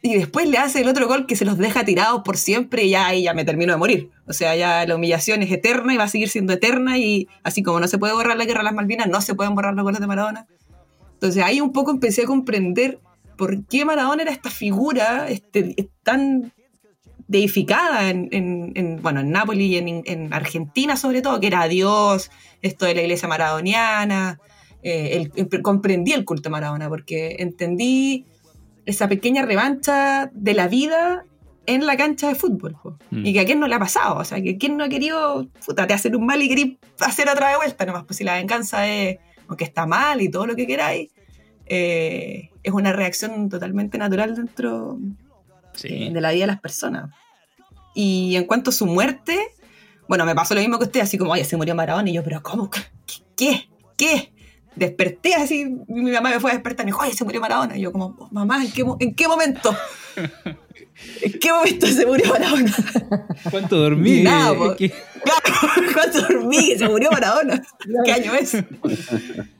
Y 0.00 0.14
después 0.14 0.48
le 0.48 0.58
hace 0.58 0.80
el 0.82 0.88
otro 0.88 1.08
gol 1.08 1.26
que 1.26 1.34
se 1.34 1.44
los 1.44 1.58
deja 1.58 1.84
tirados 1.84 2.22
por 2.22 2.36
siempre 2.36 2.84
y 2.84 2.90
ya 2.90 3.08
ahí 3.08 3.24
ya 3.24 3.34
me 3.34 3.44
termino 3.44 3.72
de 3.72 3.78
morir. 3.78 4.10
O 4.28 4.32
sea, 4.32 4.54
ya 4.54 4.86
la 4.86 4.94
humillación 4.94 5.42
es 5.42 5.50
eterna 5.50 5.92
y 5.92 5.96
va 5.96 6.04
a 6.04 6.08
seguir 6.08 6.28
siendo 6.28 6.52
eterna 6.52 6.98
y 6.98 7.26
así 7.42 7.64
como 7.64 7.80
no 7.80 7.88
se 7.88 7.98
puede 7.98 8.12
borrar 8.12 8.36
la 8.36 8.44
guerra 8.44 8.60
de 8.60 8.66
las 8.66 8.74
Malvinas, 8.74 9.08
no 9.08 9.20
se 9.20 9.34
pueden 9.34 9.56
borrar 9.56 9.74
los 9.74 9.82
goles 9.82 9.98
de 10.00 10.06
Maradona. 10.06 10.46
Entonces 11.14 11.42
ahí 11.42 11.60
un 11.60 11.72
poco 11.72 11.90
empecé 11.90 12.22
a 12.22 12.26
comprender 12.26 13.00
por 13.36 13.64
qué 13.66 13.84
Maradona 13.84 14.22
era 14.22 14.30
esta 14.30 14.50
figura 14.50 15.28
este, 15.28 15.90
tan 16.04 16.52
deificada 17.28 18.10
en, 18.10 18.28
en- 18.32 18.72
en, 18.74 19.02
bueno, 19.02 19.20
en 19.20 19.30
Nápoles 19.30 19.62
y 19.64 19.76
en, 19.76 20.02
en 20.06 20.32
Argentina 20.34 20.96
sobre 20.96 21.22
todo, 21.22 21.38
que 21.40 21.46
era 21.46 21.68
Dios, 21.68 22.30
esto 22.62 22.86
de 22.86 22.94
la 22.94 23.02
iglesia 23.02 23.28
maradoniana, 23.28 24.40
eh, 24.82 25.10
el- 25.36 25.48
el- 25.52 25.62
comprendí 25.62 26.12
el 26.12 26.24
culto 26.24 26.50
Maradona 26.50 26.88
porque 26.88 27.36
entendí 27.38 28.24
esa 28.86 29.08
pequeña 29.08 29.42
revancha 29.42 30.30
de 30.32 30.54
la 30.54 30.68
vida 30.68 31.24
en 31.66 31.84
la 31.84 31.98
cancha 31.98 32.28
de 32.28 32.34
fútbol. 32.34 32.76
Mm. 33.10 33.26
Y 33.26 33.32
que 33.34 33.40
a 33.40 33.44
quién 33.44 33.60
no 33.60 33.68
le 33.68 33.74
ha 33.74 33.78
pasado, 33.78 34.16
o 34.16 34.24
sea, 34.24 34.40
que 34.42 34.56
quién 34.56 34.78
no 34.78 34.84
ha 34.84 34.88
querido, 34.88 35.46
puta, 35.66 35.86
te 35.86 35.92
hacer 35.92 36.16
un 36.16 36.24
mal 36.24 36.40
y 36.42 36.78
hacer 37.00 37.28
otra 37.28 37.50
de 37.50 37.56
vuelta 37.56 37.84
nomás, 37.84 38.04
pues 38.04 38.16
si 38.16 38.24
la 38.24 38.36
venganza 38.36 38.88
es, 38.88 39.18
aunque 39.48 39.64
está 39.64 39.84
mal 39.84 40.22
y 40.22 40.30
todo 40.30 40.46
lo 40.46 40.56
que 40.56 40.66
queráis, 40.66 41.10
eh, 41.66 42.48
es 42.62 42.72
una 42.72 42.94
reacción 42.94 43.50
totalmente 43.50 43.98
natural 43.98 44.34
dentro 44.34 44.98
Sí. 45.78 45.88
eh, 45.90 46.10
de 46.12 46.20
la 46.20 46.30
vida 46.32 46.42
de 46.42 46.48
las 46.48 46.60
personas. 46.60 47.10
Y 47.94 48.36
en 48.36 48.44
cuanto 48.44 48.70
a 48.70 48.72
su 48.72 48.86
muerte, 48.86 49.38
bueno, 50.08 50.24
me 50.24 50.34
pasó 50.34 50.54
lo 50.54 50.60
mismo 50.60 50.78
que 50.78 50.84
usted, 50.84 51.00
así 51.00 51.18
como, 51.18 51.32
oye, 51.32 51.44
se 51.44 51.56
murió 51.56 51.74
Maradona, 51.74 52.08
y 52.10 52.14
yo, 52.14 52.22
pero 52.24 52.42
¿cómo? 52.42 52.70
¿Qué? 52.70 52.80
¿Qué? 53.36 53.68
¿Qué? 53.96 54.32
Desperté 54.76 55.34
así, 55.34 55.64
mi 55.88 56.10
mamá 56.12 56.30
me 56.30 56.38
fue 56.40 56.50
a 56.52 56.54
despertar 56.54 56.84
y 56.84 56.86
me 56.86 56.90
dijo, 56.92 57.02
oye, 57.02 57.12
se 57.12 57.24
murió 57.24 57.40
Maradona. 57.40 57.76
Y 57.76 57.80
yo 57.80 57.90
como, 57.92 58.28
mamá, 58.30 58.62
¿en 58.64 58.70
qué, 58.70 58.84
¿en 59.00 59.14
qué 59.14 59.26
momento? 59.26 59.74
¿En 61.22 61.32
qué 61.40 61.52
momento 61.52 61.86
se 61.86 62.06
murió 62.06 62.28
Maradona? 62.30 62.72
¿Cuánto 63.50 63.76
dormí? 63.76 64.20
Nada, 64.22 64.54
Claro, 64.54 65.92
¿cuánto 65.94 66.20
dormí? 66.22 66.76
Se 66.78 66.88
murió 66.88 67.10
Maradona. 67.10 67.60
¿Qué 68.04 68.12
año 68.12 68.34
es? 68.34 68.52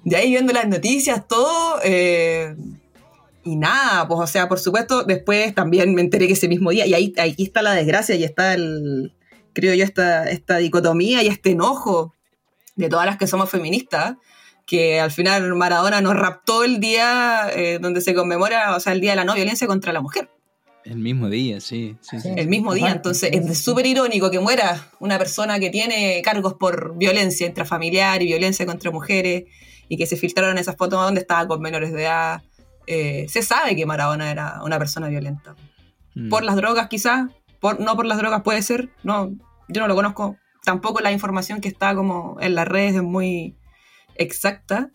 De 0.05 0.17
ahí 0.17 0.31
viendo 0.31 0.53
las 0.53 0.69
noticias, 0.69 1.27
todo. 1.27 1.81
eh, 1.83 2.55
y 3.49 3.57
nada, 3.57 4.07
pues, 4.07 4.21
o 4.21 4.27
sea, 4.27 4.49
por 4.49 4.59
supuesto, 4.59 5.05
después 5.05 5.55
también 5.55 5.95
me 5.95 6.03
enteré 6.03 6.27
que 6.27 6.35
ese 6.35 6.49
mismo 6.49 6.71
día, 6.71 6.87
y 6.87 6.95
ahí, 6.95 7.15
ahí 7.17 7.35
está 7.39 7.63
la 7.63 7.73
desgracia, 7.73 8.15
y 8.15 8.25
está 8.25 8.55
el, 8.55 9.15
creo 9.55 9.75
yo, 9.75 9.85
esta, 9.85 10.29
esta 10.31 10.59
dicotomía 10.59 11.23
y 11.23 11.29
este 11.29 11.51
enojo 11.51 12.15
de 12.77 12.89
todas 12.89 13.07
las 13.07 13.17
que 13.17 13.27
somos 13.27 13.51
feministas, 13.51 14.17
que 14.67 15.01
al 15.01 15.11
final 15.11 15.55
Maradona 15.55 16.03
nos 16.03 16.15
raptó 16.15 16.63
el 16.63 16.79
día 16.79 17.49
eh, 17.55 17.79
donde 17.81 18.03
se 18.03 18.15
conmemora, 18.15 18.77
o 18.77 18.81
sea, 18.81 18.93
el 18.93 19.01
día 19.01 19.13
de 19.13 19.17
la 19.17 19.25
no 19.25 19.35
violencia 19.35 19.67
contra 19.67 19.95
la 19.95 20.03
mujer 20.03 20.29
El 20.85 20.99
mismo 20.99 21.31
día, 21.31 21.59
sí. 21.61 21.97
sí, 22.03 22.21
sí. 22.21 22.29
El 22.37 22.49
mismo 22.49 22.75
día. 22.75 22.93
Entonces 22.93 23.31
es 23.33 23.59
súper 23.59 23.87
irónico 23.87 24.31
que 24.31 24.41
muera 24.41 24.91
una 25.01 25.19
persona 25.19 25.59
que 25.59 25.71
tiene 25.71 26.21
cargos 26.23 26.55
por 26.55 26.99
violencia 26.99 27.47
intrafamiliar 27.47 28.23
y 28.23 28.27
violencia 28.27 28.67
contra 28.67 28.91
mujeres 28.91 29.45
y 29.89 29.97
que 29.97 30.07
se 30.07 30.17
filtraron 30.17 30.59
esas 30.59 30.77
fotos 30.77 31.01
donde 31.01 31.23
estaba 31.23 31.49
con 31.49 31.63
menores 31.63 31.93
de 31.93 32.03
edad. 32.03 32.43
Eh, 32.91 33.27
se 33.29 33.43
sabe 33.43 33.77
que 33.77 33.85
Maradona 33.85 34.31
era 34.31 34.63
una 34.65 34.79
persona 34.79 35.09
violenta. 35.09 35.55
Mm. 36.15 36.31
Por 36.31 36.43
las 36.43 36.57
drogas 36.57 36.89
quizás, 36.89 37.31
por, 37.61 37.79
no 37.81 37.95
por 37.97 38.07
las 38.07 38.17
drogas 38.17 38.41
puede 38.43 38.63
ser, 38.63 38.89
no, 39.03 39.31
yo 39.69 39.83
no 39.83 39.89
lo 39.89 39.95
conozco. 39.95 40.37
Tampoco 40.65 41.01
la 41.01 41.13
información 41.13 41.61
que 41.61 41.69
está 41.69 41.95
como 41.95 42.39
en 42.41 42.55
las 42.55 42.67
redes 42.67 42.97
es 42.97 43.03
muy 43.03 43.57
exacta, 44.15 44.91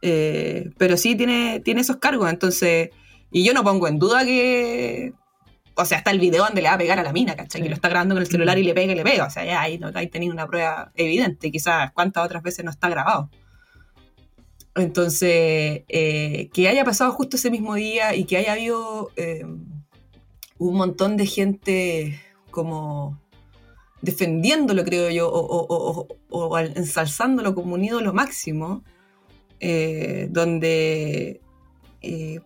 eh, 0.00 0.70
pero 0.78 0.96
sí 0.96 1.16
tiene, 1.16 1.60
tiene 1.60 1.82
esos 1.82 1.96
cargos. 1.96 2.30
Entonces, 2.30 2.88
y 3.30 3.44
yo 3.44 3.52
no 3.52 3.62
pongo 3.62 3.88
en 3.88 3.98
duda 3.98 4.24
que 4.24 5.12
o 5.76 5.84
sea, 5.84 5.98
está 5.98 6.12
el 6.12 6.20
video 6.20 6.44
donde 6.44 6.62
le 6.62 6.68
va 6.68 6.74
a 6.74 6.78
pegar 6.78 6.98
a 6.98 7.02
la 7.02 7.12
mina, 7.12 7.34
¿cachai? 7.34 7.60
Sí. 7.60 7.62
Que 7.62 7.68
lo 7.68 7.74
está 7.74 7.88
grabando 7.88 8.14
con 8.14 8.22
el 8.22 8.28
celular 8.28 8.56
y 8.58 8.62
le 8.62 8.74
pega 8.74 8.92
y 8.92 8.96
le 8.96 9.02
pega. 9.02 9.26
O 9.26 9.30
sea, 9.30 9.44
ya 9.44 9.60
ahí, 9.60 9.76
no, 9.78 9.92
tenéis 9.92 10.32
una 10.32 10.46
prueba 10.46 10.92
evidente. 10.94 11.50
Quizás 11.50 11.90
cuántas 11.92 12.24
otras 12.24 12.42
veces 12.42 12.64
no 12.64 12.70
está 12.70 12.88
grabado. 12.88 13.28
Entonces, 14.76 15.82
eh, 15.88 16.50
que 16.52 16.68
haya 16.68 16.84
pasado 16.84 17.12
justo 17.12 17.36
ese 17.36 17.50
mismo 17.50 17.74
día 17.74 18.14
y 18.14 18.24
que 18.24 18.36
haya 18.36 18.52
habido 18.54 19.10
eh, 19.16 19.44
un 20.58 20.74
montón 20.76 21.16
de 21.16 21.26
gente 21.26 22.20
como 22.50 23.20
defendiéndolo, 24.02 24.84
creo 24.84 25.10
yo, 25.10 25.28
o, 25.30 25.38
o- 25.40 26.08
o- 26.28 26.58
ensalzándolo 26.58 27.54
como 27.54 27.74
un 27.74 27.84
ídolo 27.84 28.12
máximo, 28.12 28.82
eh, 29.60 30.28
donde 30.30 31.40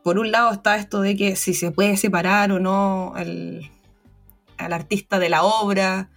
por 0.04 0.20
un 0.20 0.30
lado 0.30 0.52
está 0.52 0.76
esto 0.76 1.00
de 1.00 1.16
que 1.16 1.34
si 1.34 1.52
se 1.52 1.72
puede 1.72 1.96
separar 1.96 2.52
o 2.52 2.60
no 2.60 3.12
al, 3.16 3.68
artista 4.56 5.18
de 5.18 5.28
la 5.28 5.42
obra. 5.42 6.10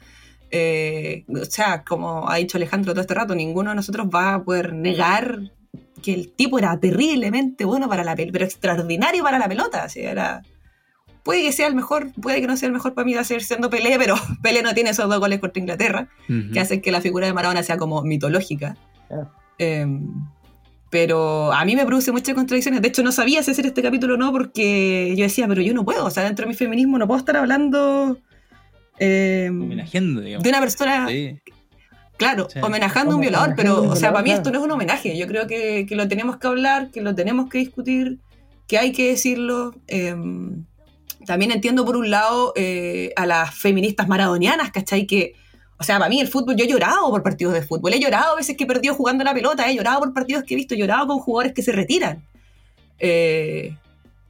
o 0.51 1.45
sea, 1.45 1.83
como 1.83 2.29
ha 2.29 2.35
dicho 2.35 2.57
Alejandro 2.57 2.91
todo 2.93 3.01
este 3.01 3.15
rato, 3.15 3.33
ninguno 3.33 3.71
de 3.71 3.77
nosotros 3.77 4.07
va 4.13 4.35
a 4.35 4.43
poder 4.43 4.73
negar 4.73 5.51
que 6.01 6.13
el 6.13 6.29
tipo 6.31 6.57
era 6.59 6.79
terriblemente 6.79 7.65
bueno 7.65 7.87
para 7.89 8.03
la 8.03 8.15
pelota, 8.15 8.33
pero 8.33 8.45
extraordinario 8.45 9.23
para 9.23 9.39
la 9.39 9.47
pelota. 9.47 9.83
así, 9.83 9.99
era, 10.01 10.41
puede 11.23 11.43
que 11.43 11.51
sea 11.51 11.67
el 11.67 11.75
mejor, 11.75 12.11
puede 12.21 12.41
que 12.41 12.47
no 12.47 12.57
sea 12.57 12.67
el 12.67 12.73
mejor 12.73 12.93
para 12.93 13.05
mí 13.05 13.13
a 13.15 13.23
seguir 13.23 13.43
siendo 13.43 13.69
Pelé, 13.69 13.97
pero 13.97 14.15
Pelé 14.41 14.61
no 14.63 14.73
tiene 14.73 14.89
esos 14.91 15.07
dos 15.09 15.19
goles 15.19 15.39
contra 15.39 15.59
Inglaterra, 15.59 16.07
Ujú. 16.29 16.51
que 16.53 16.59
hacen 16.59 16.81
que 16.81 16.91
la 16.91 17.01
figura 17.01 17.27
de 17.27 17.33
Maradona 17.33 17.63
sea 17.63 17.77
como 17.77 18.01
mitológica. 18.03 18.75
Claro. 19.07 19.31
Eh, 19.59 19.85
pero 20.89 21.53
a 21.53 21.63
mí 21.63 21.75
me 21.77 21.85
produce 21.85 22.11
muchas 22.11 22.35
contradicciones. 22.35 22.81
De 22.81 22.89
hecho, 22.89 23.01
no 23.01 23.13
sabía 23.13 23.41
si 23.43 23.51
hacer 23.51 23.65
este 23.65 23.81
capítulo 23.81 24.15
o 24.15 24.17
no, 24.17 24.31
porque 24.33 25.13
yo 25.15 25.23
decía, 25.23 25.47
pero 25.47 25.61
yo 25.61 25.73
no 25.73 25.85
puedo, 25.85 26.05
o 26.05 26.09
sea, 26.11 26.23
dentro 26.23 26.43
de 26.45 26.49
mi 26.49 26.55
feminismo 26.55 26.97
no 26.97 27.07
puedo 27.07 27.17
estar 27.19 27.37
hablando 27.37 28.17
eh, 28.99 29.49
de 29.51 30.49
una 30.49 30.59
persona 30.59 31.07
Sí. 31.07 31.39
Claro, 32.21 32.47
Sí. 32.51 32.59
homenajando 32.61 33.13
a 33.13 33.15
un 33.15 33.21
violador, 33.21 33.55
pero, 33.55 33.81
o 33.81 33.95
sea, 33.95 34.11
para 34.11 34.23
mí 34.23 34.31
esto 34.31 34.51
no 34.51 34.59
es 34.59 34.63
un 34.63 34.71
homenaje. 34.71 35.17
Yo 35.17 35.27
creo 35.27 35.47
que, 35.47 35.85
que 35.87 35.95
lo 35.95 36.07
tenemos 36.07 36.37
que 36.37 36.47
hablar, 36.47 36.91
que 36.91 37.01
lo 37.01 37.15
tenemos 37.15 37.49
que 37.49 37.57
discutir, 37.57 38.19
que 38.67 38.77
hay 38.77 38.91
que 38.91 39.07
decirlo. 39.09 39.73
Eh, 39.87 40.15
también 41.25 41.51
entiendo, 41.51 41.83
por 41.85 41.97
un 41.97 42.09
lado, 42.09 42.53
eh, 42.55 43.11
a 43.15 43.25
las 43.25 43.53
feministas 43.55 44.07
maradonianas, 44.07 44.71
¿cachai? 44.71 45.05
Que, 45.07 45.33
o 45.77 45.83
sea, 45.83 45.97
para 45.97 46.09
mí 46.09 46.19
el 46.21 46.27
fútbol, 46.27 46.55
yo 46.55 46.65
he 46.65 46.67
llorado 46.67 47.09
por 47.09 47.23
partidos 47.23 47.53
de 47.53 47.63
fútbol. 47.63 47.93
He 47.93 47.99
llorado 47.99 48.33
a 48.33 48.35
veces 48.35 48.55
que 48.55 48.65
he 48.65 48.67
perdido 48.67 48.93
jugando 48.95 49.23
la 49.23 49.33
pelota, 49.33 49.69
he 49.69 49.75
llorado 49.75 49.99
por 49.99 50.13
partidos 50.13 50.43
que 50.43 50.53
he 50.53 50.57
visto, 50.57 50.75
he 50.75 50.77
llorado 50.77 51.07
con 51.07 51.19
jugadores 51.19 51.53
que 51.53 51.63
se 51.63 51.71
retiran. 51.71 52.23
Eh, 52.99 53.75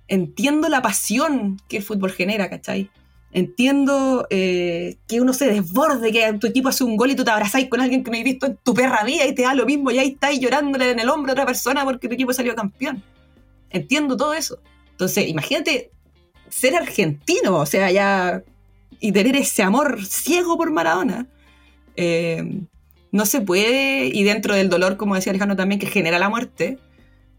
entiendo 0.08 0.70
la 0.70 0.82
pasión 0.82 1.60
que 1.68 1.78
el 1.78 1.84
fútbol 1.84 2.12
genera, 2.12 2.50
¿cachai? 2.50 2.90
Entiendo 3.34 4.28
eh, 4.30 4.98
que 5.08 5.22
uno 5.22 5.32
se 5.34 5.46
desborde, 5.50 6.12
que 6.12 6.34
tu 6.34 6.48
equipo 6.48 6.68
hace 6.68 6.84
un 6.84 6.98
gol 6.98 7.12
y 7.12 7.16
tú 7.16 7.24
te 7.24 7.32
abrazáis 7.32 7.70
con 7.70 7.80
alguien 7.80 8.04
que 8.04 8.12
no 8.12 8.18
has 8.18 8.24
visto 8.24 8.46
en 8.46 8.58
tu 8.62 8.74
perra 8.74 9.06
vida 9.06 9.26
y 9.26 9.34
te 9.34 9.44
da 9.44 9.56
lo 9.56 9.66
mismo 9.66 9.90
y 9.90 10.00
ahí 10.00 10.10
estáis 10.10 10.40
llorándole 10.42 10.92
en 10.92 11.00
el 11.00 11.10
hombro 11.10 11.32
a 11.32 11.34
otra 11.34 11.46
persona 11.46 11.86
porque 11.86 12.10
tu 12.10 12.14
equipo 12.14 12.34
salió 12.34 12.54
campeón. 12.56 13.02
Entiendo 13.70 14.18
todo 14.18 14.34
eso. 14.34 14.60
Entonces, 14.92 15.30
imagínate 15.30 15.92
ser 16.50 16.76
argentino, 16.76 17.58
o 17.58 17.66
sea, 17.66 17.90
ya. 17.90 18.44
y 19.00 19.14
tener 19.14 19.38
ese 19.38 19.64
amor 19.64 20.06
ciego 20.06 20.58
por 20.58 20.72
Maradona. 20.72 21.26
Eh, 21.96 22.44
no 23.12 23.26
se 23.26 23.42
puede, 23.42 24.08
y 24.08 24.24
dentro 24.24 24.56
del 24.56 24.70
dolor, 24.70 24.98
como 24.98 25.16
decía 25.16 25.32
Alejandro 25.32 25.56
también, 25.56 25.80
que 25.80 25.88
genera 25.88 26.20
la 26.20 26.30
muerte, 26.30 26.78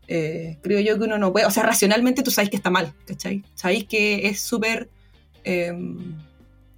eh, 0.08 0.58
creo 0.62 0.80
yo 0.80 0.98
que 0.98 1.04
uno 1.04 1.18
no 1.18 1.32
puede, 1.32 1.46
o 1.46 1.50
sea, 1.50 1.62
racionalmente 1.62 2.22
tú 2.22 2.30
sabes 2.30 2.50
que 2.50 2.56
está 2.56 2.70
mal, 2.70 2.92
¿cachai? 3.06 3.44
Sabéis 3.54 3.84
que 3.84 4.26
es 4.26 4.40
súper 4.40 4.90
eh, 5.44 5.72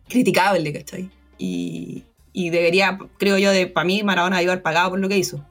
criticable, 0.09 0.73
¿cachai? 0.73 1.11
Y, 1.39 2.05
y 2.33 2.51
debería, 2.51 2.99
creo 3.19 3.39
yo, 3.39 3.51
de, 3.51 3.67
para 3.67 3.87
mí 3.87 4.03
Maradona 4.03 4.39
haber 4.39 4.63
pagado 4.63 4.91
por 4.91 4.99
lo 4.99 5.09
que 5.09 5.19
hizo. 5.19 5.45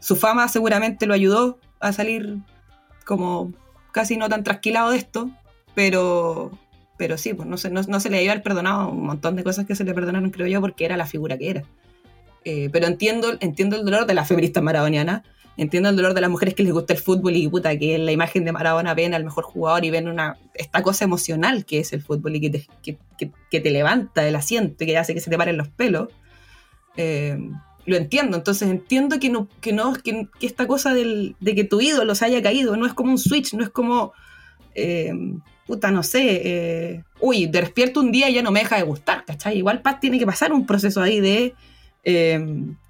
Su 0.00 0.16
fama 0.16 0.48
seguramente 0.48 1.06
lo 1.06 1.14
ayudó 1.14 1.58
a 1.80 1.92
salir 1.92 2.38
como 3.04 3.52
casi 3.92 4.16
no 4.16 4.28
tan 4.28 4.44
trasquilado 4.44 4.90
de 4.90 4.98
esto, 4.98 5.30
pero, 5.74 6.50
pero 6.98 7.16
sí, 7.16 7.32
pues 7.34 7.48
no 7.48 7.56
se, 7.56 7.70
no, 7.70 7.82
no 7.82 8.00
se 8.00 8.10
le 8.10 8.18
debe 8.18 8.30
haber 8.30 8.42
perdonado 8.42 8.90
un 8.90 9.06
montón 9.06 9.36
de 9.36 9.44
cosas 9.44 9.66
que 9.66 9.74
se 9.74 9.84
le 9.84 9.94
perdonaron, 9.94 10.30
creo 10.30 10.46
yo, 10.46 10.60
porque 10.60 10.84
era 10.84 10.96
la 10.96 11.06
figura 11.06 11.38
que 11.38 11.50
era. 11.50 11.64
Eh, 12.44 12.68
pero 12.70 12.86
entiendo, 12.86 13.36
entiendo 13.40 13.76
el 13.76 13.84
dolor 13.84 14.06
de 14.06 14.14
las 14.14 14.28
feministas 14.28 14.62
maradonianas, 14.62 15.22
entiendo 15.56 15.88
el 15.88 15.96
dolor 15.96 16.14
de 16.14 16.20
las 16.20 16.30
mujeres 16.30 16.54
que 16.54 16.62
les 16.64 16.72
gusta 16.72 16.92
el 16.94 16.98
fútbol 16.98 17.36
y 17.36 17.46
puta, 17.48 17.76
que 17.78 17.96
la 17.98 18.12
imagen 18.12 18.44
de 18.44 18.52
Maradona 18.52 18.94
ven 18.94 19.14
al 19.14 19.24
mejor 19.24 19.44
jugador 19.44 19.84
y 19.84 19.90
ven 19.90 20.08
una, 20.08 20.36
esta 20.54 20.82
cosa 20.82 21.04
emocional 21.04 21.64
que 21.64 21.78
es 21.80 21.92
el 21.92 22.02
fútbol 22.02 22.36
y 22.36 22.40
que 22.40 22.50
te, 22.50 22.66
que, 22.82 22.98
que- 23.50 23.60
te 23.60 23.70
levanta 23.70 24.22
del 24.22 24.34
asiento 24.36 24.82
y 24.82 24.86
que 24.88 24.98
hace 24.98 25.14
que 25.14 25.20
se 25.20 25.30
te 25.30 25.38
paren 25.38 25.56
los 25.56 25.68
pelos. 25.68 26.08
Eh, 26.96 27.38
lo 27.86 27.96
entiendo, 27.96 28.36
entonces 28.36 28.68
entiendo 28.68 29.18
que 29.20 29.28
no, 29.28 29.48
que 29.60 29.72
no, 29.72 29.92
que, 29.92 30.28
esta 30.40 30.66
cosa 30.66 30.94
del- 30.94 31.36
de 31.40 31.54
que 31.54 31.64
tu 31.64 31.80
ídolo 31.80 32.14
se 32.14 32.24
haya 32.24 32.42
caído 32.42 32.76
no 32.76 32.86
es 32.86 32.94
como 32.94 33.10
un 33.10 33.18
switch, 33.18 33.52
no 33.54 33.62
es 33.62 33.68
como, 33.70 34.12
eh, 34.74 35.12
puta, 35.66 35.90
no 35.90 36.02
sé, 36.02 36.40
eh, 36.44 37.04
uy, 37.20 37.46
despierto 37.46 38.00
un 38.00 38.10
día 38.10 38.28
y 38.30 38.34
ya 38.34 38.42
no 38.42 38.50
me 38.50 38.60
deja 38.60 38.76
de 38.76 38.82
gustar, 38.82 39.24
¿cachai? 39.24 39.58
Igual 39.58 39.82
Paz 39.82 40.00
tiene 40.00 40.18
que 40.18 40.26
pasar 40.26 40.52
un 40.52 40.66
proceso 40.66 41.00
ahí 41.02 41.20
de, 41.20 41.54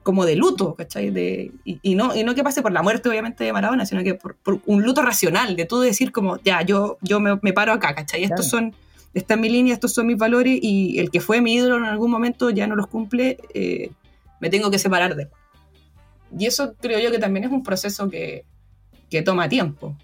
como 0.04 0.24
de 0.24 0.36
luto, 0.36 0.74
¿cachai? 0.76 1.10
De, 1.10 1.50
y, 1.64 1.80
y 1.82 1.94
no, 1.96 2.14
y 2.14 2.22
no 2.22 2.36
que 2.36 2.44
pase 2.44 2.62
por 2.62 2.70
la 2.70 2.82
muerte, 2.82 3.08
obviamente, 3.08 3.42
de 3.42 3.52
Maradona, 3.52 3.84
sino 3.86 4.04
que 4.04 4.14
por, 4.14 4.36
por 4.36 4.60
un 4.66 4.84
luto 4.84 5.02
racional, 5.02 5.56
de 5.56 5.64
tú 5.64 5.80
decir 5.80 6.12
como, 6.12 6.38
ya, 6.44 6.62
yo, 6.62 6.98
yo 7.02 7.18
me, 7.18 7.36
me 7.42 7.52
paro 7.52 7.72
acá, 7.72 7.94
¿cachai? 7.96 8.22
Estos 8.22 8.48
Claro. 8.50 8.68
son, 8.70 8.74
esta 9.14 9.34
es 9.34 9.40
mi 9.40 9.48
línea, 9.48 9.74
estos 9.74 9.92
son 9.94 10.06
mis 10.06 10.16
valores, 10.16 10.56
y 10.62 11.00
el 11.00 11.10
que 11.10 11.20
fue 11.20 11.40
mi 11.40 11.54
ídolo 11.54 11.78
en 11.78 11.84
algún 11.86 12.10
momento 12.12 12.50
ya 12.50 12.66
no 12.68 12.76
los 12.76 12.86
cumple, 12.86 13.38
eh, 13.54 13.90
me 14.40 14.50
tengo 14.50 14.70
que 14.70 14.78
separar 14.78 15.16
de 15.16 15.24
él. 15.24 15.28
Y 16.38 16.46
eso 16.46 16.74
creo 16.80 16.98
yo 17.00 17.10
que 17.10 17.18
también 17.18 17.44
es 17.44 17.50
un 17.50 17.62
proceso 17.62 18.08
que, 18.10 18.44
que 19.10 19.22
toma 19.22 19.48
tiempo. 19.48 19.96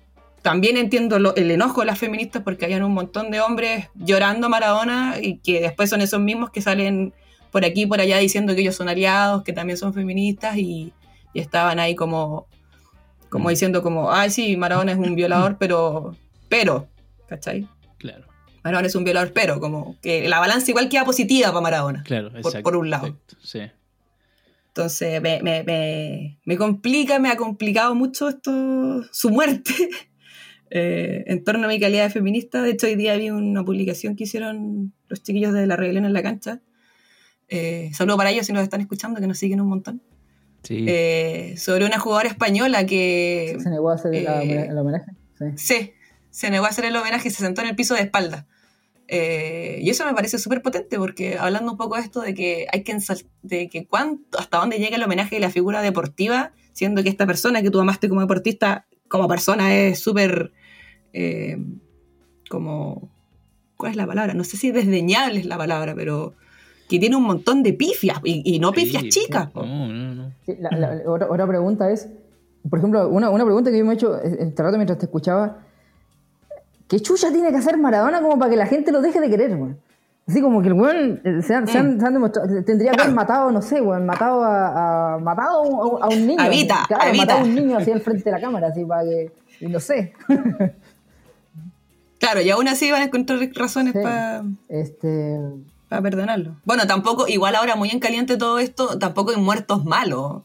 También 0.42 0.76
entiendo 0.78 1.18
lo- 1.18 1.34
el 1.36 1.50
enojo 1.50 1.80
de 1.80 1.86
las 1.88 1.98
feministas 1.98 2.42
porque 2.42 2.64
hayan 2.64 2.82
un 2.84 2.94
montón 2.94 3.30
de 3.30 3.40
hombres 3.40 3.88
llorando 3.94 4.46
a 4.46 4.50
Maradona 4.50 5.16
y 5.20 5.38
que 5.38 5.60
después 5.60 5.90
son 5.90 6.00
esos 6.00 6.20
mismos 6.20 6.50
que 6.50 6.62
salen 6.62 7.12
por 7.50 7.64
aquí 7.64 7.82
y 7.82 7.86
por 7.86 8.00
allá 8.00 8.18
diciendo 8.18 8.54
que 8.54 8.60
ellos 8.62 8.76
son 8.76 8.88
aliados, 8.88 9.42
que 9.44 9.52
también 9.52 9.76
son 9.78 9.92
feministas 9.94 10.56
y, 10.56 10.92
y 11.32 11.40
estaban 11.40 11.78
ahí 11.78 11.94
como, 11.94 12.46
como 13.28 13.46
Mm. 13.46 13.50
diciendo 13.50 13.82
como, 13.82 14.10
ay 14.12 14.30
sí, 14.30 14.56
Maradona 14.56 14.92
es 14.92 14.98
un 14.98 15.14
violador, 15.14 15.56
pero, 15.58 16.16
pero, 16.48 16.88
¿cachai? 17.28 17.66
Claro, 17.98 18.24
Maradona 18.64 18.88
es 18.88 18.94
un 18.94 19.04
violador, 19.04 19.32
pero, 19.32 19.60
como 19.60 19.96
que 20.00 20.28
la 20.28 20.38
balanza 20.40 20.70
igual 20.70 20.88
queda 20.88 21.04
positiva 21.04 21.48
para 21.48 21.60
Maradona. 21.60 22.02
claro, 22.04 22.28
Por- 22.30 22.38
exacto. 22.38 22.62
por 22.62 22.76
un 22.76 22.90
lado. 22.90 23.16
Sí. 23.42 23.60
Entonces 24.68 25.20
me, 25.20 25.42
me, 25.42 25.64
me, 25.64 26.38
me 26.44 26.56
complica, 26.56 27.18
me 27.18 27.28
ha 27.28 27.36
complicado 27.36 27.94
mucho 27.96 28.28
esto, 28.28 29.02
su 29.12 29.30
muerte, 29.30 29.72
eh, 30.70 31.24
en 31.26 31.42
torno 31.42 31.64
a 31.64 31.68
mi 31.68 31.80
calidad 31.80 32.04
de 32.04 32.10
feminista. 32.10 32.62
De 32.62 32.70
hecho, 32.70 32.86
hoy 32.86 32.94
día 32.94 33.16
vi 33.16 33.30
una 33.30 33.64
publicación 33.64 34.14
que 34.14 34.24
hicieron 34.24 34.92
los 35.08 35.22
chiquillos 35.22 35.52
de 35.52 35.66
la 35.66 35.74
rebelión 35.76 36.04
en 36.04 36.12
la 36.12 36.22
cancha. 36.22 36.60
Eh, 37.50 37.90
saludo 37.92 38.16
para 38.16 38.30
ellos 38.30 38.46
si 38.46 38.52
nos 38.52 38.62
están 38.62 38.80
escuchando, 38.80 39.20
que 39.20 39.26
nos 39.26 39.36
siguen 39.38 39.60
un 39.60 39.68
montón. 39.68 40.00
Sí. 40.62 40.84
Eh, 40.88 41.54
sobre 41.58 41.84
una 41.84 41.98
jugadora 41.98 42.28
española 42.28 42.86
que 42.86 43.56
Se 43.60 43.68
negó 43.70 43.90
a 43.90 43.94
hacer 43.94 44.14
la- 44.22 44.42
eh, 44.42 44.66
el 44.70 44.78
homenaje. 44.78 45.12
Sí. 45.38 45.44
Sí, 45.56 45.92
se 46.30 46.50
negó 46.50 46.66
a 46.66 46.68
hacer 46.68 46.84
el 46.84 46.96
homenaje 46.96 47.28
y 47.28 47.30
se 47.30 47.42
sentó 47.42 47.60
en 47.62 47.68
el 47.68 47.76
piso 47.76 47.94
de 47.94 48.02
espalda. 48.02 48.46
Eh, 49.08 49.78
y 49.82 49.90
eso 49.90 50.04
me 50.06 50.14
parece 50.14 50.38
súper 50.38 50.62
potente 50.62 50.96
porque 50.96 51.36
hablando 51.36 51.72
un 51.72 51.76
poco 51.76 51.96
de 51.96 52.02
esto 52.02 52.20
de 52.20 52.32
que 52.32 52.66
hay 52.72 52.84
que 52.84 52.96
de 53.42 53.68
que 53.68 53.86
cuánto, 53.86 54.38
hasta 54.38 54.58
dónde 54.58 54.78
llega 54.78 54.96
el 54.96 55.02
homenaje 55.02 55.34
de 55.34 55.40
la 55.40 55.50
figura 55.50 55.82
deportiva, 55.82 56.52
siendo 56.72 57.02
que 57.02 57.08
esta 57.08 57.26
persona 57.26 57.60
que 57.62 57.70
tú 57.70 57.80
amaste 57.80 58.08
como 58.08 58.20
deportista, 58.20 58.86
como 59.08 59.26
persona 59.26 59.74
es 59.74 59.98
súper 59.98 60.52
eh, 61.12 61.56
como 62.48 63.10
¿cuál 63.76 63.92
es 63.92 63.96
la 63.96 64.06
palabra? 64.06 64.34
No 64.34 64.44
sé 64.44 64.56
si 64.56 64.70
desdeñable 64.70 65.40
es 65.40 65.46
la 65.46 65.56
palabra, 65.58 65.94
pero 65.96 66.34
que 66.90 66.98
tiene 66.98 67.16
un 67.16 67.22
montón 67.22 67.62
de 67.62 67.72
pifias 67.72 68.18
y, 68.24 68.56
y 68.56 68.58
no 68.58 68.72
pifias 68.72 69.04
Sí, 69.04 69.08
chicas. 69.10 69.48
po. 69.50 69.64
No, 69.64 69.86
no, 69.88 70.14
no. 70.14 70.32
Sí, 70.44 70.56
la- 70.58 70.70
la- 70.76 71.02
otra, 71.10 71.28
otra 71.30 71.46
pregunta 71.46 71.90
es, 71.90 72.08
por 72.68 72.78
ejemplo, 72.80 73.08
una, 73.08 73.30
una 73.30 73.44
pregunta 73.44 73.70
que 73.70 73.78
yo 73.78 73.84
me 73.84 73.92
he 73.92 73.94
hecho 73.94 74.20
este 74.20 74.62
rato 74.62 74.76
mientras 74.76 74.98
te 74.98 75.06
escuchaba, 75.06 75.58
¿qué 76.88 77.00
chucha 77.00 77.30
tiene 77.32 77.50
que 77.50 77.56
hacer 77.56 77.78
Maradona 77.78 78.20
como 78.20 78.38
para 78.38 78.50
que 78.50 78.56
la 78.56 78.66
gente 78.66 78.92
lo 78.92 79.00
deje 79.00 79.20
de 79.20 79.30
querer, 79.30 79.52
weón? 79.54 79.78
Así 80.28 80.40
como 80.42 80.60
que 80.62 80.68
el 80.68 80.74
weón 80.74 81.20
eh, 81.24 81.42
se 81.42 81.54
han, 81.54 81.66
se 81.66 81.78
han- 81.78 81.98
se 81.98 82.06
han 82.06 82.12
demostrado, 82.12 82.62
tendría 82.64 82.92
que 82.92 83.02
haber 83.02 83.14
matado, 83.14 83.50
no 83.50 83.62
sé, 83.62 83.80
weón, 83.80 84.04
matado 84.06 84.42
a, 84.42 85.14
a- 85.14 85.18
matado 85.18 85.58
a 85.62 85.68
un, 85.86 86.02
a 86.02 86.08
un 86.08 86.26
niño. 86.26 86.42
A 86.42 86.48
Vita, 86.48 86.84
claro, 86.86 87.04
a 87.04 87.10
Vita. 87.12 87.24
matado 87.24 87.40
a 87.40 87.44
un 87.44 87.54
niño 87.54 87.78
así 87.78 87.90
al 87.92 88.00
frente 88.00 88.24
de 88.24 88.30
la 88.32 88.40
cámara, 88.40 88.68
así 88.68 88.84
para 88.84 89.02
que, 89.04 89.32
y 89.60 89.66
no 89.68 89.80
sé. 89.80 90.12
Claro, 92.18 92.42
y 92.42 92.50
aún 92.50 92.68
así 92.68 92.90
van 92.90 93.00
a 93.02 93.04
encontrar 93.06 93.38
razones 93.54 93.94
Sí. 93.94 94.00
para 94.02 94.44
Este, 94.68 95.38
para 95.90 96.00
perdonarlo. 96.02 96.56
Bueno, 96.64 96.86
tampoco, 96.86 97.28
igual 97.28 97.54
ahora 97.56 97.76
muy 97.76 97.90
en 97.90 97.98
caliente 98.00 98.38
todo 98.38 98.58
esto, 98.60 98.98
tampoco 98.98 99.32
hay 99.32 99.36
muertos 99.36 99.84
malos. 99.84 100.44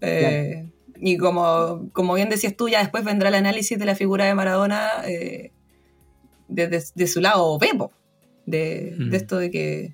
Eh, 0.00 0.70
Y 1.00 1.18
como, 1.18 1.90
como 1.92 2.14
bien 2.14 2.30
decías 2.30 2.56
tú, 2.56 2.68
ya 2.68 2.78
después 2.78 3.04
vendrá 3.04 3.28
el 3.28 3.34
análisis 3.34 3.78
de 3.78 3.84
la 3.84 3.94
figura 3.96 4.24
de 4.26 4.34
Maradona 4.34 4.88
eh, 5.06 5.50
desde 6.48 6.82
de 6.94 7.06
su 7.06 7.20
lado 7.20 7.58
Pepo. 7.58 7.90
De, 8.46 8.94
Mm. 8.96 9.10
de 9.10 9.16
esto 9.16 9.36
de 9.38 9.50
que 9.50 9.92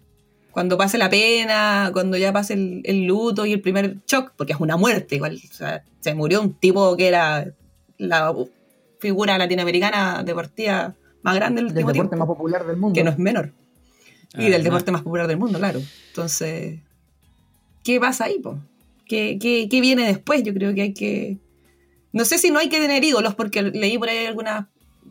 cuando 0.50 0.76
pase 0.76 0.98
la 0.98 1.08
pena, 1.08 1.90
cuando 1.92 2.16
ya 2.18 2.32
pase 2.32 2.52
el, 2.54 2.82
el 2.84 3.04
luto 3.06 3.46
y 3.46 3.52
el 3.54 3.60
primer 3.62 3.96
shock, 4.06 4.32
porque 4.36 4.52
es 4.52 4.60
una 4.60 4.76
muerte 4.76 5.14
igual. 5.16 5.40
o 5.50 5.54
sea, 5.54 5.82
se 6.00 6.14
murió 6.14 6.40
un 6.42 6.52
tipo 6.54 6.96
que 6.96 7.08
era 7.08 7.46
la 7.96 8.34
figura 8.98 9.38
latinoamericana 9.38 10.22
deportiva 10.22 10.94
más 11.22 11.34
grande 11.36 11.62
del 11.62 11.72
del 11.72 11.84
último 11.84 11.92
deporte 11.92 12.16
tiempo 12.16 12.26
más 12.26 12.36
popular 12.36 12.66
del 12.66 12.76
mundo. 12.76 12.94
que 12.94 13.04
no 13.04 13.10
es 13.10 13.18
menor. 13.18 13.52
Y 14.38 14.46
Ah, 14.46 14.50
del 14.50 14.58
no. 14.58 14.64
deporte 14.64 14.92
más 14.92 15.02
popular 15.02 15.26
del 15.26 15.38
mundo, 15.38 15.58
claro. 15.58 15.80
Entonces, 16.08 16.78
¿qué 17.82 17.98
pasa 17.98 18.24
ahí, 18.26 18.38
po? 18.38 18.58
¿Qué, 19.06 19.38
qué, 19.40 19.68
qué 19.68 19.80
viene 19.80 20.06
después? 20.06 20.42
Yo 20.44 20.54
creo 20.54 20.74
que 20.74 20.82
hay 20.82 20.94
que... 20.94 21.38
No 22.12 22.24
sé 22.24 22.38
si 22.38 22.50
no 22.50 22.58
hay 22.58 22.68
que 22.68 22.78
tener 22.80 23.02
ídolos, 23.04 23.34
porque 23.34 23.62
leí 23.62 23.98
por 23.98 24.08
ahí 24.08 24.26
algunas, 24.26 24.66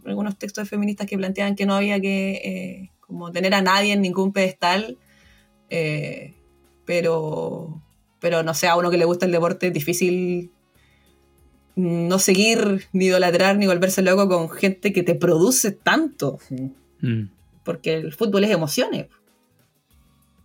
algunos 0.05 0.37
textos 0.37 0.63
de 0.65 0.69
feministas 0.69 1.07
que 1.07 1.17
planteaban 1.17 1.55
que 1.55 1.65
no 1.65 1.75
había 1.75 1.99
que 1.99 2.31
eh, 2.43 2.91
como 2.99 3.31
tener 3.31 3.53
a 3.53 3.61
nadie 3.61 3.93
en 3.93 4.01
ningún 4.01 4.31
pedestal, 4.33 4.97
eh, 5.69 6.33
pero, 6.85 7.81
pero 8.19 8.43
no 8.43 8.53
sé, 8.53 8.67
a 8.67 8.75
uno 8.75 8.89
que 8.91 8.97
le 8.97 9.05
gusta 9.05 9.25
el 9.25 9.31
deporte 9.31 9.67
es 9.67 9.73
difícil 9.73 10.51
no 11.75 12.19
seguir, 12.19 12.87
ni 12.91 13.05
idolatrar, 13.05 13.57
ni 13.57 13.65
volverse 13.67 14.01
loco 14.01 14.27
con 14.27 14.49
gente 14.49 14.91
que 14.91 15.03
te 15.03 15.15
produce 15.15 15.71
tanto. 15.71 16.39
Mm. 17.01 17.23
Porque 17.69 17.93
el 17.93 18.11
fútbol 18.13 18.43
es 18.45 18.49
emociones. 18.49 19.05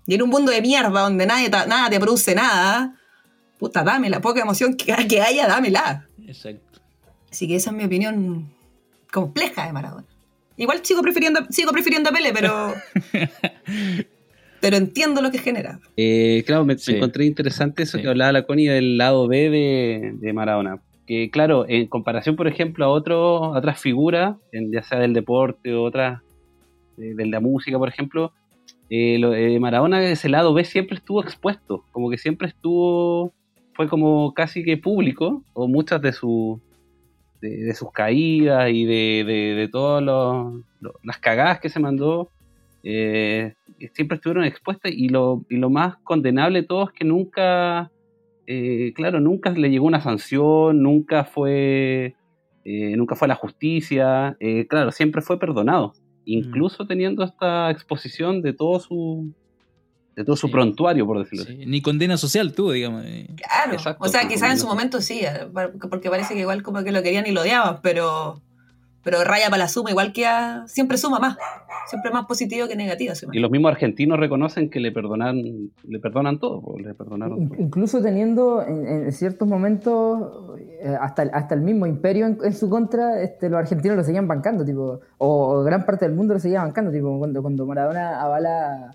Y 0.07 0.15
en 0.15 0.21
un 0.23 0.29
mundo 0.29 0.53
de 0.53 0.61
mierda 0.61 1.01
donde 1.01 1.25
nadie 1.25 1.49
ta- 1.49 1.65
nada 1.65 1.89
te 1.89 1.99
produce 1.99 2.35
nada, 2.35 2.97
puta, 3.59 3.83
dame 3.83 4.11
la 4.11 4.21
poca 4.21 4.43
emoción 4.43 4.77
que, 4.77 4.95
que 5.09 5.23
haya, 5.23 5.47
dámela. 5.49 6.07
Exacto. 6.27 6.81
Así 7.33 7.49
que 7.49 7.57
esa 7.57 7.71
es 7.71 7.77
mi 7.77 7.85
opinión 7.85 8.53
compleja 9.11 9.65
de 9.67 9.73
Maradona. 9.73 10.05
Igual 10.59 10.81
sigo 10.85 11.01
prefiriendo, 11.01 11.41
sigo 11.49 11.73
prefiriendo 11.73 12.11
a 12.11 12.13
Pele, 12.13 12.31
pero. 12.35 12.75
pero 14.61 14.77
entiendo 14.77 15.23
lo 15.23 15.31
que 15.31 15.39
genera. 15.39 15.81
Eh, 15.97 16.43
claro, 16.47 16.67
me, 16.67 16.77
encontré 16.87 17.25
interesante 17.25 17.85
eso 17.85 17.97
Sí. 17.97 18.03
que 18.03 18.09
hablaba 18.11 18.33
la 18.33 18.43
Connie 18.47 18.69
del 18.69 18.99
lado 18.99 19.27
B 19.29 19.49
de, 19.49 20.13
de 20.21 20.33
Maradona. 20.35 20.79
Que 21.07 21.31
claro, 21.31 21.65
en 21.69 21.87
comparación, 21.87 22.37
por 22.37 22.49
ejemplo, 22.49 22.85
a, 22.85 22.89
otro, 22.89 23.55
a 23.55 23.59
otras 23.59 23.81
figuras, 23.81 24.37
en- 24.53 24.71
ya 24.71 24.83
sea 24.83 24.99
del 24.99 25.15
deporte 25.15 25.75
o 25.75 25.83
otras, 25.85 26.21
de, 26.97 27.15
de 27.15 27.27
la 27.27 27.41
música, 27.41 27.79
por 27.79 27.89
ejemplo, 27.89 28.33
eh, 28.91 29.19
lo 29.19 29.31
de 29.31 29.59
Maradona, 29.61 30.03
ese 30.03 30.29
lado 30.29 30.55
B 30.55 30.65
siempre 30.65 30.97
estuvo 30.97 31.23
expuesto, 31.23 31.85
como 31.93 32.11
que 32.11 32.19
siempre 32.19 32.49
estuvo, 32.49 33.33
fue 33.75 33.89
como 33.89 34.35
casi 34.35 34.63
que 34.65 34.77
público, 34.77 35.43
o 35.53 35.69
muchas 35.69 36.01
de, 36.03 36.13
su, 36.13 36.61
de, 37.41 37.75
sus 37.75 37.91
caídas 37.93 38.71
y 38.71 38.85
de, 38.85 39.25
de, 39.27 39.55
de 39.55 39.69
todas 39.69 40.03
las 41.03 41.19
cagadas 41.19 41.61
que 41.61 41.71
se 41.71 41.81
mandó, 41.81 42.29
eh, 42.85 43.55
siempre 43.95 44.17
estuvieron 44.17 44.45
expuestas 44.45 44.93
y 44.93 45.09
lo, 45.09 45.45
y 45.49 45.57
lo 45.57 45.71
más 45.71 45.97
condenable 46.05 46.61
de 46.61 46.67
todo 46.67 46.85
es 46.85 46.93
que 46.93 47.05
nunca, 47.05 47.91
eh, 48.47 48.93
claro, 48.95 49.21
nunca 49.21 49.51
le 49.51 49.71
llegó 49.71 49.87
una 49.87 50.03
sanción, 50.03 50.83
nunca 50.83 51.25
fue, 51.25 52.15
eh, 52.65 52.97
nunca 52.97 53.17
fue 53.17 53.27
a 53.27 53.31
la 53.31 53.35
justicia, 53.35 54.37
eh, 54.39 54.67
claro, 54.67 54.93
siempre 54.93 55.23
fue 55.23 55.39
perdonado, 55.39 55.95
incluso 56.27 56.87
teniendo 56.87 57.25
esta 57.25 57.71
exposición 57.71 58.43
de 58.43 58.53
todo 58.53 58.81
su, 58.81 59.33
de 60.17 60.25
todo 60.25 60.37
su 60.37 60.47
Sí. 60.47 60.53
prontuario, 60.53 61.07
por 61.07 61.19
decirlo 61.19 61.45
así. 61.45 61.57
Sí, 61.57 61.67
Ni 61.67 61.83
condena 61.83 62.17
social 62.17 62.53
tuvo, 62.53 62.73
digamos. 62.73 63.05
eh. 63.05 63.27
Claro. 63.37 63.73
Exacto, 63.73 64.05
o 64.05 64.09
sea, 64.09 64.29
quizás 64.29 64.53
en 64.53 64.59
su 64.59 64.67
momento 64.67 65.01
sí, 65.01 65.21
eh, 65.23 65.49
porque 65.91 66.09
parece 66.11 66.35
que 66.35 66.41
igual 66.41 66.63
como 66.63 66.83
que 66.85 66.93
lo 66.93 67.03
querían 67.03 67.27
y 67.27 67.33
lo 67.33 67.41
odiaban, 67.43 67.81
pero. 67.83 68.41
Pero 69.05 69.23
raya 69.23 69.47
para 69.51 69.59
la 69.59 69.69
suma, 69.69 69.91
igual 69.91 70.13
que 70.13 70.27
a- 70.27 70.65
siempre 70.67 70.97
suma 70.97 71.19
más. 71.19 71.37
Siempre 71.87 72.11
más 72.11 72.25
positivo 72.25 72.67
que 72.67 72.75
negativo. 72.75 73.15
se 73.15 73.27
me 73.27 73.37
Y 73.37 73.41
los 73.41 73.51
mismos 73.51 73.71
argentinos 73.73 74.19
reconocen 74.19 74.71
que 74.71 74.81
le 74.81 74.91
perdonan, 74.91 75.43
le 75.87 75.99
perdonan 76.01 76.39
todo, 76.41 76.79
le 76.79 76.95
perdonaron 76.95 77.39
In- 77.39 77.49
todo. 77.51 77.61
Incluso 77.61 78.01
teniendo 78.01 78.63
en, 78.63 78.87
en 78.87 79.13
ciertos 79.13 79.47
momentos 79.47 80.59
eh, 80.81 80.97
hasta, 80.99 81.23
el- 81.25 81.31
hasta 81.35 81.55
el 81.55 81.61
mismo 81.61 81.87
imperio 81.87 82.27
en, 82.27 82.39
en 82.43 82.53
su 82.55 82.71
contra, 82.71 83.21
este, 83.23 83.51
los 83.51 83.59
argentinos 83.59 83.97
lo 83.99 84.05
seguían 84.05 84.27
bancando, 84.27 84.65
tipo, 84.65 85.01
o, 85.19 85.29
o 85.59 85.63
gran 85.63 85.85
parte 85.85 86.07
del 86.07 86.15
mundo 86.15 86.33
lo 86.35 86.41
seguía 86.41 86.63
bancando, 86.63 86.91
tipo, 86.91 87.19
cuando, 87.19 87.43
cuando 87.43 87.67
Maradona 87.67 88.23
avala, 88.23 88.95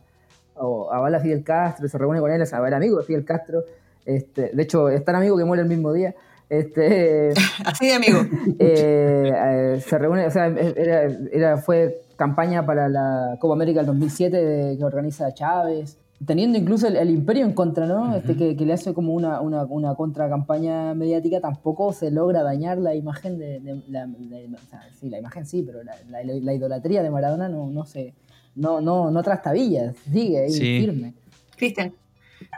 o 0.55 0.91
avala 0.91 1.17
a 1.17 1.21
Fidel 1.21 1.43
Castro, 1.43 1.87
se 1.87 1.97
reúne 1.97 2.19
con 2.19 2.31
él, 2.31 2.41
es 2.41 2.51
avala 2.53 2.77
amigo 2.77 2.97
de 2.97 3.03
Fidel 3.03 3.23
Castro, 3.25 3.63
este, 4.05 4.49
de 4.53 4.63
hecho 4.63 4.89
es 4.89 5.05
tan 5.05 5.15
amigo 5.15 5.37
que 5.37 5.45
muere 5.45 5.61
el 5.61 5.69
mismo 5.69 5.93
día. 5.93 6.15
Este, 6.49 7.29
Así 7.65 7.87
de 7.87 7.93
amigo. 7.93 8.19
eh, 8.59 9.31
eh, 9.35 9.81
se 9.85 9.97
reúne, 9.97 10.25
o 10.25 10.31
sea, 10.31 10.47
era, 10.47 11.03
era- 11.31 11.57
fue 11.57 12.01
campaña 12.17 12.65
para 12.65 12.89
la 12.89 13.37
Copa 13.39 13.53
América 13.53 13.79
del 13.79 13.87
2007 13.87 14.43
de- 14.43 14.77
que 14.77 14.83
organiza 14.83 15.33
Chávez, 15.33 15.97
teniendo 16.25 16.57
incluso 16.57 16.87
el, 16.87 16.97
el 16.97 17.09
imperio 17.11 17.45
en 17.45 17.53
contra, 17.53 17.85
¿no? 17.85 18.13
este, 18.15 18.35
que, 18.35 18.57
que 18.57 18.65
le 18.65 18.73
hace 18.73 18.93
como 18.93 19.13
una, 19.13 19.39
una, 19.39 19.63
una 19.63 19.95
contracampaña 19.95 20.93
mediática, 20.93 21.39
tampoco 21.39 21.93
se 21.93 22.11
logra 22.11 22.43
dañar 22.43 22.77
la 22.77 22.93
imagen 22.95 23.37
de, 23.39 23.59
de- 23.61 23.81
la, 23.87 24.05
la- 24.07 24.57
o 24.57 24.69
sea, 24.69 24.81
sí, 24.99 25.09
la 25.09 25.19
imagen 25.19 25.45
sí, 25.45 25.63
pero 25.65 25.81
la, 25.83 25.93
la- 26.09 26.23
la 26.23 26.53
idolatría 26.53 27.03
de 27.03 27.09
Maradona 27.09 27.47
no, 27.47 27.69
no 27.69 27.85
se, 27.85 28.13
no, 28.55 28.81
no, 28.81 29.11
no 29.11 29.23
trastabilla, 29.23 29.93
sigue 30.11 30.39
ahí 30.39 30.49
Sí. 30.51 30.79
firme. 30.81 31.13
Cristian, 31.55 31.93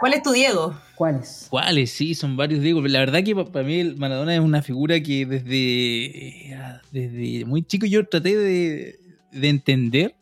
¿cuál 0.02 0.14
es 0.16 0.22
tu 0.24 0.32
Diego? 0.34 0.76
¿Cuáles? 0.96 1.48
¿Cuáles? 1.50 1.92
Sí, 1.92 2.14
son 2.16 2.36
varios, 2.36 2.62
digo. 2.62 2.82
La 2.82 3.00
verdad 3.00 3.24
que 3.24 3.34
pa- 3.34 3.46
para 3.46 3.66
mí 3.66 3.80
el 3.80 3.96
Maradona 3.96 4.34
es 4.36 4.42
una 4.42 4.62
figura 4.62 5.00
que 5.02 5.26
desde, 5.26 6.52
eh, 6.52 6.58
desde 6.92 7.46
muy 7.46 7.64
chico 7.64 7.86
yo 7.86 8.06
traté 8.06 8.36
de, 8.38 9.00
de 9.32 9.50
entender. 9.50 10.16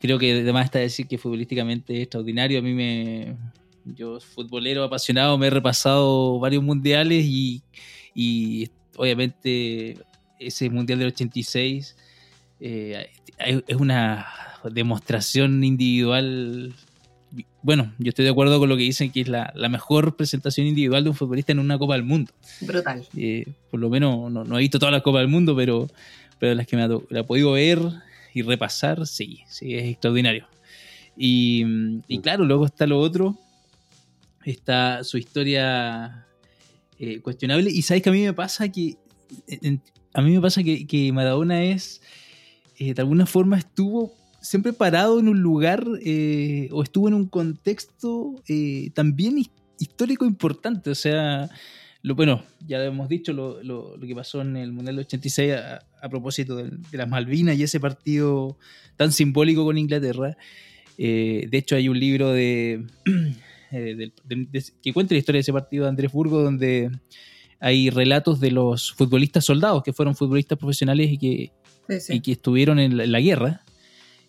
Creo 0.00 0.18
que 0.18 0.40
además 0.40 0.66
está 0.66 0.78
decir 0.78 1.08
que 1.08 1.18
futbolísticamente 1.18 1.94
es 1.96 2.02
extraordinario. 2.02 2.58
A 2.60 2.62
mí 2.62 2.72
me... 2.72 3.34
Yo, 3.84 4.20
futbolero 4.20 4.84
apasionado, 4.84 5.36
me 5.38 5.48
he 5.48 5.50
repasado 5.50 6.38
varios 6.38 6.62
mundiales 6.62 7.24
y, 7.26 7.62
y 8.14 8.68
obviamente 8.96 9.98
ese 10.38 10.70
mundial 10.70 11.00
del 11.00 11.08
86 11.08 11.96
eh, 12.60 13.08
es 13.38 13.76
una 13.76 14.24
demostración 14.70 15.64
individual 15.64 16.72
bueno, 17.62 17.92
yo 17.98 18.10
estoy 18.10 18.24
de 18.24 18.30
acuerdo 18.30 18.58
con 18.58 18.68
lo 18.68 18.76
que 18.76 18.82
dicen 18.82 19.10
que 19.10 19.22
es 19.22 19.28
la, 19.28 19.52
la 19.56 19.68
mejor 19.68 20.16
presentación 20.16 20.66
individual 20.66 21.04
de 21.04 21.10
un 21.10 21.16
futbolista 21.16 21.52
en 21.52 21.58
una 21.60 21.78
Copa 21.78 21.94
del 21.94 22.02
Mundo. 22.02 22.32
Brutal. 22.60 23.06
Eh, 23.16 23.46
por 23.70 23.80
lo 23.80 23.88
menos 23.88 24.30
no, 24.30 24.44
no 24.44 24.56
he 24.58 24.60
visto 24.60 24.78
todas 24.78 24.92
las 24.92 25.02
Copas 25.02 25.20
del 25.22 25.28
Mundo, 25.28 25.54
pero, 25.56 25.88
pero 26.38 26.54
las 26.54 26.66
que 26.66 26.76
me 26.76 26.82
ha, 26.82 26.88
la 26.88 27.20
he 27.20 27.24
podido 27.24 27.52
ver 27.52 27.78
y 28.34 28.42
repasar, 28.42 29.06
sí, 29.06 29.40
sí, 29.48 29.74
es 29.74 29.84
extraordinario. 29.84 30.46
Y, 31.16 31.64
mm, 31.64 32.02
y 32.08 32.18
claro, 32.20 32.44
luego 32.44 32.66
está 32.66 32.86
lo 32.86 32.98
otro, 32.98 33.36
está 34.44 35.04
su 35.04 35.18
historia 35.18 36.26
eh, 36.98 37.20
cuestionable. 37.20 37.70
Y 37.70 37.82
sabes 37.82 38.02
que 38.02 38.08
a 38.10 38.12
mí 38.12 38.22
me 38.22 38.32
pasa 38.32 38.68
que, 38.70 38.96
en- 39.46 39.80
a 40.14 40.20
mí 40.22 40.32
me 40.32 40.40
pasa 40.40 40.62
que, 40.62 40.86
que 40.86 41.12
Maradona 41.12 41.62
es, 41.64 42.02
eh, 42.78 42.94
de 42.94 43.00
alguna 43.02 43.26
forma 43.26 43.58
estuvo 43.58 44.14
siempre 44.42 44.72
parado 44.72 45.18
en 45.20 45.28
un 45.28 45.40
lugar 45.40 45.86
eh, 46.04 46.68
o 46.72 46.82
estuvo 46.82 47.08
en 47.08 47.14
un 47.14 47.26
contexto 47.28 48.34
eh, 48.48 48.90
también 48.94 49.38
his- 49.38 49.50
histórico 49.78 50.24
importante. 50.26 50.90
O 50.90 50.94
sea, 50.94 51.48
lo, 52.02 52.14
bueno, 52.14 52.42
ya 52.66 52.78
lo 52.78 52.84
hemos 52.84 53.08
dicho, 53.08 53.32
lo, 53.32 53.62
lo- 53.62 53.96
lo 53.96 54.06
que 54.06 54.14
pasó 54.14 54.42
en 54.42 54.56
el 54.56 54.72
Mundial 54.72 54.96
del 54.96 55.06
86 55.06 55.52
a, 55.54 55.80
a 56.02 56.08
propósito 56.08 56.56
del- 56.56 56.82
de, 56.90 56.98
las 56.98 57.08
Malvinas 57.08 57.56
y 57.56 57.62
ese 57.62 57.80
partido 57.80 58.58
tan 58.96 59.12
simbólico 59.12 59.64
con 59.64 59.78
Inglaterra. 59.78 60.36
Eh, 60.98 61.46
de 61.50 61.58
hecho, 61.58 61.76
hay 61.76 61.88
un 61.88 61.98
libro 61.98 62.30
de, 62.32 62.84
eh, 63.70 63.94
de- 63.96 64.12
de- 64.28 64.64
que 64.82 64.92
cuenta 64.92 65.14
la 65.14 65.18
historia 65.20 65.38
de 65.38 65.42
ese 65.42 65.52
partido 65.52 65.84
de 65.84 65.90
Andrés 65.90 66.12
Burgo, 66.12 66.42
donde 66.42 66.90
hay 67.60 67.90
relatos 67.90 68.40
de 68.40 68.50
los 68.50 68.92
futbolistas 68.92 69.44
soldados 69.44 69.82
que 69.84 69.92
fueron 69.92 70.16
futbolistas 70.16 70.58
profesionales 70.58 71.10
y 71.12 71.18
que 71.18 71.52
Sí, 71.88 72.00
sí. 72.00 72.12
y 72.14 72.20
que 72.20 72.32
estuvieron 72.32 72.78
en 72.78 72.96
la, 72.96 73.04
en 73.04 73.12
la 73.12 73.20
guerra 73.20 73.62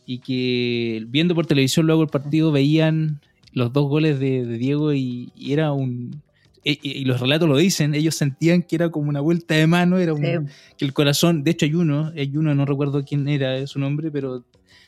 y 0.05 0.19
que 0.19 1.05
viendo 1.07 1.33
por 1.35 1.45
televisión 1.45 1.85
luego 1.85 2.03
el 2.03 2.09
partido 2.09 2.51
veían 2.51 3.21
los 3.53 3.71
dos 3.71 3.87
goles 3.87 4.19
de, 4.19 4.45
de 4.45 4.57
Diego 4.57 4.93
y, 4.93 5.31
y 5.35 5.53
era 5.53 5.71
un 5.71 6.21
y, 6.65 6.79
y 6.89 7.05
los 7.05 7.19
relatos 7.19 7.47
lo 7.49 7.57
dicen 7.57 7.93
ellos 7.93 8.15
sentían 8.15 8.63
que 8.63 8.75
era 8.75 8.89
como 8.89 9.09
una 9.09 9.19
vuelta 9.21 9.53
de 9.55 9.67
mano 9.67 9.97
era 9.97 10.13
un, 10.13 10.21
Sí. 10.21 10.53
que 10.77 10.85
el 10.85 10.93
corazón 10.93 11.43
de 11.43 11.51
hecho 11.51 11.65
hay 11.65 11.73
uno 11.75 12.11
hay 12.15 12.35
uno 12.35 12.53
no 12.55 12.65
recuerdo 12.65 13.03
quién 13.05 13.27
era 13.27 13.65
su 13.67 13.79
nombre 13.79 14.11
pero 14.11 14.43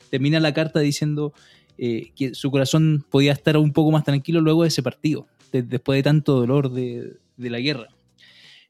termina 0.10 0.40
la 0.40 0.54
carta 0.54 0.80
diciendo 0.80 1.34
eh, 1.78 2.12
que 2.16 2.34
su 2.36 2.50
corazón 2.52 3.06
podía 3.10 3.34
estar 3.34 3.58
un 3.58 3.72
poco 3.74 3.92
más 3.92 4.04
tranquilo 4.04 4.42
luego 4.42 4.64
de 4.64 4.70
ese 4.70 4.82
partido 4.84 5.28
de- 5.52 5.64
después 5.64 5.98
de 5.98 6.04
tanto 6.04 6.34
dolor 6.40 6.72
de, 6.72 7.14
de 7.38 7.50
la 7.50 7.60
guerra 7.60 7.88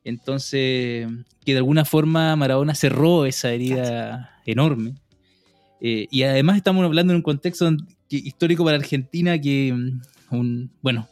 entonces, 0.03 1.07
que 1.43 1.51
de 1.53 1.57
alguna 1.57 1.83
forma 1.85 2.35
Maradona 2.35 2.75
cerró 2.75 3.25
esa 3.25 3.51
herida 3.51 4.39
enorme. 4.45 4.93
Eh, 5.81 6.07
y 6.09 6.23
además 6.23 6.57
estamos 6.57 6.83
hablando 6.85 7.13
en 7.13 7.17
un 7.17 7.23
contexto 7.23 7.69
que- 8.09 8.17
histórico 8.17 8.63
para 8.63 8.77
Argentina 8.77 9.39
que, 9.39 9.73
mm, 9.73 10.01
un, 10.35 10.71
bueno, 10.81 11.07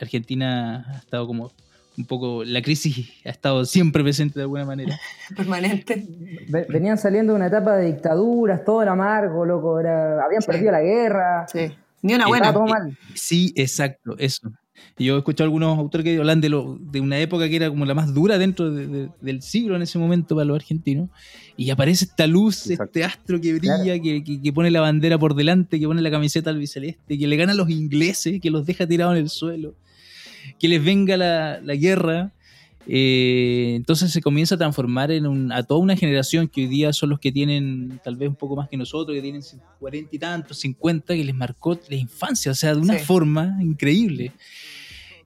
Argentina 0.00 0.84
ha 0.88 0.98
estado 0.98 1.26
como 1.26 1.52
un 1.96 2.04
poco, 2.04 2.44
la 2.44 2.62
crisis 2.62 3.10
ha 3.24 3.30
estado 3.30 3.64
siempre 3.64 4.02
presente 4.02 4.38
de 4.38 4.42
alguna 4.42 4.64
manera. 4.64 4.98
Permanente. 5.36 6.06
Ve- 6.48 6.66
Venían 6.68 6.96
saliendo 6.98 7.32
de 7.32 7.36
una 7.36 7.46
etapa 7.48 7.76
de 7.76 7.86
dictaduras, 7.92 8.64
todo 8.64 8.82
era 8.82 8.92
amargo, 8.92 9.44
loco, 9.44 9.80
era, 9.80 10.24
habían 10.24 10.42
Sí. 10.42 10.46
perdido 10.46 10.72
la 10.72 10.80
guerra, 10.80 11.46
Sí. 11.48 11.72
Ni 12.02 12.14
una 12.14 12.24
Eh, 12.24 12.28
buena. 12.28 12.52
todo 12.52 12.66
mal. 12.66 12.96
Sí, 13.14 13.52
exacto, 13.56 14.16
eso. 14.18 14.52
Y 14.98 15.04
Yo 15.04 15.14
he 15.14 15.18
escuchado 15.18 15.44
algunos 15.44 15.78
autores 15.78 16.04
que 16.04 16.18
hablan 16.18 16.40
de, 16.40 16.48
lo, 16.48 16.76
de 16.80 17.00
una 17.00 17.18
época 17.20 17.48
que 17.48 17.56
era 17.56 17.68
como 17.70 17.84
la 17.86 17.94
más 17.94 18.12
dura 18.12 18.36
dentro 18.38 18.70
de- 18.70 18.86
de- 18.88 19.08
del 19.20 19.42
siglo 19.42 19.76
en 19.76 19.82
ese 19.82 19.98
momento 19.98 20.34
para 20.34 20.44
los 20.44 20.56
argentinos. 20.56 21.08
Y 21.56 21.70
aparece 21.70 22.04
esta 22.06 22.26
luz, 22.26 22.62
Exacto. 22.70 22.84
este 22.84 23.04
astro 23.04 23.40
que 23.40 23.54
brilla, 23.54 24.00
que, 24.00 24.24
que- 24.24 24.40
que 24.42 24.52
pone 24.52 24.70
la 24.70 24.80
bandera 24.80 25.16
por 25.18 25.34
delante, 25.34 25.78
que 25.78 25.86
pone 25.86 26.02
la 26.02 26.10
camiseta 26.10 26.50
albiceleste, 26.50 27.16
que 27.18 27.26
le 27.28 27.36
gana 27.36 27.52
a 27.52 27.54
los 27.54 27.70
ingleses, 27.70 28.40
que 28.40 28.50
los 28.50 28.66
deja 28.66 28.86
tirados 28.86 29.14
en 29.16 29.22
el 29.22 29.28
suelo, 29.28 29.74
que 30.58 30.66
les 30.68 30.84
venga 30.84 31.16
la, 31.16 31.60
la 31.60 31.74
guerra. 31.76 32.32
Eh, 32.86 33.74
entonces 33.76 34.10
se 34.12 34.22
comienza 34.22 34.54
a 34.54 34.58
transformar 34.58 35.10
en 35.10 35.26
un- 35.26 35.52
a 35.52 35.62
toda 35.62 35.80
una 35.80 35.96
generación 35.96 36.48
que 36.48 36.62
hoy 36.62 36.66
día 36.68 36.92
son 36.92 37.10
los 37.10 37.18
que 37.20 37.30
tienen 37.32 38.00
tal 38.02 38.16
vez 38.16 38.28
un 38.28 38.34
poco 38.34 38.56
más 38.56 38.68
que 38.68 38.76
nosotros, 38.76 39.14
que 39.14 39.20
tienen 39.22 39.42
cuarenta 39.78 40.16
y 40.16 40.18
tantos, 40.18 40.58
50, 40.58 41.14
que 41.14 41.24
les 41.24 41.34
marcó 41.34 41.78
la 41.88 41.96
infancia, 41.96 42.52
o 42.52 42.54
sea, 42.54 42.74
de 42.74 42.80
una 42.80 42.98
Sí. 42.98 43.04
forma 43.04 43.58
increíble. 43.60 44.32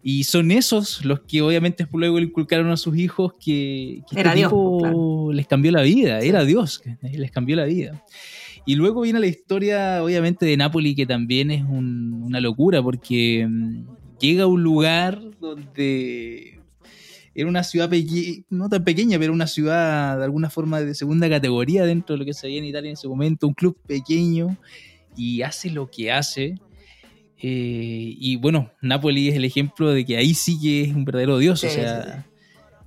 Y 0.03 0.24
son 0.24 0.50
esos 0.50 1.05
los 1.05 1.20
que 1.20 1.42
obviamente 1.42 1.86
luego 1.92 2.18
le 2.18 2.26
inculcaron 2.26 2.68
a 2.70 2.76
sus 2.76 2.96
hijos 2.96 3.34
que, 3.34 4.03
que 4.11 4.18
Era 4.18 4.30
este 4.30 4.38
Dios, 4.40 4.50
tipo 4.50 4.78
claro. 4.80 5.30
les 5.32 5.46
cambió 5.46 5.70
la 5.70 5.82
vida, 5.82 6.18
era 6.18 6.44
Dios, 6.44 6.80
que 6.80 6.96
les 7.16 7.30
cambió 7.30 7.55
la 7.55 7.66
vida. 7.66 8.05
Y 8.66 8.74
luego 8.74 9.03
viene 9.03 9.20
la 9.20 9.26
historia, 9.28 10.03
obviamente, 10.03 10.44
de 10.46 10.57
Napoli, 10.57 10.96
que 10.96 11.07
también 11.07 11.53
es 11.53 11.62
un- 11.62 12.22
una 12.24 12.40
locura, 12.40 12.82
porque 12.82 13.46
mm, 13.48 13.84
llega 14.20 14.44
a 14.44 14.46
un 14.48 14.62
lugar 14.64 15.20
donde 15.40 16.51
era 17.35 17.49
una 17.49 17.62
ciudad 17.64 17.89
peque- 17.89 18.45
no 18.51 18.68
tan 18.68 18.85
pequeña, 18.85 19.18
pero 19.18 19.33
una 19.33 19.47
ciudad 19.47 20.18
de 20.18 20.24
alguna 20.24 20.51
forma 20.51 20.80
de 20.80 20.95
segunda 20.95 21.28
categoría 21.28 21.85
dentro 21.87 22.14
de 22.14 22.18
lo 22.18 22.24
que 22.24 22.35
se 22.35 22.47
veía 22.47 22.59
en 22.59 22.66
Italia 22.66 22.89
en 22.91 22.95
ese 22.95 23.09
momento, 23.09 23.47
un 23.49 23.55
club 23.55 23.76
pequeño, 23.87 24.57
y 25.16 25.43
hace 25.43 25.70
lo 25.70 25.91
que 25.91 26.11
hace. 26.12 26.57
Eh, 27.45 28.14
y 28.18 28.37
bueno, 28.37 28.70
Napoli 28.80 29.28
es 29.28 29.35
el 29.35 29.45
ejemplo 29.45 29.91
de 29.91 30.05
que 30.05 30.16
ahí 30.16 30.33
sí 30.35 30.59
que 30.61 30.83
es 30.83 30.95
un 30.95 31.05
verdadero 31.05 31.39
dios. 31.39 31.62
o 31.64 31.68
sea, 31.70 32.03
sí, 32.05 32.28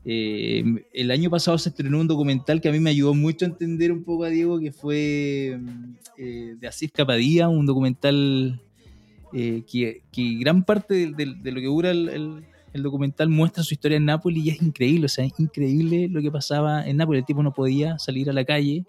eh, 0.06 0.64
el 0.93 1.12
año 1.12 1.30
pasado 1.30 1.58
se 1.58 1.70
estrenó 1.70 2.00
un 2.00 2.08
documental 2.08 2.62
que 2.62 2.70
a 2.70 2.72
mí 2.72 2.80
me 2.80 2.91
ayudó 2.91 3.14
mucho 3.14 3.46
a 3.46 3.50
entender 3.50 3.91
un 3.91 4.04
poco 4.04 4.24
a 4.24 4.30
Diego, 4.30 4.60
que 4.60 4.72
fue 4.72 5.60
eh, 6.18 6.56
de 6.60 6.68
Asif 6.68 6.91
Capadía, 6.91 7.50
un 7.50 7.66
documental 7.66 8.62
eh, 9.34 9.64
que, 9.70 10.04
que 10.12 10.36
gran 10.39 10.64
parte 10.64 10.93
de, 10.93 11.08
de- 11.12 11.36
de 11.41 11.52
lo 11.52 11.60
que 11.60 11.66
dura 11.68 11.91
el, 11.91 12.10
el- 12.10 12.43
el 12.76 12.84
documental 12.84 13.30
muestra 13.30 13.64
su 13.64 13.74
historia 13.74 13.98
en 13.98 14.06
Nápoles 14.06 14.44
y 14.46 14.50
es 14.50 14.62
increíble, 14.62 15.06
o 15.06 15.10
sea, 15.10 15.26
es 15.26 15.34
increíble 15.40 16.08
lo 16.10 16.22
que 16.22 16.30
pasaba 16.30 16.86
en 16.86 16.98
Nápoles. 16.98 17.22
El 17.22 17.26
tipo 17.26 17.42
no 17.42 17.54
podía 17.54 17.98
salir 18.00 18.30
a 18.30 18.34
la 18.34 18.44
calle 18.46 18.84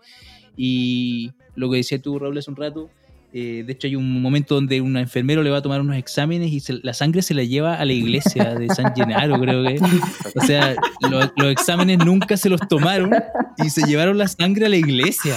y 0.57 1.31
lo 1.55 1.71
que 1.71 1.79
decía 1.79 2.01
tú, 2.01 2.19
Raúl, 2.19 2.37
hace 2.39 2.51
un 2.51 2.57
rato. 2.57 2.91
eh, 3.33 3.65
de 3.67 3.73
hecho, 3.73 3.87
hay 3.87 3.97
un 3.97 4.23
momento 4.23 4.55
donde 4.55 4.81
un 4.81 4.97
enfermero 4.97 5.43
le 5.43 5.51
va 5.51 5.59
a 5.59 5.63
tomar 5.63 5.81
unos 5.83 5.97
exámenes 5.97 6.51
y 6.53 6.61
se- 6.61 6.81
la 6.83 6.95
sangre 6.95 7.21
se 7.21 7.35
la 7.35 7.45
lleva 7.45 7.75
a 7.75 7.85
la 7.85 7.93
iglesia 7.93 8.55
de 8.55 8.69
San 8.75 8.95
Gennaro, 8.95 9.39
creo 9.39 9.63
que. 9.65 9.79
O 10.37 10.41
sea, 10.47 10.75
lo- 11.11 11.21
los 11.37 11.53
exámenes 11.53 11.99
nunca 11.99 12.37
se 12.39 12.49
los 12.49 12.61
tomaron 12.67 13.11
y 13.63 13.69
se 13.69 13.87
llevaron 13.87 14.17
la 14.17 14.27
sangre 14.29 14.67
a 14.67 14.69
la 14.71 14.77
iglesia. 14.77 15.35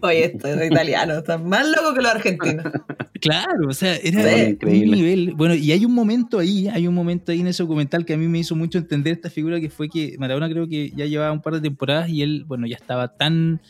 Oye, 0.00 0.24
esto 0.24 0.48
es 0.48 0.70
italiano, 0.70 1.14
está 1.14 1.38
más 1.38 1.66
loco 1.68 1.94
que 1.94 2.02
los 2.02 2.10
argentinos. 2.12 2.64
Claro, 3.20 3.68
o 3.68 3.72
sea, 3.72 3.94
era 3.98 4.20
Sí, 4.20 4.42
un 4.42 4.50
increíble. 4.50 4.96
nivel. 4.96 5.34
Bueno, 5.36 5.54
y 5.54 5.70
hay 5.70 5.84
un 5.84 5.94
momento 5.94 6.40
ahí, 6.40 6.66
hay 6.66 6.88
un 6.88 6.94
momento 6.94 7.30
ahí 7.30 7.38
en 7.40 7.46
ese 7.46 7.62
documental 7.62 8.04
que 8.04 8.14
a 8.14 8.16
mí 8.16 8.26
me 8.26 8.40
hizo 8.40 8.56
mucho 8.56 8.78
entender 8.78 9.12
esta 9.12 9.30
figura 9.30 9.60
que 9.60 9.70
fue 9.70 9.88
que 9.88 10.16
Maradona 10.18 10.48
creo 10.48 10.66
que 10.66 10.90
ya 10.96 11.06
llevaba 11.06 11.30
un 11.30 11.40
par 11.40 11.54
de 11.54 11.60
temporadas 11.60 12.08
y 12.10 12.22
él, 12.22 12.42
bueno, 12.48 12.66
ya 12.66 12.74
estaba 12.74 13.16
tan 13.16 13.60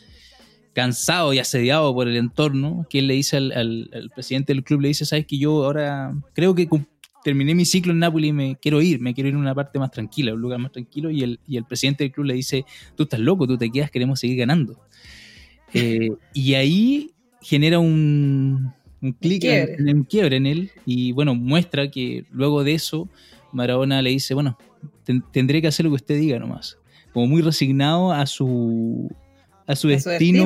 cansado 0.73 1.33
y 1.33 1.39
asediado 1.39 1.93
por 1.93 2.07
el 2.07 2.15
entorno 2.17 2.87
que 2.89 2.97
él 2.99 3.07
le 3.07 3.13
dice 3.13 3.37
al, 3.37 3.51
al- 3.51 3.89
al 3.93 4.09
presidente 4.09 4.53
del 4.53 4.63
club, 4.63 4.81
le 4.81 4.87
dice, 4.87 5.05
sabes 5.05 5.27
que 5.27 5.37
yo 5.37 5.63
ahora 5.65 6.13
creo 6.33 6.55
que 6.55 6.67
terminé 7.23 7.53
mi 7.53 7.65
ciclo 7.65 7.91
en 7.93 7.99
Nápoles 7.99 8.29
y 8.29 8.33
me 8.33 8.55
quiero 8.59 8.81
ir, 8.81 8.99
me 9.01 9.13
quiero 9.13 9.29
ir 9.29 9.35
a 9.35 9.37
una 9.37 9.53
parte 9.53 9.77
más 9.77 9.91
tranquila, 9.91 10.33
un 10.33 10.41
lugar 10.41 10.57
más 10.57 10.71
tranquilo 10.71 11.11
y 11.11 11.21
el, 11.21 11.39
y 11.47 11.57
el 11.57 11.65
presidente 11.65 12.03
del 12.05 12.11
club 12.11 12.25
le 12.25 12.33
dice, 12.33 12.65
tú 12.95 13.03
estás 13.03 13.19
loco, 13.19 13.45
tú 13.45 13.55
te 13.55 13.69
quedas, 13.69 13.91
queremos 13.91 14.19
seguir 14.19 14.37
ganando. 14.37 14.79
Eh, 15.73 16.09
y 16.33 16.53
ahí 16.53 17.11
genera 17.41 17.79
un, 17.79 18.71
un 19.01 19.11
clic, 19.13 19.43
en 19.89 19.97
un 19.97 20.03
quiebre 20.03 20.37
en 20.37 20.45
él 20.45 20.71
y 20.85 21.11
bueno, 21.11 21.35
muestra 21.35 21.89
que 21.89 22.25
luego 22.31 22.63
de 22.63 22.73
eso 22.75 23.09
Maradona 23.51 24.01
le 24.01 24.11
dice, 24.11 24.33
bueno, 24.33 24.57
ten- 25.03 25.23
tendré 25.31 25.61
que 25.61 25.67
hacer 25.67 25.83
lo 25.85 25.91
que 25.91 25.95
usted 25.95 26.19
diga 26.19 26.39
nomás. 26.39 26.77
Como 27.13 27.27
muy 27.27 27.41
resignado 27.41 28.11
a 28.11 28.25
su, 28.25 29.09
a 29.67 29.75
su, 29.75 29.87
A 29.89 29.99
su 29.99 30.09
destino, 30.09 30.43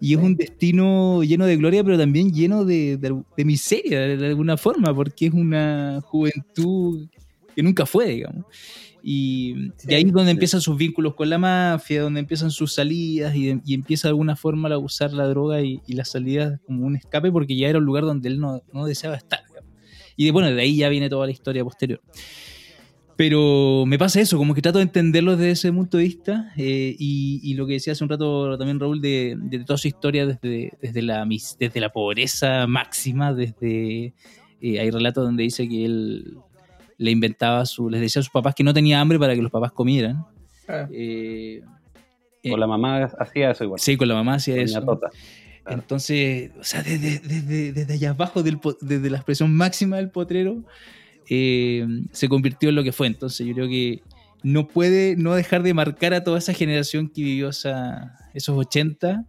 y 0.00 0.14
es 0.14 0.20
un 0.20 0.36
destino 0.36 1.22
lleno 1.22 1.46
de 1.46 1.56
gloria, 1.56 1.84
pero 1.84 1.96
también 1.96 2.32
lleno 2.32 2.64
de, 2.64 2.96
de- 2.96 3.22
de 3.36 3.44
miseria 3.44 4.00
de, 4.00 4.16
de 4.16 4.26
alguna 4.26 4.56
forma, 4.56 4.94
porque 4.94 5.26
es 5.26 5.32
una 5.32 6.00
juventud 6.04 7.06
que 7.54 7.62
nunca 7.62 7.86
fue, 7.86 8.06
digamos. 8.08 8.44
Y, 9.06 9.54
Sí. 9.76 9.88
y 9.90 9.94
ahí 9.94 10.02
es 10.04 10.12
donde 10.12 10.30
Sí. 10.30 10.36
empiezan 10.36 10.62
sus 10.62 10.78
vínculos 10.78 11.14
con 11.14 11.28
la 11.28 11.36
mafia, 11.36 12.00
donde 12.00 12.20
empiezan 12.20 12.50
sus 12.50 12.72
salidas 12.72 13.36
y, 13.36 13.60
y 13.66 13.74
empieza 13.74 14.08
de 14.08 14.12
alguna 14.12 14.34
forma 14.34 14.70
a 14.70 14.78
usar 14.78 15.12
la 15.12 15.26
droga 15.26 15.60
y, 15.60 15.82
y 15.86 15.92
las 15.92 16.10
salidas 16.10 16.58
como 16.66 16.86
un 16.86 16.96
escape, 16.96 17.30
porque 17.30 17.54
ya 17.54 17.68
era 17.68 17.78
un 17.80 17.84
lugar 17.84 18.04
donde 18.04 18.28
él 18.30 18.40
no, 18.40 18.62
no 18.72 18.86
deseaba 18.86 19.16
estar. 19.16 19.40
Y 20.16 20.24
de, 20.24 20.30
bueno, 20.30 20.50
de 20.50 20.58
ahí 20.62 20.76
ya 20.76 20.88
viene 20.88 21.10
toda 21.10 21.26
la 21.26 21.32
historia 21.32 21.62
posterior. 21.64 22.00
Pero 23.16 23.84
me 23.86 23.96
pasa 23.96 24.20
eso, 24.20 24.36
como 24.38 24.54
que 24.54 24.62
trato 24.62 24.78
de 24.78 24.84
entenderlo 24.84 25.36
desde 25.36 25.52
ese 25.52 25.72
punto 25.72 25.98
de 25.98 26.02
vista 26.04 26.52
eh, 26.56 26.96
y, 26.98 27.40
y 27.44 27.54
lo 27.54 27.64
que 27.66 27.74
decía 27.74 27.92
hace 27.92 28.02
un 28.02 28.10
rato 28.10 28.58
también 28.58 28.80
Raúl 28.80 29.00
de, 29.00 29.36
de 29.38 29.60
toda 29.60 29.76
su 29.76 29.86
historia 29.86 30.26
desde, 30.26 30.72
desde, 30.82 31.02
la, 31.02 31.24
mis- 31.24 31.56
desde 31.60 31.78
la 31.80 31.92
pobreza 31.92 32.66
máxima, 32.66 33.32
desde... 33.32 34.14
eh, 34.60 34.80
hay 34.80 34.90
relatos 34.90 35.24
donde 35.24 35.44
dice 35.44 35.68
que 35.68 35.84
él 35.84 36.38
le 36.98 37.10
inventaba, 37.10 37.64
su, 37.66 37.88
les 37.90 38.00
decía 38.00 38.20
a 38.20 38.22
sus 38.22 38.30
papás 38.32 38.54
que 38.54 38.64
no 38.64 38.72
tenía 38.74 39.00
hambre 39.00 39.18
para 39.18 39.34
que 39.34 39.42
los 39.42 39.50
papás 39.50 39.72
comieran. 39.72 40.24
Ah. 40.68 40.86
Eh, 40.92 41.62
O 42.50 42.56
la 42.56 42.66
mamá 42.66 43.04
hacía 43.18 43.50
eso 43.50 43.64
igual. 43.64 43.80
sí, 43.80 43.96
con 43.96 44.08
la 44.08 44.14
mamá 44.14 44.34
hacía 44.34 44.56
eso. 44.56 44.80
Tota. 44.82 45.10
Claro. 45.62 45.80
Entonces, 45.80 46.50
o 46.60 46.64
sea, 46.64 46.82
desde, 46.82 47.18
desde, 47.20 47.72
desde 47.72 47.94
allá 47.94 48.10
abajo, 48.10 48.42
del, 48.42 48.58
desde 48.82 49.08
la 49.10 49.16
expresión 49.16 49.54
máxima 49.54 49.96
del 49.96 50.10
potrero, 50.10 50.62
eh, 51.28 51.86
se 52.12 52.28
convirtió 52.28 52.68
en 52.68 52.74
lo 52.74 52.82
que 52.84 52.92
fue. 52.92 53.06
Entonces, 53.06 53.46
yo 53.46 53.54
creo 53.54 53.68
que 53.68 54.02
no 54.42 54.68
puede 54.68 55.16
no 55.16 55.34
dejar 55.34 55.62
de 55.62 55.72
marcar 55.72 56.12
a 56.12 56.22
toda 56.22 56.38
esa 56.38 56.52
generación 56.52 57.08
que 57.08 57.22
vivió 57.22 57.48
esa- 57.48 58.14
esos 58.34 58.56
80 58.58 59.24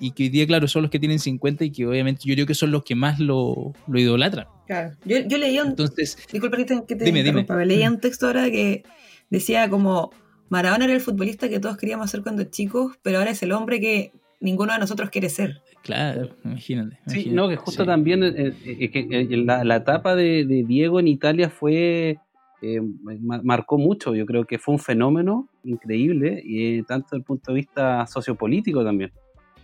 y 0.00 0.10
que 0.12 0.24
hoy 0.24 0.28
día, 0.30 0.46
claro, 0.48 0.66
son 0.66 0.82
los 0.82 0.90
que 0.90 0.98
tienen 0.98 1.20
50 1.20 1.64
y 1.64 1.70
que 1.70 1.86
obviamente 1.86 2.22
yo 2.24 2.34
creo 2.34 2.46
que 2.46 2.54
son 2.54 2.72
los 2.72 2.82
que 2.82 2.96
más 2.96 3.20
lo, 3.20 3.72
lo 3.86 4.00
idolatran. 4.00 4.46
Claro. 4.68 4.94
Yo, 5.04 5.16
yo 5.26 5.38
leía 5.38 5.64
un, 5.64 5.70
Entonces, 5.70 6.16
Disculpa 6.30 6.56
que 6.58 6.64
te, 6.66 6.84
que 6.86 6.94
te 6.94 7.04
Dime, 7.04 7.24
dime. 7.24 7.44
leía 7.66 7.90
un 7.90 7.98
texto 7.98 8.26
ahora 8.28 8.48
que 8.50 8.84
decía 9.30 9.68
como 9.68 10.10
Maradona 10.50 10.84
era 10.84 10.94
el 10.94 11.00
futbolista 11.00 11.48
que 11.48 11.58
todos 11.58 11.76
queríamos 11.76 12.10
ser 12.10 12.22
cuando 12.22 12.44
chicos, 12.44 12.96
pero 13.02 13.18
ahora 13.18 13.30
es 13.32 13.42
el 13.42 13.52
hombre 13.52 13.80
que 13.80 14.12
ninguno 14.40 14.72
de 14.72 14.78
nosotros 14.78 15.10
quiere 15.10 15.28
ser. 15.30 15.60
claro, 15.82 16.28
imagínate. 16.44 16.96
Sí, 17.06 17.20
imagínate. 17.30 17.34
no, 17.36 17.48
que 17.48 17.56
justo 17.56 17.82
Sí. 17.82 17.86
también 17.88 18.22
eh, 18.22 18.52
eh, 18.64 18.90
que, 18.90 19.08
eh, 19.10 19.36
la, 19.38 19.64
la 19.64 19.76
etapa 19.76 20.14
de, 20.14 20.44
de 20.44 20.62
Diego 20.64 21.00
en 21.00 21.08
Italia 21.08 21.48
fue 21.50 22.18
eh, 22.62 22.80
ma- 23.02 23.40
marcó 23.42 23.78
mucho. 23.78 24.14
Yo 24.14 24.26
creo 24.26 24.44
que 24.44 24.58
fue 24.58 24.74
un 24.74 24.80
fenómeno 24.80 25.48
increíble, 25.64 26.42
y 26.44 26.78
eh, 26.78 26.84
tanto 26.86 27.06
desde 27.06 27.16
el 27.18 27.22
punto 27.24 27.52
de 27.52 27.56
vista 27.56 28.06
sociopolítico 28.06 28.84
también. 28.84 29.12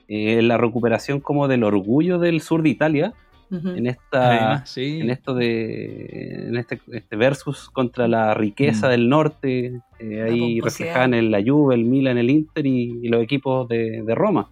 Eh, 0.08 0.42
la 0.42 0.56
recuperación 0.58 1.20
como 1.20 1.48
del 1.48 1.64
orgullo 1.64 2.18
del 2.18 2.40
sur 2.42 2.62
de 2.62 2.68
Italia 2.68 3.14
En 3.50 3.86
esta 3.86 4.30
Además, 4.30 4.68
sí. 4.70 5.00
en 5.00 5.10
esto 5.10 5.34
de 5.34 6.46
en 6.48 6.56
este, 6.56 6.80
este 6.92 7.16
versus 7.16 7.70
contra 7.70 8.08
la 8.08 8.34
riqueza 8.34 8.88
Mm. 8.88 8.90
del 8.90 9.08
norte 9.08 9.80
eh, 10.00 10.22
ahí 10.22 10.60
reflejaban 10.60 11.14
en 11.14 11.30
la 11.30 11.42
Juve, 11.44 11.74
el 11.76 11.84
Milan, 11.84 12.18
el 12.18 12.30
Inter 12.30 12.66
y, 12.66 12.98
y 13.02 13.08
los 13.08 13.22
equipos 13.22 13.68
de, 13.68 14.02
de 14.02 14.14
Roma. 14.14 14.50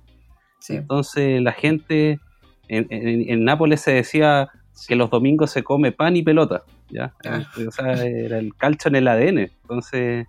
Sí. 0.61 0.76
Entonces 0.76 1.43
la 1.43 1.53
gente 1.53 2.20
en, 2.68 2.86
en- 2.90 3.28
en 3.28 3.45
Nápoles 3.45 3.80
se 3.80 3.93
decía 3.93 4.49
que 4.88 4.97
los 4.97 5.11
domingos 5.11 5.51
se 5.51 5.62
come 5.62 5.93
pan 5.93 6.16
y 6.16 6.22
pelota, 6.22 6.62
¿ya? 6.88 7.12
Ah. 7.26 7.43
O 7.66 7.70
sea, 7.70 7.93
era 8.05 8.38
el 8.38 8.55
calcio 8.55 8.88
en 8.88 8.97
el 8.97 9.09
ADN. 9.09 9.38
Entonces, 9.62 10.26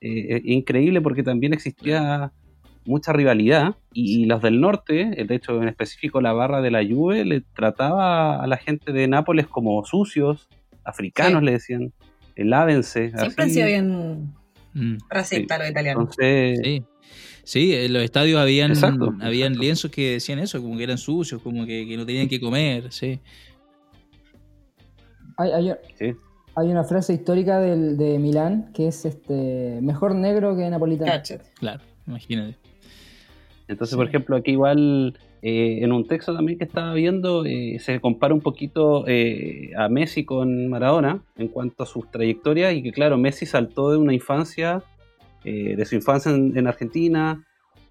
eh, 0.00 0.26
es 0.28 0.42
increíble 0.44 1.00
porque 1.00 1.22
también 1.22 1.52
existía 1.54 2.30
mucha 2.88 3.12
rivalidad 3.12 3.76
y, 3.92 4.22
y 4.22 4.24
los 4.26 4.42
del 4.42 4.60
norte, 4.60 5.24
de 5.28 5.34
hecho 5.34 5.60
en 5.62 5.68
específico 5.68 6.20
la 6.20 6.32
barra 6.32 6.60
de 6.60 6.70
la 6.70 6.84
Juve, 6.84 7.24
le 7.24 7.40
trataba 7.40 8.42
a 8.42 8.46
la 8.46 8.56
gente 8.56 8.92
de 8.92 9.06
Nápoles 9.08 9.46
como 9.46 9.84
sucios, 9.84 10.48
africanos 10.84 11.40
Sí. 11.40 11.44
le 11.46 11.52
decían, 11.52 11.92
lávense. 12.36 13.12
Siempre 13.16 13.44
han 13.44 13.50
sido 13.50 13.66
bien 13.66 14.34
Mm. 14.74 14.98
racistas 15.08 15.58
los 15.58 15.70
italianos. 15.70 16.02
Entonces, 16.02 16.60
Sí. 16.62 16.82
Sí, 17.44 17.74
en 17.74 17.94
los 17.94 18.02
estadios 18.02 18.38
habían, 18.38 18.70
Exacto, 18.72 19.14
habían 19.22 19.52
exacto. 19.52 19.62
lienzos 19.62 19.90
que 19.90 20.10
decían 20.12 20.38
eso, 20.38 20.60
como 20.60 20.76
que 20.76 20.82
eran 20.84 20.98
sucios, 20.98 21.40
como 21.40 21.64
que, 21.64 21.86
que 21.88 21.96
no 21.96 22.04
tenían 22.04 22.28
que 22.28 22.38
comer, 22.38 22.92
sí. 22.92 23.18
Hay, 25.38 25.50
hay- 25.52 25.74
sí. 25.98 26.14
hay 26.56 26.68
una 26.68 26.84
frase 26.84 27.14
histórica 27.14 27.58
del, 27.60 27.96
de 27.96 28.18
Milán 28.18 28.70
que 28.74 28.88
es 28.88 29.04
este 29.06 29.78
mejor 29.82 30.14
negro 30.14 30.56
que 30.56 30.68
napolitano. 30.68 31.10
Cáchate. 31.12 31.50
Claro, 31.54 31.80
imagínate. 32.06 32.56
Entonces, 33.68 33.96
por 33.96 34.06
ejemplo, 34.06 34.36
aquí 34.36 34.52
igual 34.52 35.18
eh, 35.42 35.78
en 35.82 35.92
un 35.92 36.06
texto 36.06 36.34
también 36.34 36.58
que 36.58 36.64
estaba 36.64 36.94
viendo 36.94 37.44
eh, 37.44 37.78
se 37.80 38.00
compara 38.00 38.34
un 38.34 38.40
poquito 38.40 39.04
eh, 39.06 39.70
a 39.76 39.88
Messi 39.88 40.24
con 40.24 40.68
Maradona 40.68 41.22
en 41.36 41.48
cuanto 41.48 41.82
a 41.82 41.86
sus 41.86 42.10
trayectorias 42.10 42.74
y 42.74 42.82
que 42.82 42.92
claro, 42.92 43.18
Messi 43.18 43.46
saltó 43.46 43.90
de 43.90 43.98
una 43.98 44.14
infancia, 44.14 44.82
eh, 45.44 45.76
de 45.76 45.84
su 45.84 45.94
infancia 45.94 46.32
en, 46.32 46.56
en 46.56 46.66
Argentina, 46.66 47.44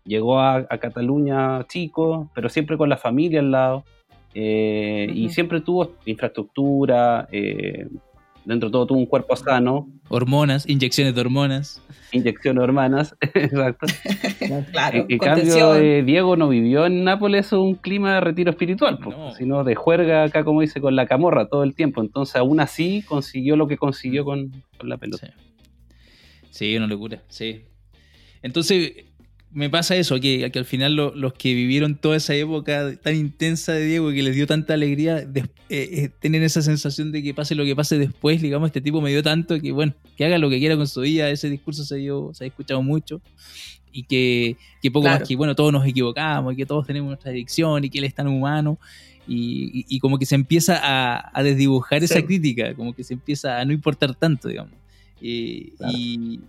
llegó 0.04 0.40
a, 0.40 0.66
a 0.70 0.78
Cataluña 0.80 1.66
chico, 1.68 2.30
pero 2.34 2.50
siempre 2.50 2.78
con 2.78 2.90
la 2.90 2.98
familia 2.98 3.40
al 3.40 3.52
lado 3.52 3.84
eh, 4.40 5.10
y 5.14 5.30
siempre 5.30 5.62
tuvo 5.62 5.94
infraestructura, 6.06 7.28
eh, 7.32 7.88
dentro 8.48 8.70
de 8.70 8.74
todo 8.74 8.88
tuvo 8.88 8.98
un 9.00 9.06
cuerpo 9.06 9.36
sano, 9.36 9.88
Hormonas, 10.10 10.68
inyecciones 10.68 11.14
de 11.14 11.22
hormonas. 11.22 11.82
inyecciones 12.12 12.64
hermanas, 12.64 13.16
exacto. 13.34 13.86
Claro. 14.40 14.66
Claro, 14.72 14.98
En, 15.00 15.06
en 15.10 15.18
cambio, 15.20 15.76
eh, 15.76 16.04
Diego 16.04 16.36
no 16.38 16.48
vivió 16.50 16.86
en 16.86 17.04
Nápoles 17.04 17.52
un 17.52 17.76
clima 17.76 18.16
de 18.16 18.22
retiro 18.22 18.50
espiritual, 18.52 18.98
po, 19.00 19.12
No. 19.12 19.34
sino 19.36 19.64
de 19.64 19.76
juerga, 19.76 20.24
acá 20.24 20.44
como 20.44 20.62
dice, 20.62 20.80
con 20.82 20.96
la 20.96 21.06
camorra 21.06 21.48
todo 21.50 21.64
el 21.64 21.76
tiempo. 21.76 22.02
Entonces, 22.02 22.36
aún 22.38 22.60
así, 22.60 23.04
consiguió 23.08 23.56
lo 23.58 23.68
que 23.68 23.78
consiguió 23.78 24.24
con, 24.26 24.52
con 24.78 24.88
la 24.90 24.98
pelota. 24.98 25.28
Sí. 25.28 25.34
Sí, 26.50 26.78
una 26.78 26.88
locura, 26.88 27.22
sí. 27.28 27.62
Entonces, 28.42 28.94
me 29.52 29.70
pasa 29.70 29.96
eso, 29.96 30.20
que, 30.20 30.50
que 30.52 30.60
al 30.60 30.66
final 30.66 30.96
lo- 30.96 31.16
los 31.16 31.34
que 31.34 31.54
vivieron 31.54 31.96
toda 31.96 32.18
esa 32.18 32.36
época 32.36 32.96
tan 33.02 33.16
intensa 33.16 33.72
de 33.74 33.86
Diego 33.86 34.12
que 34.12 34.22
les 34.22 34.36
dio 34.36 34.46
tanta 34.46 34.74
alegría, 34.76 35.26
des- 35.26 35.46
eh, 35.70 35.90
eh, 35.94 36.10
tienen 36.20 36.44
esa 36.44 36.62
sensación 36.62 37.12
de 37.12 37.24
que 37.24 37.34
pase 37.34 37.56
lo 37.56 37.64
que 37.66 37.76
pase 37.76 37.98
después, 37.98 38.42
digamos, 38.42 38.68
este 38.68 38.82
tipo 38.82 39.02
me 39.02 39.10
dio 39.10 39.24
tanto 39.24 39.60
que 39.60 39.72
bueno, 39.72 39.94
que 40.16 40.26
haga 40.26 40.38
lo 40.38 40.50
que 40.50 40.60
quiera 40.60 40.76
con 40.76 40.88
su 40.88 41.02
vida, 41.02 41.30
ese 41.30 41.50
discurso 41.50 41.84
se, 41.86 41.96
dio, 41.98 42.32
se 42.34 42.44
ha 42.44 42.48
escuchado 42.48 42.82
mucho 42.84 43.22
y 43.92 44.04
que, 44.04 44.58
que 44.82 44.92
poco 44.92 45.06
Claro. 45.06 45.20
más 45.22 45.28
que, 45.28 45.36
bueno, 45.36 45.56
todos 45.56 45.72
nos 45.74 45.86
equivocamos 45.88 46.54
y 46.54 46.58
que 46.58 46.66
todos 46.66 46.86
tenemos 46.86 47.08
nuestra 47.08 47.32
adicción 47.32 47.84
y 47.84 47.90
que 47.90 47.98
él 48.00 48.04
es 48.04 48.14
tan 48.14 48.28
humano. 48.28 48.78
Y, 49.30 49.82
y- 49.82 49.86
y 49.96 50.00
como 50.00 50.18
que 50.20 50.26
se 50.26 50.36
empieza 50.36 50.80
a, 50.82 51.32
a 51.38 51.44
desdibujar 51.44 52.02
esa 52.04 52.22
crítica, 52.22 52.74
como 52.76 52.94
que 52.94 53.04
se 53.04 53.14
empieza 53.14 53.60
a 53.60 53.66
no 53.66 53.74
importar 53.74 54.14
tanto, 54.16 54.48
digamos. 54.48 54.72
Eh, 55.22 55.72
Claro. 55.78 55.94
y, 55.98 56.40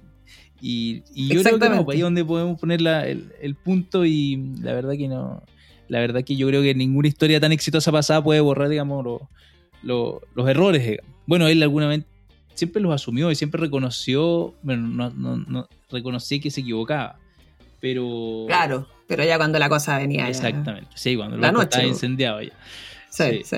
y, 0.60 1.02
y 1.14 1.28
yo 1.28 1.42
creo 1.42 1.58
que 1.58 1.68
no, 1.68 1.84
pues 1.84 1.94
ahí 1.96 2.00
es 2.00 2.04
donde 2.04 2.24
podemos 2.24 2.58
poner 2.58 2.80
la- 2.80 3.06
el, 3.06 3.32
el 3.40 3.54
punto 3.54 4.04
y 4.04 4.36
la 4.60 4.72
verdad 4.74 4.92
que 4.96 5.08
no, 5.08 5.42
la 5.88 6.00
verdad 6.00 6.24
que 6.24 6.36
yo 6.36 6.46
creo 6.48 6.62
que 6.62 6.74
ninguna 6.74 7.08
historia 7.08 7.38
tan 7.40 7.52
exitosa 7.52 7.92
pasada 7.92 8.22
puede 8.22 8.40
borrar, 8.40 8.68
digamos, 8.68 9.04
lo- 9.04 9.28
lo- 9.82 10.20
los 10.34 10.48
errores. 10.48 10.82
digamos. 10.82 11.10
Bueno, 11.26 11.46
él 11.48 11.62
alguna 11.62 11.86
vez 11.88 12.04
siempre 12.54 12.82
los 12.82 12.92
asumió 12.92 13.30
y 13.30 13.36
siempre 13.36 13.60
reconoció, 13.60 14.54
bueno, 14.62 14.88
no, 14.88 15.10
no, 15.10 15.36
no 15.36 15.68
reconocí 15.90 16.40
que 16.40 16.50
se 16.50 16.62
equivocaba, 16.62 17.18
pero... 17.80 18.44
Claro, 18.48 18.88
pero 19.06 19.24
ya 19.24 19.36
cuando 19.36 19.58
la 19.58 19.68
cosa 19.68 19.96
venía 19.98 20.22
ya. 20.24 20.28
Exactamente, 20.30 20.90
sí, 20.94 21.16
cuando 21.16 21.36
La 21.36 21.52
noche, 21.52 21.64
estaba 21.64 21.82
¿no? 21.84 21.88
incendiado 21.90 22.42
ya. 22.42 22.52
Sí, 23.10 23.24
Sí. 23.42 23.42
sí. 23.44 23.56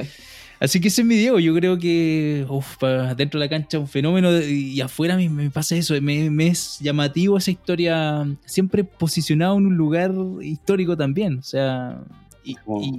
Así 0.61 0.78
que 0.80 0.88
ese 0.88 1.00
es 1.00 1.06
mi 1.06 1.14
Diego. 1.16 1.38
Yo 1.38 1.54
creo 1.54 1.78
que 1.78 2.44
uf, 2.48 2.76
dentro 3.16 3.40
de 3.40 3.46
la 3.46 3.48
cancha 3.48 3.78
un 3.78 3.88
fenómeno 3.88 4.30
de- 4.30 4.50
y 4.50 4.80
afuera 4.82 5.16
me, 5.16 5.28
me 5.30 5.50
pasa 5.50 5.74
eso. 5.74 5.94
Me, 6.02 6.28
me 6.30 6.48
es 6.48 6.78
llamativo 6.80 7.38
esa 7.38 7.50
historia, 7.50 8.26
siempre 8.44 8.84
posicionado 8.84 9.56
en 9.56 9.66
un 9.66 9.76
lugar 9.76 10.12
histórico 10.42 10.96
también. 10.98 11.38
O 11.38 11.42
sea, 11.42 12.02
y, 12.44 12.56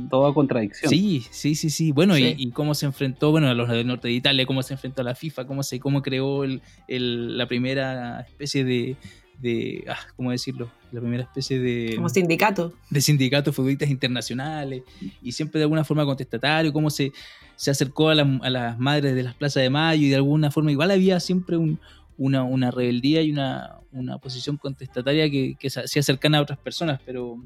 toda 0.09 0.33
contradicción. 0.33 0.89
sí, 0.89 1.23
sí, 1.29 1.53
sí, 1.55 1.69
sí. 1.69 1.91
Bueno, 1.91 2.15
Sí. 2.15 2.35
Y, 2.37 2.47
y 2.47 2.51
cómo 2.51 2.73
se 2.73 2.87
enfrentó, 2.87 3.29
bueno, 3.31 3.47
a 3.47 3.53
los 3.53 3.69
del 3.69 3.85
norte 3.85 4.07
de 4.07 4.15
Italia, 4.15 4.45
cómo 4.47 4.63
se 4.63 4.73
enfrentó 4.73 5.01
a 5.01 5.05
la 5.05 5.13
FIFA, 5.15 5.45
cómo 5.45 5.61
se, 5.61 5.79
cómo 5.79 6.01
creó 6.01 6.43
el, 6.43 6.61
el- 6.87 7.37
la 7.37 7.47
primera 7.47 8.21
especie 8.21 8.63
de, 8.63 8.95
de 9.39 9.83
ah, 9.87 9.97
¿cómo 10.15 10.31
decirlo? 10.31 10.71
La 10.91 10.99
primera 10.99 11.23
especie 11.23 11.57
de 11.59 11.93
Como 11.95 12.09
sindicato. 12.09 12.73
de 12.89 13.01
sindicatos 13.01 13.55
futbolistas 13.55 13.89
internacionales 13.89 14.83
y 15.21 15.31
siempre 15.31 15.59
de 15.59 15.63
alguna 15.63 15.83
forma 15.85 16.05
contestatario, 16.05 16.73
cómo 16.73 16.89
se, 16.89 17.13
se 17.55 17.71
acercó 17.71 18.09
a, 18.09 18.15
la- 18.15 18.39
a 18.43 18.49
las 18.49 18.77
madres 18.79 19.15
de 19.15 19.23
las 19.23 19.33
plazas 19.35 19.63
de 19.63 19.69
mayo 19.69 20.05
y 20.05 20.09
de 20.09 20.15
alguna 20.17 20.51
forma 20.51 20.71
igual 20.71 20.91
había 20.91 21.19
siempre 21.19 21.55
un- 21.57 21.79
una, 22.17 22.43
una 22.43 22.71
rebeldía 22.71 23.21
y 23.21 23.31
una, 23.31 23.77
una 23.93 24.17
posición 24.17 24.57
contestataria 24.57 25.29
que, 25.31 25.55
que 25.59 25.69
se 25.69 25.79
hacía 25.79 26.03
cercana 26.03 26.37
a 26.37 26.41
otras 26.41 26.59
personas, 26.59 26.99
pero, 27.05 27.37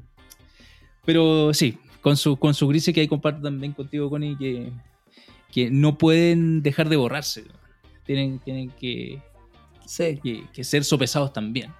pero 1.04 1.54
sí, 1.54 1.78
con 2.00 2.16
su, 2.16 2.36
con 2.36 2.52
su 2.54 2.66
grises 2.68 2.94
que 2.94 3.00
ahí 3.00 3.08
comparto 3.08 3.42
también 3.42 3.72
contigo, 3.72 4.10
Connie, 4.10 4.36
que, 4.36 4.72
que 5.52 5.70
no 5.70 5.96
pueden 5.98 6.62
dejar 6.62 6.88
de 6.88 6.96
borrarse, 6.96 7.44
tienen, 8.04 8.38
tienen 8.40 8.70
que, 8.70 9.22
Sí. 9.86 10.18
que- 10.22 10.44
que 10.52 10.64
ser 10.64 10.82
sopesados 10.84 11.32
también. 11.32 11.70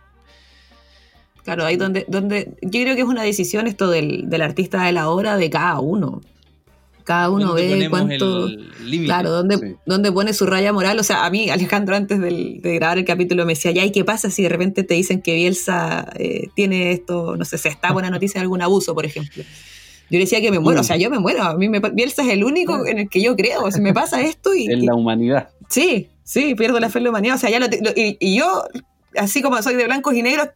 Claro, 1.46 1.64
ahí 1.64 1.76
donde, 1.76 2.04
donde 2.08 2.52
yo 2.60 2.82
creo 2.82 2.94
que 2.96 3.00
es 3.02 3.06
una 3.08 3.22
decisión 3.22 3.66
esto 3.66 3.88
del, 3.88 4.28
del 4.28 4.42
artista 4.42 4.82
de 4.84 4.92
la 4.92 5.08
obra 5.08 5.36
de 5.38 5.48
cada 5.48 5.80
uno. 5.80 6.20
Cada 7.04 7.30
uno 7.30 7.46
¿Dónde 7.54 7.76
ve 7.78 7.88
cuánto... 7.88 8.48
Claro, 9.04 9.30
donde, 9.30 9.56
Sí. 9.58 9.74
donde 9.86 10.10
pone 10.10 10.32
su 10.32 10.44
raya 10.44 10.72
moral. 10.72 10.98
O 10.98 11.04
sea, 11.04 11.24
a 11.24 11.30
mí, 11.30 11.48
Alejandro, 11.50 11.94
antes 11.94 12.20
del- 12.20 12.60
de 12.60 12.74
grabar 12.74 12.98
el 12.98 13.04
capítulo 13.04 13.46
me 13.46 13.52
decía, 13.52 13.70
ya, 13.70 13.84
¿y 13.84 13.92
qué 13.92 14.04
pasa 14.04 14.28
si 14.28 14.42
de 14.42 14.48
repente 14.48 14.82
te 14.82 14.94
dicen 14.94 15.22
que 15.22 15.34
Bielsa 15.36 16.10
eh, 16.18 16.48
tiene 16.56 16.90
esto, 16.90 17.36
no 17.36 17.44
sé, 17.44 17.58
se 17.58 17.68
está 17.68 17.92
buena 17.92 18.10
noticia 18.10 18.40
de 18.40 18.42
algún 18.42 18.60
abuso, 18.60 18.92
por 18.92 19.06
ejemplo? 19.06 19.44
Yo 19.44 20.18
le 20.18 20.18
decía 20.18 20.40
que 20.40 20.50
me 20.50 20.58
muero, 20.58 20.80
o 20.80 20.84
sea, 20.84 20.96
yo 20.96 21.08
me 21.10 21.20
muero. 21.20 21.44
A 21.44 21.56
mí 21.56 21.68
me, 21.68 21.80
pa- 21.80 21.90
Bielsa 21.90 22.22
es 22.22 22.28
el 22.30 22.42
único 22.42 22.84
en 22.86 22.98
el 22.98 23.08
que 23.08 23.22
yo 23.22 23.36
creo. 23.36 23.62
O 23.62 23.70
sea, 23.70 23.80
me 23.80 23.94
pasa 23.94 24.20
esto 24.22 24.52
y, 24.52 24.66
En 24.72 24.84
la 24.84 24.96
humanidad. 24.96 25.50
Sí, 25.68 26.08
sí, 26.24 26.56
pierdo 26.56 26.80
la 26.80 26.90
fe 26.90 26.98
en 26.98 27.04
la 27.04 27.10
humanidad. 27.10 27.36
O 27.36 27.38
sea, 27.38 27.50
ya 27.50 27.60
lo, 27.60 27.70
te- 27.70 27.80
lo- 27.84 27.90
y, 27.94 28.16
y 28.18 28.36
yo, 28.36 28.64
así 29.16 29.42
como 29.42 29.62
soy 29.62 29.76
de 29.76 29.84
blancos 29.84 30.12
y 30.14 30.22
negros, 30.22 30.48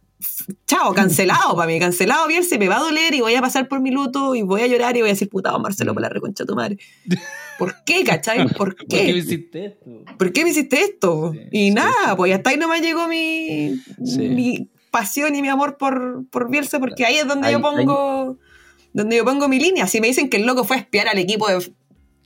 chao, 0.66 0.92
cancelado 0.94 1.54
para 1.56 1.66
mí, 1.66 1.78
cancelado 1.78 2.26
Bielsa, 2.28 2.58
me 2.58 2.68
va 2.68 2.76
a 2.76 2.80
doler 2.80 3.14
y 3.14 3.20
voy 3.20 3.34
a 3.34 3.40
pasar 3.40 3.68
por 3.68 3.80
mi 3.80 3.90
luto 3.90 4.34
y 4.34 4.42
voy 4.42 4.62
a 4.62 4.66
llorar 4.66 4.96
y 4.96 5.00
voy 5.00 5.10
a 5.10 5.12
decir, 5.12 5.28
puta, 5.28 5.56
Marcelo, 5.58 5.92
por 5.94 6.02
la 6.02 6.08
reconcha 6.08 6.44
de 6.44 6.48
tu 6.48 6.54
madre. 6.54 6.78
¿Por 7.58 7.76
qué, 7.84 8.04
cachai? 8.04 8.46
¿Por 8.48 8.74
¿Por 8.74 8.86
qué 8.86 8.96
me 8.96 9.12
qué? 9.12 9.18
hiciste 9.18 9.64
esto? 9.66 9.90
¿Por 10.18 10.32
qué 10.32 10.44
me 10.44 10.50
hiciste 10.50 10.80
esto? 10.82 11.32
Sí, 11.32 11.40
y 11.52 11.68
sí, 11.68 11.74
nada, 11.74 11.90
sí. 12.10 12.14
pues 12.16 12.34
hasta 12.34 12.50
ahí 12.50 12.56
nomás 12.56 12.80
llegó 12.80 13.06
mi, 13.08 13.80
Sí. 14.04 14.18
mi 14.28 14.68
pasión 14.90 15.34
y 15.36 15.42
mi 15.42 15.48
amor 15.48 15.76
por, 15.76 16.24
por 16.30 16.50
Bielsa, 16.50 16.78
porque 16.80 17.04
ahí 17.04 17.16
es 17.16 17.26
donde 17.28 17.48
Ahí- 17.48 17.52
yo 17.54 17.60
pongo 17.60 18.38
donde 18.92 19.16
yo 19.16 19.24
pongo 19.24 19.46
mi 19.48 19.60
línea. 19.60 19.86
Si 19.86 20.00
me 20.00 20.08
dicen 20.08 20.28
que 20.28 20.38
el 20.38 20.46
loco 20.46 20.64
fue 20.64 20.76
a 20.76 20.80
espiar 20.80 21.06
al 21.08 21.18
equipo 21.18 21.46
de, 21.48 21.70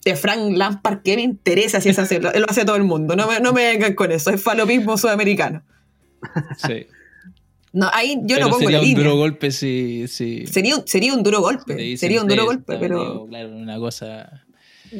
de 0.04 0.16
Frank 0.16 0.56
Lampard, 0.56 1.02
¿qué 1.02 1.16
me 1.16 1.22
interesa 1.22 1.80
si 1.80 1.88
es 1.90 1.98
hacerlo? 1.98 2.30
Lo 2.38 2.46
hace 2.48 2.64
todo 2.64 2.76
el 2.76 2.84
mundo. 2.84 3.16
No 3.16 3.26
me, 3.26 3.38
no 3.40 3.52
me 3.52 3.66
vengan 3.66 3.94
con 3.94 4.10
eso. 4.12 4.30
Es 4.30 4.40
falopismo 4.42 4.96
sudamericano. 4.96 5.62
Sí. 6.56 6.86
No, 7.74 7.88
ahí 7.92 8.14
yo 8.22 8.36
Pero 8.36 8.46
no 8.46 8.50
pongo 8.52 8.60
sería 8.62 8.78
la 8.78 8.84
un 8.84 8.94
duro 8.94 9.16
golpe 9.16 9.50
si, 9.50 10.06
si 10.08 10.46
Sería, 10.46 10.76
un- 10.76 10.86
sería 10.86 11.12
un 11.12 11.22
duro 11.22 11.40
golpe. 11.40 11.96
Sería 11.98 12.22
un 12.22 12.28
duro 12.28 12.44
golpe, 12.46 12.76
pero, 12.78 13.26
claro, 13.26 13.54
una 13.54 13.78
cosa. 13.78 14.42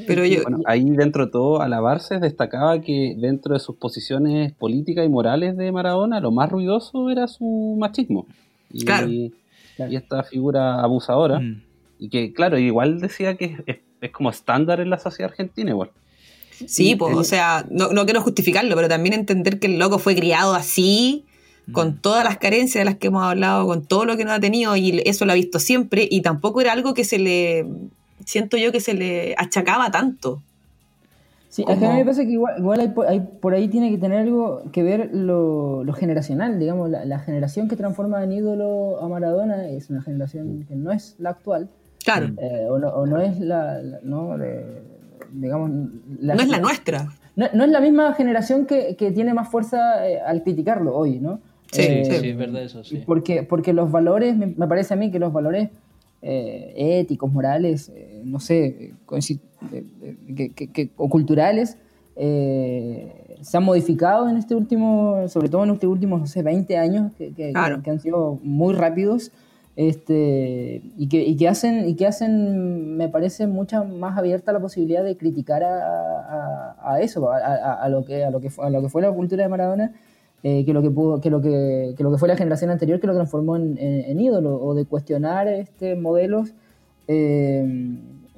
pero 0.09 0.27
yo. 0.27 0.43
Bueno, 0.43 0.59
ahí 0.67 0.85
dentro 0.91 1.27
de 1.27 1.31
todo, 1.33 1.63
alabarse 1.63 2.19
destacaba 2.19 2.81
que 2.81 3.15
dentro 3.17 3.55
de 3.55 3.61
sus 3.61 3.77
posiciones 3.77 4.53
políticas 4.55 5.07
y 5.07 5.09
morales 5.09 5.57
de 5.57 5.71
Maradona, 5.71 6.19
lo 6.21 6.33
más 6.33 6.51
ruidoso 6.51 7.11
era 7.11 7.29
su 7.29 7.77
machismo. 7.79 8.27
Y, 8.73 8.85
Claro. 8.85 9.09
y 9.09 9.33
esta 9.79 10.25
figura 10.25 10.81
abusadora. 10.83 11.39
Mm. 11.39 11.63
Y 12.01 12.09
que, 12.09 12.33
claro, 12.33 12.59
igual 12.59 13.01
decía 13.01 13.37
que 13.37 13.57
es, 13.67 13.77
es 14.01 14.11
como 14.11 14.31
estándar 14.31 14.81
en 14.81 14.91
la 14.91 14.99
sociedad 14.99 15.31
argentina, 15.31 15.71
igual. 15.71 15.91
Sí, 16.67 16.97
pues, 16.97 17.17
o 17.17 17.23
sea, 17.25 17.65
no, 17.71 17.93
no 17.93 18.05
quiero 18.05 18.21
justificarlo, 18.21 18.75
pero 18.77 18.89
también 18.89 19.13
entender 19.15 19.59
que 19.61 19.69
el 19.69 19.79
loco 19.79 19.99
fue 20.01 20.15
criado 20.17 20.55
así, 20.55 21.25
Mm. 21.25 21.34
Con 21.73 21.97
todas 21.99 22.25
las 22.25 22.39
carencias 22.39 22.81
de 22.81 22.85
las 22.85 22.97
que 22.97 23.07
hemos 23.09 23.23
hablado, 23.25 23.67
con 23.67 23.85
todo 23.87 24.05
lo 24.05 24.17
que 24.17 24.25
no 24.25 24.33
ha 24.33 24.41
tenido, 24.41 24.77
y 24.77 25.03
eso 25.07 25.25
lo 25.25 25.33
ha 25.33 25.35
visto 25.35 25.59
siempre, 25.59 26.07
y 26.11 26.21
tampoco 26.23 26.61
era 26.61 26.73
algo 26.73 26.95
que 26.95 27.05
se 27.05 27.19
le, 27.19 27.67
siento 28.25 28.57
yo 28.57 28.71
que 28.73 28.81
se 28.81 28.95
le 28.95 29.35
achacaba 29.39 29.91
tanto. 29.91 30.43
Sí, 31.49 31.65
a 31.69 31.77
mí 31.77 31.87
me 31.87 32.05
parece 32.05 32.27
que 32.27 32.33
igual, 32.33 32.59
igual 32.59 32.81
hay, 32.81 32.89
por- 32.89 33.07
hay- 33.07 33.21
por 33.41 33.55
ahí 33.55 33.69
tiene 33.69 33.89
que 33.91 33.99
tener 33.99 34.19
algo 34.19 34.63
que 34.73 34.83
ver 34.83 35.11
lo, 35.13 35.85
lo 35.85 35.93
generacional, 35.93 36.59
digamos, 36.59 36.91
la, 36.91 37.05
la 37.05 37.21
generación 37.21 37.69
que 37.69 37.77
transforma 37.77 38.25
en 38.25 38.33
ídolo 38.33 39.01
a 39.01 39.09
Maradona 39.09 39.69
es 39.69 39.89
una 39.89 40.03
generación 40.03 40.65
que 40.69 40.75
no 40.75 40.91
es 40.91 41.15
la 41.19 41.31
actual, 41.31 41.69
Claro, 42.05 42.33
eh, 42.39 42.67
o, 42.69 42.79
no, 42.81 42.89
o 42.89 43.07
no 43.07 43.21
es 43.21 43.39
la, 43.39 43.81
la- 43.81 44.01
no, 44.03 44.37
digamos, 45.33 45.71
no 45.71 46.35
es 46.43 46.49
la 46.49 46.59
nuestra. 46.59 47.09
no, 47.37 47.47
no 47.55 47.65
es 47.65 47.71
la 47.71 47.81
misma 47.81 48.13
generación 48.15 48.67
que, 48.67 48.97
que 48.97 49.13
tiene 49.13 49.33
más 49.33 49.49
fuerza 49.49 50.07
eh, 50.09 50.21
al 50.21 50.43
criticarlo 50.43 50.95
hoy, 50.95 51.21
¿no? 51.21 51.39
Sí, 51.75 51.83
Eh, 51.83 52.05
sí, 52.21 52.29
es 52.29 52.37
verdad 52.37 52.63
eso, 52.63 52.85
sí. 52.85 53.03
Porque, 53.05 53.43
porque 53.43 53.73
los 53.73 53.91
valores, 53.91 54.37
me, 54.37 54.47
me 54.47 54.67
parece 54.69 54.95
a 54.95 54.97
mí 54.97 55.11
que 55.11 55.19
los 55.19 55.33
valores 55.33 55.71
eh, 56.23 56.73
éticos, 57.01 57.31
morales, 57.33 57.91
eh, 57.95 58.23
no 58.25 58.39
sé, 58.41 58.67
eh, 58.67 58.95
eh, 59.73 60.17
que- 60.37 60.51
que- 60.55 60.69
que- 60.73 60.91
o 60.97 61.09
culturales, 61.09 61.77
eh, 62.17 63.37
se 63.43 63.57
han 63.57 63.65
modificado 63.65 64.29
en 64.29 64.37
este 64.37 64.55
último, 64.55 65.27
sobre 65.29 65.49
todo 65.49 65.65
en 65.65 65.71
estos 65.71 65.91
últimos, 65.91 66.21
no 66.21 66.27
sé, 66.27 66.43
20 66.43 66.79
años, 66.79 67.13
que, 67.19 67.33
que- 67.33 67.53
Claro. 67.53 67.83
que 67.83 67.91
han 67.91 68.01
sido 68.01 68.39
muy 68.43 68.73
rápidos. 68.75 69.33
Este, 69.77 70.83
y, 70.97 71.09
que, 71.09 71.23
y 71.25 71.37
que 71.37 71.49
hacen, 71.49 71.89
y 71.89 71.95
que 71.97 72.07
hacen, 72.07 72.97
me 72.97 73.09
parece, 73.09 73.47
mucha 73.49 73.83
más 73.83 74.17
abierta 74.17 74.53
la 74.53 74.61
posibilidad 74.61 75.03
de 75.03 75.17
criticar 75.17 75.65
a, 75.65 75.77
a- 75.77 76.93
a 76.95 77.01
eso, 77.01 77.31
a, 77.31 77.39
a- 77.39 77.83
a 77.83 77.89
lo 77.89 78.05
que, 78.05 78.25
a, 78.25 78.31
lo 78.31 78.41
que 78.41 78.51
fue, 78.51 78.65
a 78.67 78.71
lo 78.71 78.81
que 78.83 78.89
fue 78.89 79.03
la 79.03 79.11
cultura 79.11 79.43
de 79.43 79.49
Maradona, 79.49 79.93
eh, 80.47 80.65
que, 80.65 80.73
lo 80.73 80.83
que, 80.83 80.91
que, 81.23 81.31
lo 81.31 81.41
que, 81.41 81.95
que 81.97 82.03
lo 82.05 82.13
que 82.13 82.19
fue 82.19 82.29
la 82.29 82.37
generación 82.37 82.71
anterior 82.71 83.01
que 83.01 83.07
lo 83.09 83.15
transformó 83.15 83.57
en, 83.57 83.77
en- 83.79 84.21
ídolo, 84.21 84.63
o 84.63 84.75
de 84.75 84.85
cuestionar 84.85 85.49
este, 85.49 85.97
modelos 85.97 86.53
eh, 87.09 87.67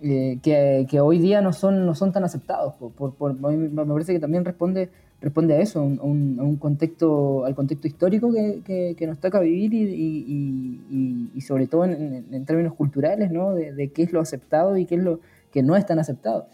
eh, 0.02 0.38
que, 0.42 0.86
que 0.88 1.00
hoy 1.00 1.18
día 1.18 1.40
no 1.40 1.52
son, 1.52 1.84
no 1.84 1.94
son 1.94 2.12
tan 2.12 2.24
aceptados. 2.24 2.74
Por, 2.74 3.14
por- 3.14 3.34
me 3.34 3.84
parece 3.86 4.12
que 4.12 4.20
también 4.20 4.44
responde, 4.44 4.88
responde 5.20 5.54
a 5.54 5.60
eso, 5.60 5.82
un, 5.82 6.38
a 6.38 6.42
un- 6.44 6.56
contexto, 6.56 7.44
al 7.44 7.54
contexto 7.54 7.86
histórico 7.88 8.32
que, 8.32 8.94
que- 8.96 9.06
nos 9.06 9.18
toca 9.18 9.40
vivir 9.40 9.74
y, 9.74 9.82
y- 9.84 11.30
y- 11.34 11.40
sobre 11.40 11.66
todo 11.66 11.84
en 11.84 12.44
términos 12.44 12.74
culturales, 12.74 13.30
¿no? 13.32 13.54
de, 13.54 13.72
de 13.72 13.88
qué 13.92 14.02
es 14.04 14.12
lo 14.12 14.20
aceptado 14.20 14.76
y 14.76 14.84
qué 14.86 14.94
es 14.96 15.02
lo 15.02 15.20
que 15.52 15.62
no 15.62 15.74
es 15.76 15.86
tan 15.86 15.98
aceptado. 15.98 16.46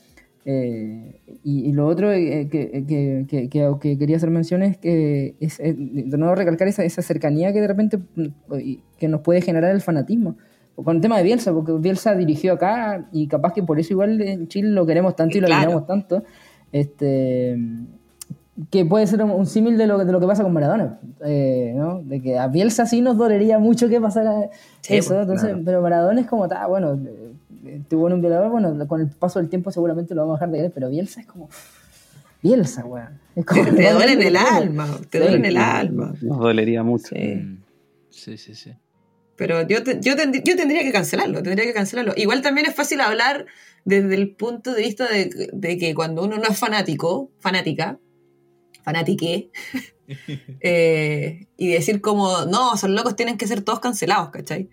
Eh, 0.44 1.20
y, 1.44 1.68
y 1.68 1.72
lo 1.72 1.86
otro 1.86 2.10
eh, 2.12 2.48
que, 2.50 2.84
que- 2.86 3.26
que- 3.28 3.48
que- 3.48 3.74
que 3.80 3.98
quería 3.98 4.16
hacer 4.16 4.30
mención 4.30 4.62
es 4.64 4.76
que 4.76 5.36
es, 5.38 5.60
eh, 5.60 5.72
de 5.78 6.18
nuevo 6.18 6.34
recalcar 6.34 6.66
esa, 6.66 6.82
esa 6.84 7.00
cercanía 7.00 7.52
que 7.52 7.60
de 7.60 7.68
repente 7.68 7.98
mm, 8.16 8.26
que 8.98 9.08
nos 9.08 9.20
puede 9.20 9.40
generar 9.40 9.70
el 9.72 9.80
fanatismo. 9.80 10.36
Con 10.74 10.96
el 10.96 11.02
tema 11.02 11.18
de 11.18 11.22
Bielsa, 11.22 11.52
porque 11.52 11.72
Bielsa 11.72 12.14
dirigió 12.16 12.54
acá 12.54 13.06
y 13.12 13.28
capaz 13.28 13.52
que 13.52 13.62
por 13.62 13.78
eso 13.78 13.92
igual 13.92 14.20
en 14.22 14.48
Chile 14.48 14.70
lo 14.70 14.84
queremos 14.86 15.14
tanto 15.14 15.36
y 15.38 15.40
lo 15.40 15.46
Claro. 15.46 15.62
admiramos 15.62 15.86
tanto. 15.86 16.24
Este, 16.72 17.56
que 18.70 18.84
puede 18.84 19.06
ser 19.06 19.22
un, 19.22 19.30
un 19.30 19.46
símil 19.46 19.78
de 19.78 19.86
lo, 19.86 20.04
de 20.04 20.10
lo 20.12 20.18
que 20.20 20.26
pasa 20.26 20.42
con 20.42 20.52
Maradona, 20.52 20.98
eh, 21.24 21.72
¿no? 21.76 22.02
De 22.02 22.20
que 22.20 22.38
a 22.38 22.48
Bielsa 22.48 22.84
sí 22.86 23.00
nos 23.00 23.16
dolería 23.16 23.58
mucho 23.58 23.88
que 23.88 24.00
pasara 24.00 24.48
Sí, 24.80 24.96
eso, 24.96 25.10
pues, 25.10 25.20
entonces, 25.22 25.48
claro. 25.50 25.62
pero 25.64 25.82
Maradona 25.82 26.20
es 26.20 26.26
como, 26.26 26.48
ta, 26.48 26.66
bueno, 26.66 26.94
eh, 26.94 27.21
tuvo 27.88 28.06
un 28.06 28.20
violador, 28.20 28.50
bueno, 28.50 28.86
con 28.88 29.00
el 29.00 29.08
paso 29.08 29.38
del 29.38 29.48
tiempo 29.48 29.70
seguramente 29.70 30.14
lo 30.14 30.22
vamos 30.22 30.34
a 30.34 30.38
dejar 30.38 30.50
de 30.52 30.58
querer, 30.58 30.72
pero 30.72 30.88
Bielsa 30.90 31.20
es 31.20 31.26
como, 31.26 31.48
Bielsa, 32.42 32.84
weón. 32.84 33.20
Es 33.36 33.44
como- 33.46 33.64
Te, 33.64 33.72
te 33.72 33.92
duele 33.92 34.12
en 34.14 34.22
el 34.22 34.36
alma, 34.36 34.88
te 35.10 35.18
duele 35.20 35.36
en 35.36 35.44
el 35.44 35.56
alma. 35.56 36.14
Nos 36.22 36.38
dolería 36.38 36.82
mucho. 36.82 37.08
Sí. 37.14 37.58
Sí, 38.10 38.36
sí, 38.38 38.54
sí. 38.54 38.72
Pero 39.36 39.66
yo, 39.66 39.82
te- 39.82 39.98
yo, 40.00 40.14
tend- 40.14 40.42
yo 40.44 40.56
tendría 40.56 40.82
que 40.82 40.92
cancelarlo, 40.92 41.42
tendría 41.42 41.64
que 41.66 41.72
cancelarlo. 41.72 42.12
Igual 42.16 42.42
también 42.42 42.66
es 42.66 42.74
fácil 42.74 43.00
hablar 43.00 43.46
desde 43.84 44.14
el 44.14 44.30
punto 44.34 44.74
de 44.74 44.82
vista 44.82 45.08
de, 45.08 45.50
de 45.52 45.78
que 45.78 45.94
cuando 45.94 46.22
uno 46.24 46.36
no 46.36 46.44
es 46.48 46.58
fanático, 46.58 47.30
fanática, 47.40 47.98
fanátique, 48.84 49.50
eh, 50.60 51.46
y 51.56 51.68
decir 51.68 52.00
como, 52.00 52.44
no, 52.46 52.76
son 52.76 52.94
locos, 52.94 53.16
tienen 53.16 53.38
que 53.38 53.46
ser 53.46 53.62
todos 53.62 53.80
cancelados, 53.80 54.30
¿cachai? 54.30 54.68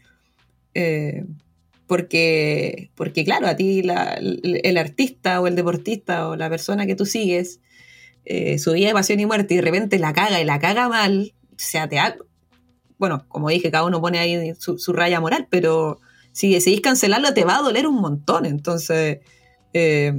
Eh, 0.73 1.25
porque, 1.89 2.91
porque 2.93 3.25
claro, 3.25 3.47
a 3.47 3.55
ti 3.55 3.79
el, 3.79 4.77
artista 4.77 5.41
o 5.41 5.47
el 5.47 5.55
deportista 5.55 6.29
o 6.29 6.35
la 6.35 6.47
persona 6.47 6.85
que 6.85 6.95
tú 6.95 7.07
sigues, 7.07 7.61
eh, 8.25 8.59
su 8.59 8.73
vida 8.73 8.89
de 8.89 8.93
pasión 8.93 9.19
y 9.19 9.25
muerte 9.25 9.55
y 9.55 9.57
de 9.57 9.63
repente 9.63 9.97
la 9.97 10.13
caga 10.13 10.39
y 10.39 10.45
la 10.45 10.59
caga 10.59 10.87
mal, 10.87 11.33
o 11.49 11.55
sea, 11.57 11.89
te 11.89 11.97
ha- 11.97 12.15
bueno, 12.99 13.25
como 13.27 13.49
dije, 13.49 13.71
cada 13.71 13.85
uno 13.85 13.99
pone 14.01 14.19
ahí 14.19 14.53
su, 14.59 14.77
su 14.77 14.93
raya 14.93 15.19
moral, 15.19 15.47
pero 15.49 15.99
si 16.31 16.53
decidís 16.53 16.81
cancelarlo 16.81 17.33
te 17.33 17.43
va 17.43 17.57
a 17.57 17.63
doler 17.63 17.87
un 17.87 17.95
montón. 17.95 18.45
Entonces, 18.45 19.21
eh, 19.73 20.13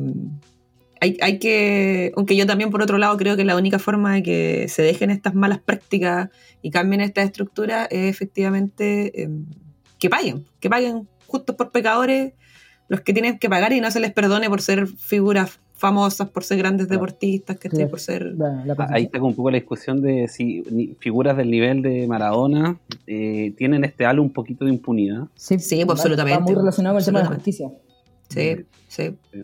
hay, 1.00 1.18
hay 1.20 1.38
que, 1.38 2.10
aunque 2.16 2.34
yo 2.34 2.46
también 2.46 2.70
por 2.70 2.82
otro 2.82 2.98
lado 2.98 3.16
creo 3.16 3.36
que 3.36 3.44
la 3.44 3.56
única 3.56 3.78
forma 3.78 4.14
de 4.14 4.24
que 4.24 4.66
se 4.68 4.82
dejen 4.82 5.10
estas 5.10 5.34
malas 5.36 5.60
prácticas 5.60 6.30
y 6.62 6.70
cambien 6.72 7.00
esta 7.00 7.22
estructura 7.22 7.84
es 7.84 8.10
efectivamente 8.10 9.22
eh, 9.22 9.30
que 10.00 10.10
paguen, 10.10 10.44
que 10.58 10.68
paguen 10.68 11.08
justos 11.30 11.56
por 11.56 11.70
pecadores 11.70 12.32
los 12.88 13.00
que 13.02 13.12
tienen 13.12 13.38
que 13.38 13.48
pagar 13.48 13.72
y 13.72 13.80
no 13.80 13.90
se 13.90 14.00
les 14.00 14.12
perdone 14.12 14.48
por 14.50 14.60
ser 14.62 14.86
figuras 14.88 15.60
famosas, 15.74 16.28
por 16.28 16.44
ser 16.44 16.58
grandes 16.58 16.88
deportistas, 16.88 17.56
que 17.56 17.70
Claro. 17.70 17.88
por 17.88 18.00
ser... 18.00 18.34
Cosa- 18.36 18.88
Ahí 18.92 19.04
está 19.04 19.22
un 19.22 19.34
poco 19.34 19.50
la 19.50 19.56
discusión 19.56 20.02
de 20.02 20.28
si 20.28 20.62
figuras 21.00 21.36
del 21.36 21.50
nivel 21.50 21.80
de 21.82 22.06
Maradona 22.06 22.78
eh, 23.06 23.54
tienen 23.56 23.84
este 23.84 24.04
halo 24.04 24.22
un 24.22 24.30
poquito 24.32 24.64
de 24.66 24.72
impunidad. 24.72 25.28
Sí, 25.36 25.54
pues, 25.56 25.72
va- 25.88 25.92
absolutamente. 25.92 26.40
Va 26.40 26.44
muy 26.46 26.54
relacionado 26.54 26.94
con 26.96 26.98
el 27.00 27.04
tema 27.06 27.18
de 27.20 27.24
la 27.28 27.34
justicia. 27.34 27.70
Sí, 28.28 28.56
sí. 28.88 29.16
Sí. 29.32 29.42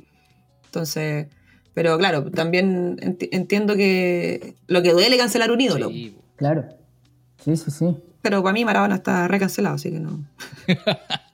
Entonces, 0.67 1.29
pero 1.73 1.97
claro, 1.97 2.31
también 2.31 2.97
enti- 2.99 3.29
entiendo 3.33 3.77
que 3.77 4.57
lo 4.67 4.83
que 4.83 4.93
duele 4.93 5.17
cancelar 5.17 5.51
un 5.53 5.61
ídolo. 5.61 5.89
Sí. 5.89 6.17
Claro. 6.37 6.65
Sí, 7.43 7.57
sí, 7.57 7.71
sí. 7.71 7.97
Pero 8.21 8.43
para 8.43 8.53
mí 8.53 8.65
Maradona 8.65 8.97
está 8.97 9.27
recancelado, 9.29 9.77
así 9.77 9.91
que 9.91 10.01
no. 10.01 10.23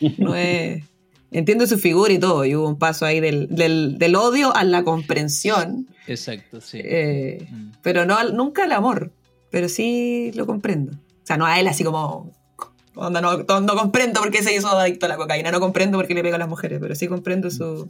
no 0.18 0.34
es. 0.34 0.84
Entiendo 1.32 1.64
su 1.68 1.78
figura 1.78 2.12
y 2.12 2.18
todo, 2.18 2.44
y 2.44 2.56
hubo 2.56 2.66
un 2.68 2.76
paso 2.78 3.06
ahí 3.06 3.20
del, 3.20 3.46
del, 3.54 3.98
del 3.98 4.16
odio 4.16 4.54
a 4.56 4.64
la 4.64 4.82
comprensión, 4.82 5.86
Exacto, 6.08 6.60
sí. 6.60 6.80
eh, 6.82 7.46
Mm. 7.50 7.70
pero 7.82 8.04
no 8.04 8.16
al- 8.16 8.34
nunca 8.36 8.64
al 8.64 8.72
amor, 8.72 9.12
pero 9.50 9.68
sí 9.68 10.32
lo 10.34 10.44
comprendo. 10.46 10.92
O 10.92 11.26
sea, 11.26 11.36
no 11.36 11.46
a 11.46 11.60
él 11.60 11.68
así 11.68 11.84
como. 11.84 12.32
onda, 12.96 13.20
no, 13.20 13.36
no, 13.44 13.60
no 13.60 13.76
comprendo 13.76 14.20
por 14.20 14.32
qué 14.32 14.42
se 14.42 14.52
hizo 14.56 14.66
adicto 14.68 15.06
a 15.06 15.08
la 15.08 15.16
cocaína, 15.16 15.52
no 15.52 15.60
comprendo 15.60 15.96
por 15.98 16.08
qué 16.08 16.14
le 16.14 16.22
pega 16.22 16.34
a 16.34 16.38
las 16.40 16.48
mujeres, 16.48 16.78
pero 16.80 16.96
sí 16.96 17.06
comprendo 17.06 17.48
su. 17.50 17.88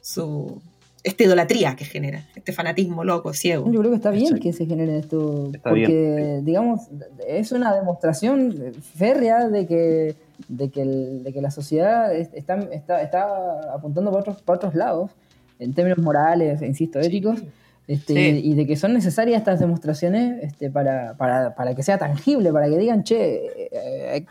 su 0.00 0.60
esta 1.04 1.24
idolatría 1.24 1.74
que 1.74 1.84
genera, 1.84 2.28
este 2.36 2.52
fanatismo 2.52 3.02
loco, 3.02 3.32
ciego. 3.32 3.64
Yo 3.72 3.80
creo 3.80 3.90
que 3.90 3.96
está 3.96 4.10
bien 4.10 4.24
Exacto. 4.26 4.42
que 4.44 4.52
se 4.52 4.66
genere 4.66 4.98
esto, 4.98 5.50
Está 5.52 5.70
porque, 5.70 6.40
digamos, 6.44 6.82
es 7.26 7.50
una 7.50 7.74
demostración 7.74 8.72
férrea 8.96 9.48
de 9.48 9.66
que, 9.66 10.14
de 10.48 10.70
que, 10.70 10.82
el- 10.82 11.22
de 11.24 11.32
que 11.32 11.40
la 11.42 11.50
sociedad 11.50 12.14
es- 12.14 12.30
está, 12.34 12.56
está, 12.72 13.02
está 13.02 13.26
apuntando 13.74 14.10
para 14.10 14.20
otros, 14.22 14.42
para 14.42 14.56
otros 14.56 14.74
lados, 14.74 15.10
en 15.58 15.74
términos 15.74 15.98
morales, 15.98 16.60
insisto, 16.62 16.98
éticos, 17.00 17.42
este, 17.88 18.14
Sí. 18.14 18.40
y 18.44 18.54
de 18.54 18.64
que 18.66 18.76
son 18.76 18.92
necesarias 18.94 19.38
estas 19.38 19.58
demostraciones 19.60 20.42
este, 20.42 20.70
para, 20.70 21.14
para, 21.16 21.54
para 21.54 21.74
que 21.74 21.82
sea 21.82 21.98
tangible, 21.98 22.52
para 22.52 22.68
que 22.68 22.78
digan, 22.78 23.02
che, 23.02 23.46
eh, 23.46 23.68
eh, 23.72 24.26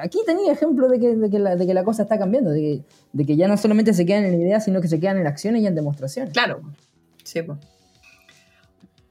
aquí 0.00 0.18
tenía 0.24 0.52
ejemplo 0.52 0.88
de 0.88 1.00
que, 1.00 1.16
de, 1.16 1.28
que 1.30 1.38
la, 1.40 1.56
de 1.56 1.66
que 1.66 1.74
la 1.74 1.82
cosa 1.84 2.02
está 2.04 2.18
cambiando, 2.18 2.50
de 2.50 2.60
que, 2.60 2.80
de 3.12 3.26
que 3.26 3.36
ya 3.36 3.48
no 3.48 3.56
solamente 3.56 3.92
se 3.94 4.06
quedan 4.06 4.24
en 4.24 4.40
ideas, 4.40 4.64
sino 4.64 4.80
que 4.80 4.88
se 4.88 5.00
quedan 5.00 5.18
en 5.18 5.26
acciones 5.26 5.62
y 5.62 5.66
en 5.66 5.74
demostraciones. 5.74 6.32
Claro. 6.32 6.62
Sí, 7.24 7.42
po. 7.42 7.58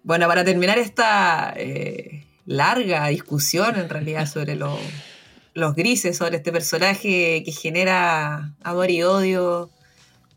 Bueno, 0.04 0.28
para 0.28 0.44
terminar 0.44 0.78
esta 0.80 1.54
eh, 1.56 2.24
larga 2.46 3.08
discusión 3.08 3.76
en 3.78 3.90
realidad 3.90 4.26
sobre 4.26 4.56
lo- 4.56 4.78
los 5.54 5.76
grises, 5.76 6.18
sobre 6.18 6.38
este 6.38 6.52
personaje 6.52 7.44
que 7.46 7.52
genera 7.52 8.54
amor 8.64 8.90
y 8.92 9.04
odio, 9.04 9.70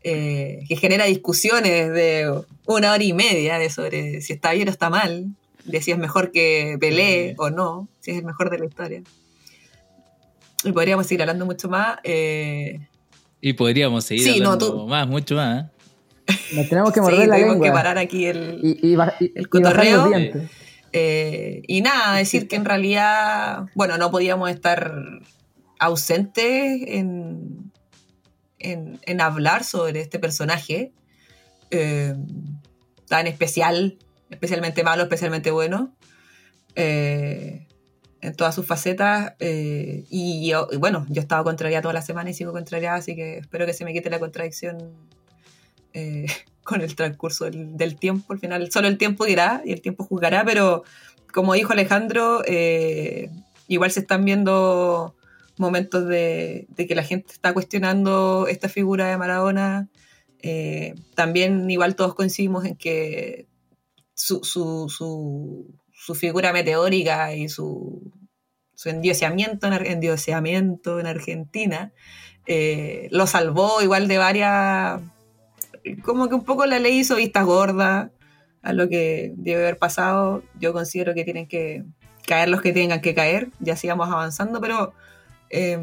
eh, 0.03 0.59
que 0.67 0.75
genera 0.75 1.05
discusiones 1.05 1.91
de 1.91 2.31
una 2.65 2.91
hora 2.93 3.03
y 3.03 3.13
media 3.13 3.57
de 3.57 3.69
sobre 3.69 4.21
si 4.21 4.33
está 4.33 4.51
bien 4.53 4.67
o 4.67 4.71
está 4.71 4.89
mal, 4.89 5.27
de 5.65 5.81
si 5.81 5.91
es 5.91 5.97
mejor 5.97 6.31
que 6.31 6.77
Pelé 6.79 7.33
o 7.37 7.49
no, 7.49 7.87
si 7.99 8.11
es 8.11 8.17
el 8.17 8.25
mejor 8.25 8.49
de 8.49 8.59
la 8.59 8.65
historia. 8.65 9.01
Y 10.63 10.71
podríamos 10.71 11.05
seguir 11.07 11.21
hablando 11.21 11.45
mucho 11.45 11.67
más. 11.69 11.99
eh, 12.03 12.79
Y 13.41 13.53
podríamos 13.53 14.03
seguir 14.05 14.23
Sí, 14.23 14.39
no, 14.39 14.51
hablando 14.53 14.71
tú- 14.81 14.87
más, 14.87 15.07
mucho 15.07 15.35
más. 15.35 15.65
¿eh? 15.65 15.69
Nos 16.53 16.69
tenemos 16.69 16.91
que 16.91 16.99
sí, 16.99 17.01
morder 17.01 17.27
la 17.27 17.35
tuvimos 17.35 17.53
lengua. 17.53 17.67
que 17.67 17.73
parar 17.73 17.97
aquí 17.97 18.25
el, 18.25 18.59
y, 18.63 18.91
y, 18.91 18.95
ba- 18.95 19.13
y- 19.19 19.31
El 19.35 19.49
cotorreo. 19.49 19.97
los 19.97 20.09
dientes. 20.09 20.49
Eh, 20.93 21.61
y 21.67 21.81
nada, 21.81 22.15
decir 22.15 22.47
que 22.47 22.55
en 22.55 22.65
realidad, 22.65 23.65
bueno, 23.75 23.97
no 23.97 24.11
podíamos 24.11 24.49
estar 24.49 24.93
ausentes 25.79 26.81
en, 26.87 27.71
en, 28.59 28.99
en 29.03 29.21
hablar 29.21 29.63
sobre 29.63 30.01
este 30.01 30.19
personaje 30.19 30.91
eh, 31.71 32.15
tan 33.07 33.27
especial, 33.27 33.97
especialmente 34.29 34.83
malo, 34.83 35.03
especialmente 35.03 35.51
bueno, 35.51 35.95
eh, 36.75 37.67
en 38.21 38.35
todas 38.35 38.55
sus 38.55 38.65
facetas. 38.65 39.33
y, 39.39 40.51
y 40.51 40.77
bueno, 40.77 41.05
yo 41.09 41.21
he 41.21 41.23
estado 41.23 41.43
contrariada 41.43 41.81
toda 41.81 41.93
la 41.93 42.01
semana 42.01 42.29
y 42.29 42.33
sigo 42.33 42.51
contrariada, 42.51 42.95
así 42.97 43.15
que 43.15 43.37
espero 43.37 43.65
que 43.65 43.73
se 43.73 43.85
me 43.85 43.93
quite 43.93 44.09
la 44.09 44.19
contradicción 44.19 44.95
con 46.67 46.81
el 46.81 46.95
transcurso 46.95 47.45
del, 47.45 47.95
tiempo. 47.95 48.33
Al 48.33 48.39
final, 48.39 48.71
solo 48.71 48.87
el 48.89 48.97
tiempo 48.97 49.25
dirá 49.25 49.61
y 49.65 49.71
el 49.71 49.81
tiempo 49.81 50.03
juzgará, 50.03 50.43
pero 50.43 50.83
como 51.33 51.53
dijo 51.53 51.71
Alejandro, 51.71 52.43
eh, 52.45 53.29
igual 53.67 53.89
se 53.91 54.01
están 54.01 54.25
viendo 54.25 55.15
momentos 55.57 56.07
de, 56.07 56.67
que 56.75 56.93
la 56.93 57.03
gente 57.03 57.31
está 57.31 57.53
cuestionando 57.53 58.47
esta 58.47 58.67
figura 58.67 59.07
de 59.07 59.17
Maradona. 59.17 59.87
Eh, 60.43 60.93
también 61.15 61.69
igual 61.71 61.95
todos 61.95 62.13
coincidimos 62.13 62.65
en 62.65 62.75
que 62.75 63.47
su, 64.13 64.43
su, 64.43 64.89
su, 64.89 65.73
su 65.93 66.15
figura 66.15 66.51
meteórica 66.51 67.33
y 67.33 67.47
su, 67.47 68.11
su 68.75 68.89
endiosamiento 68.89 69.67
en, 69.67 69.85
endiosamiento 69.85 70.99
en 70.99 71.07
Argentina 71.07 71.93
eh, 72.45 73.07
lo 73.11 73.25
salvó 73.25 73.81
igual 73.81 74.07
de 74.07 74.17
varias 74.17 75.01
como 76.03 76.27
que 76.29 76.35
un 76.35 76.43
poco 76.43 76.65
la 76.65 76.79
ley 76.79 76.99
hizo 76.99 77.15
vista 77.15 77.41
gorda 77.43 78.11
a 78.61 78.73
lo 78.73 78.89
que 78.89 79.33
debe 79.35 79.61
haber 79.63 79.77
pasado. 79.77 80.43
Yo 80.59 80.73
considero 80.73 81.13
que 81.13 81.23
tienen 81.23 81.47
que 81.47 81.83
caer 82.25 82.49
los 82.49 82.61
que 82.61 82.73
tengan 82.73 82.99
que 83.01 83.15
caer, 83.15 83.49
ya 83.59 83.75
sigamos 83.77 84.09
avanzando, 84.09 84.59
pero 84.59 84.93
eh, 85.49 85.79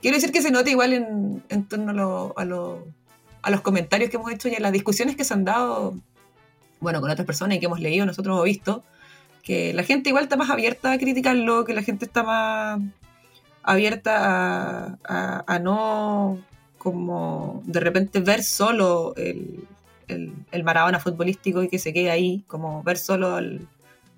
quiero 0.00 0.16
decir 0.16 0.32
que 0.32 0.42
se 0.42 0.50
nota 0.50 0.68
igual 0.70 0.92
en, 0.92 1.64
torno 1.68 2.32
a, 2.36 2.40
a, 2.42 2.44
lo- 2.44 2.86
a 3.42 3.50
los 3.50 3.60
comentarios 3.60 4.10
que 4.10 4.16
hemos 4.16 4.32
hecho 4.32 4.48
y 4.48 4.56
a 4.56 4.60
las 4.60 4.72
discusiones 4.72 5.14
que 5.14 5.22
se 5.24 5.32
han 5.34 5.44
dado, 5.44 5.94
bueno, 6.80 7.00
con 7.00 7.10
otras 7.10 7.26
personas 7.26 7.56
y 7.56 7.60
que 7.60 7.66
hemos 7.66 7.78
leído 7.78 8.04
nosotros 8.04 8.36
o 8.36 8.42
visto, 8.42 8.82
que 9.44 9.72
la 9.74 9.84
gente 9.84 10.08
igual 10.08 10.24
está 10.24 10.36
más 10.36 10.50
abierta 10.50 10.90
a 10.90 10.98
criticarlo, 10.98 11.64
que 11.64 11.72
la 11.74 11.82
gente 11.82 12.04
está 12.06 12.24
más 12.24 12.80
abierta 13.62 14.98
a 15.04 15.58
no 15.60 16.38
como 16.86 17.64
de 17.66 17.80
repente 17.80 18.20
ver 18.20 18.44
solo 18.44 19.12
el, 19.16 19.64
el, 20.06 20.62
Maradona 20.62 21.00
futbolístico 21.00 21.64
y 21.64 21.68
que 21.68 21.80
se 21.80 21.92
quede 21.92 22.12
ahí, 22.12 22.44
como 22.46 22.84
ver 22.84 22.96
solo 22.96 23.38
el 23.38 23.66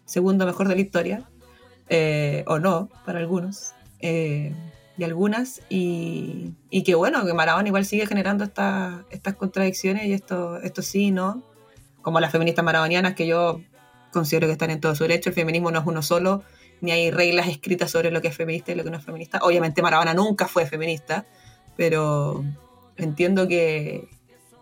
segundo 0.05 0.45
mejor 0.45 0.69
de 0.69 0.75
la 0.75 0.81
historia, 0.83 1.23
eh, 1.89 2.45
o 2.47 2.59
no, 2.59 2.91
para 3.07 3.21
algunos, 3.21 3.73
eh, 4.01 4.53
y 4.99 5.03
algunas, 5.05 5.63
y, 5.71 6.53
y 6.69 6.83
que 6.83 6.95
bueno, 6.95 7.25
que 7.25 7.33
Maradona 7.33 7.69
igual 7.69 7.87
sigue 7.87 8.07
generando 8.07 8.45
esta- 8.45 9.03
estas 9.09 9.35
contradicciones 9.37 10.05
y 10.05 10.13
esto, 10.13 10.59
esto 10.59 10.83
sí 10.83 11.11
no, 11.11 11.43
como 12.03 12.21
las 12.21 12.33
feministas 12.33 12.67
maradonianas 12.67 13.15
que 13.15 13.27
yo 13.27 13.63
considero 14.13 14.47
que 14.47 14.53
están 14.53 14.71
en 14.71 14.81
todo 14.81 14.95
su 14.95 15.05
derecho, 15.05 15.31
el 15.31 15.35
feminismo 15.35 15.71
no 15.71 15.81
es 15.81 15.87
uno 15.87 16.03
solo, 16.03 16.43
ni 16.83 16.91
hay 16.91 17.11
reglas 17.11 17.49
escritas 17.49 17.91
sobre 17.91 18.11
lo 18.11 18.21
que 18.21 18.29
es 18.29 18.37
feminista 18.37 18.73
y 18.73 18.75
lo 18.75 18.85
que 18.85 18.91
no 18.91 18.99
es 18.99 19.05
feminista. 19.07 19.39
Obviamente 19.41 19.81
Maradona 19.81 20.13
nunca 20.13 20.47
fue 20.49 20.67
feminista, 20.67 21.25
pero 21.79 22.45
entiendo 22.97 23.47
que, 23.47 24.09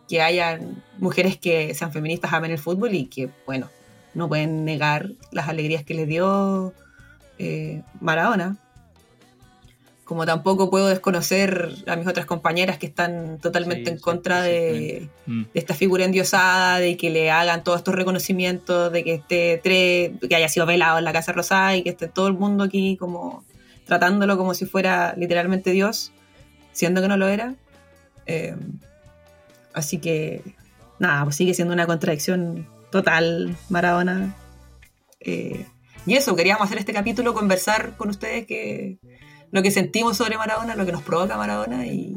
que 0.06 0.20
hayan 0.20 0.84
mujeres 0.98 1.38
que 1.38 1.74
sean 1.74 1.90
feministas, 1.90 2.32
amen 2.34 2.50
el 2.50 2.58
fútbol 2.58 2.94
y 2.94 3.06
que, 3.06 3.30
bueno, 3.46 3.70
no 4.12 4.28
pueden 4.28 4.66
negar 4.66 5.10
las 5.32 5.48
alegrías 5.48 5.82
que 5.82 5.94
les 5.94 6.06
dio 6.06 6.74
eh, 7.38 7.82
Maradona. 8.00 8.58
Como 10.04 10.26
tampoco 10.26 10.70
puedo 10.70 10.88
desconocer 10.88 11.74
a 11.86 11.96
mis 11.96 12.06
otras 12.06 12.26
compañeras 12.26 12.76
que 12.76 12.86
están 12.86 13.38
totalmente 13.38 13.86
Sí, 13.86 13.90
en 13.92 13.98
contra. 13.98 14.42
Mm. 14.42 14.44
de 14.44 15.08
esta 15.54 15.74
figura 15.74 16.04
endiosada, 16.04 16.78
de 16.78 16.98
que 16.98 17.08
le 17.08 17.30
hagan 17.30 17.64
todos 17.64 17.78
estos 17.78 17.94
reconocimientos, 17.94 18.92
de 18.92 19.02
que 19.02 19.14
esté 19.14 19.58
tres, 19.64 20.12
que 20.28 20.36
haya 20.36 20.50
sido 20.50 20.66
velado 20.66 20.98
en 20.98 21.04
la 21.04 21.14
Casa 21.14 21.32
Rosada 21.32 21.76
y 21.76 21.82
que 21.82 21.90
esté 21.90 22.08
todo 22.08 22.28
el 22.28 22.34
mundo 22.34 22.64
aquí 22.64 22.98
como 22.98 23.42
tratándolo 23.86 24.36
como 24.36 24.52
si 24.52 24.66
fuera 24.66 25.14
literalmente 25.16 25.70
Dios, 25.70 26.12
siendo 26.76 27.00
que 27.00 27.08
no 27.08 27.16
lo 27.16 27.26
era. 27.26 27.54
Eh, 28.26 28.54
así 29.72 29.98
que, 29.98 30.42
nada, 30.98 31.24
pues 31.24 31.36
sigue 31.36 31.54
siendo 31.54 31.72
una 31.72 31.86
contradicción 31.86 32.68
total, 32.90 33.56
Maradona. 33.70 34.34
Eh, 35.20 35.64
y 36.04 36.14
eso, 36.14 36.36
queríamos 36.36 36.66
hacer 36.66 36.78
este 36.78 36.92
capítulo, 36.92 37.32
conversar 37.32 37.96
con 37.96 38.10
ustedes 38.10 38.46
que 38.46 38.98
lo 39.50 39.62
que 39.62 39.70
sentimos 39.70 40.18
sobre 40.18 40.36
Maradona, 40.36 40.76
lo 40.76 40.84
que 40.84 40.92
nos 40.92 41.02
provoca 41.02 41.38
Maradona 41.38 41.86
y 41.86 42.14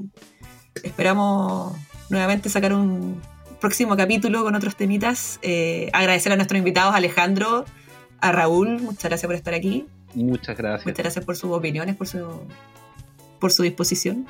esperamos 0.84 1.78
nuevamente 2.10 2.50
sacar 2.50 2.74
un 2.74 3.22
próximo 3.62 3.96
capítulo 3.96 4.44
con 4.44 4.56
otros 4.56 4.76
temitas. 4.76 5.40
Eh, 5.42 5.90
agradecer 5.94 6.34
a 6.34 6.36
nuestros 6.36 6.58
invitados, 6.58 6.94
Alejandro, 6.94 7.64
a 8.20 8.32
Raúl, 8.34 8.82
muchas 8.82 9.06
gracias 9.06 9.26
por 9.26 9.36
estar 9.36 9.54
aquí, 9.54 9.88
Muchas 10.14 10.58
gracias. 10.58 10.86
muchas 10.86 11.04
gracias 11.04 11.26
por 11.26 11.38
sus 11.38 11.52
opiniones, 11.52 11.96
por 11.96 12.08
su, 12.08 12.42
por 13.40 13.52
su 13.52 13.64
disposición. 13.64 14.28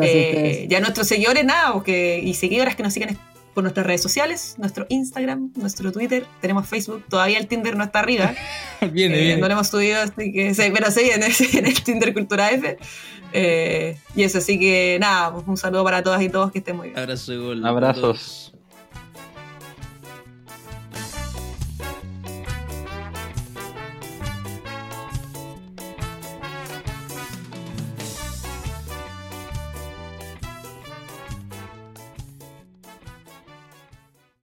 Eh, 0.00 0.66
ya 0.68 0.80
nuestros 0.80 1.08
seguidores, 1.08 1.44
nada, 1.44 1.72
porque, 1.72 2.20
y 2.22 2.34
seguidoras 2.34 2.76
que 2.76 2.82
nos 2.82 2.92
sigan 2.92 3.18
por 3.54 3.62
nuestras 3.62 3.86
redes 3.86 4.02
sociales, 4.02 4.56
nuestro 4.58 4.86
Instagram, 4.90 5.50
nuestro 5.56 5.90
Twitter, 5.90 6.26
tenemos 6.42 6.68
Facebook, 6.68 7.04
todavía 7.08 7.38
el 7.38 7.46
Tinder 7.46 7.74
no 7.74 7.84
está 7.84 8.00
arriba, 8.00 8.34
Viene, 8.92 9.16
eh, 9.16 9.20
viene. 9.22 9.40
no 9.40 9.46
lo 9.46 9.54
hemos 9.54 9.68
subido, 9.68 10.02
así 10.02 10.30
que, 10.32 10.54
sí, 10.54 10.62
pero 10.74 10.90
sí, 10.90 11.08
en 11.10 11.22
el, 11.22 11.32
en 11.54 11.66
el 11.66 11.82
Tinder 11.82 12.12
Cultura 12.12 12.50
F. 12.50 12.76
Eh, 13.32 13.98
y 14.14 14.22
eso, 14.24 14.38
así 14.38 14.58
que 14.58 14.98
nada, 15.00 15.32
pues, 15.32 15.44
un 15.46 15.56
saludo 15.56 15.84
para 15.84 16.02
todas 16.02 16.20
y 16.22 16.28
todos, 16.28 16.52
que 16.52 16.58
estén 16.58 16.76
muy 16.76 16.88
bien. 16.88 16.98
Abrazo 16.98 17.40
gol. 17.40 17.64
Abrazos. 17.64 18.52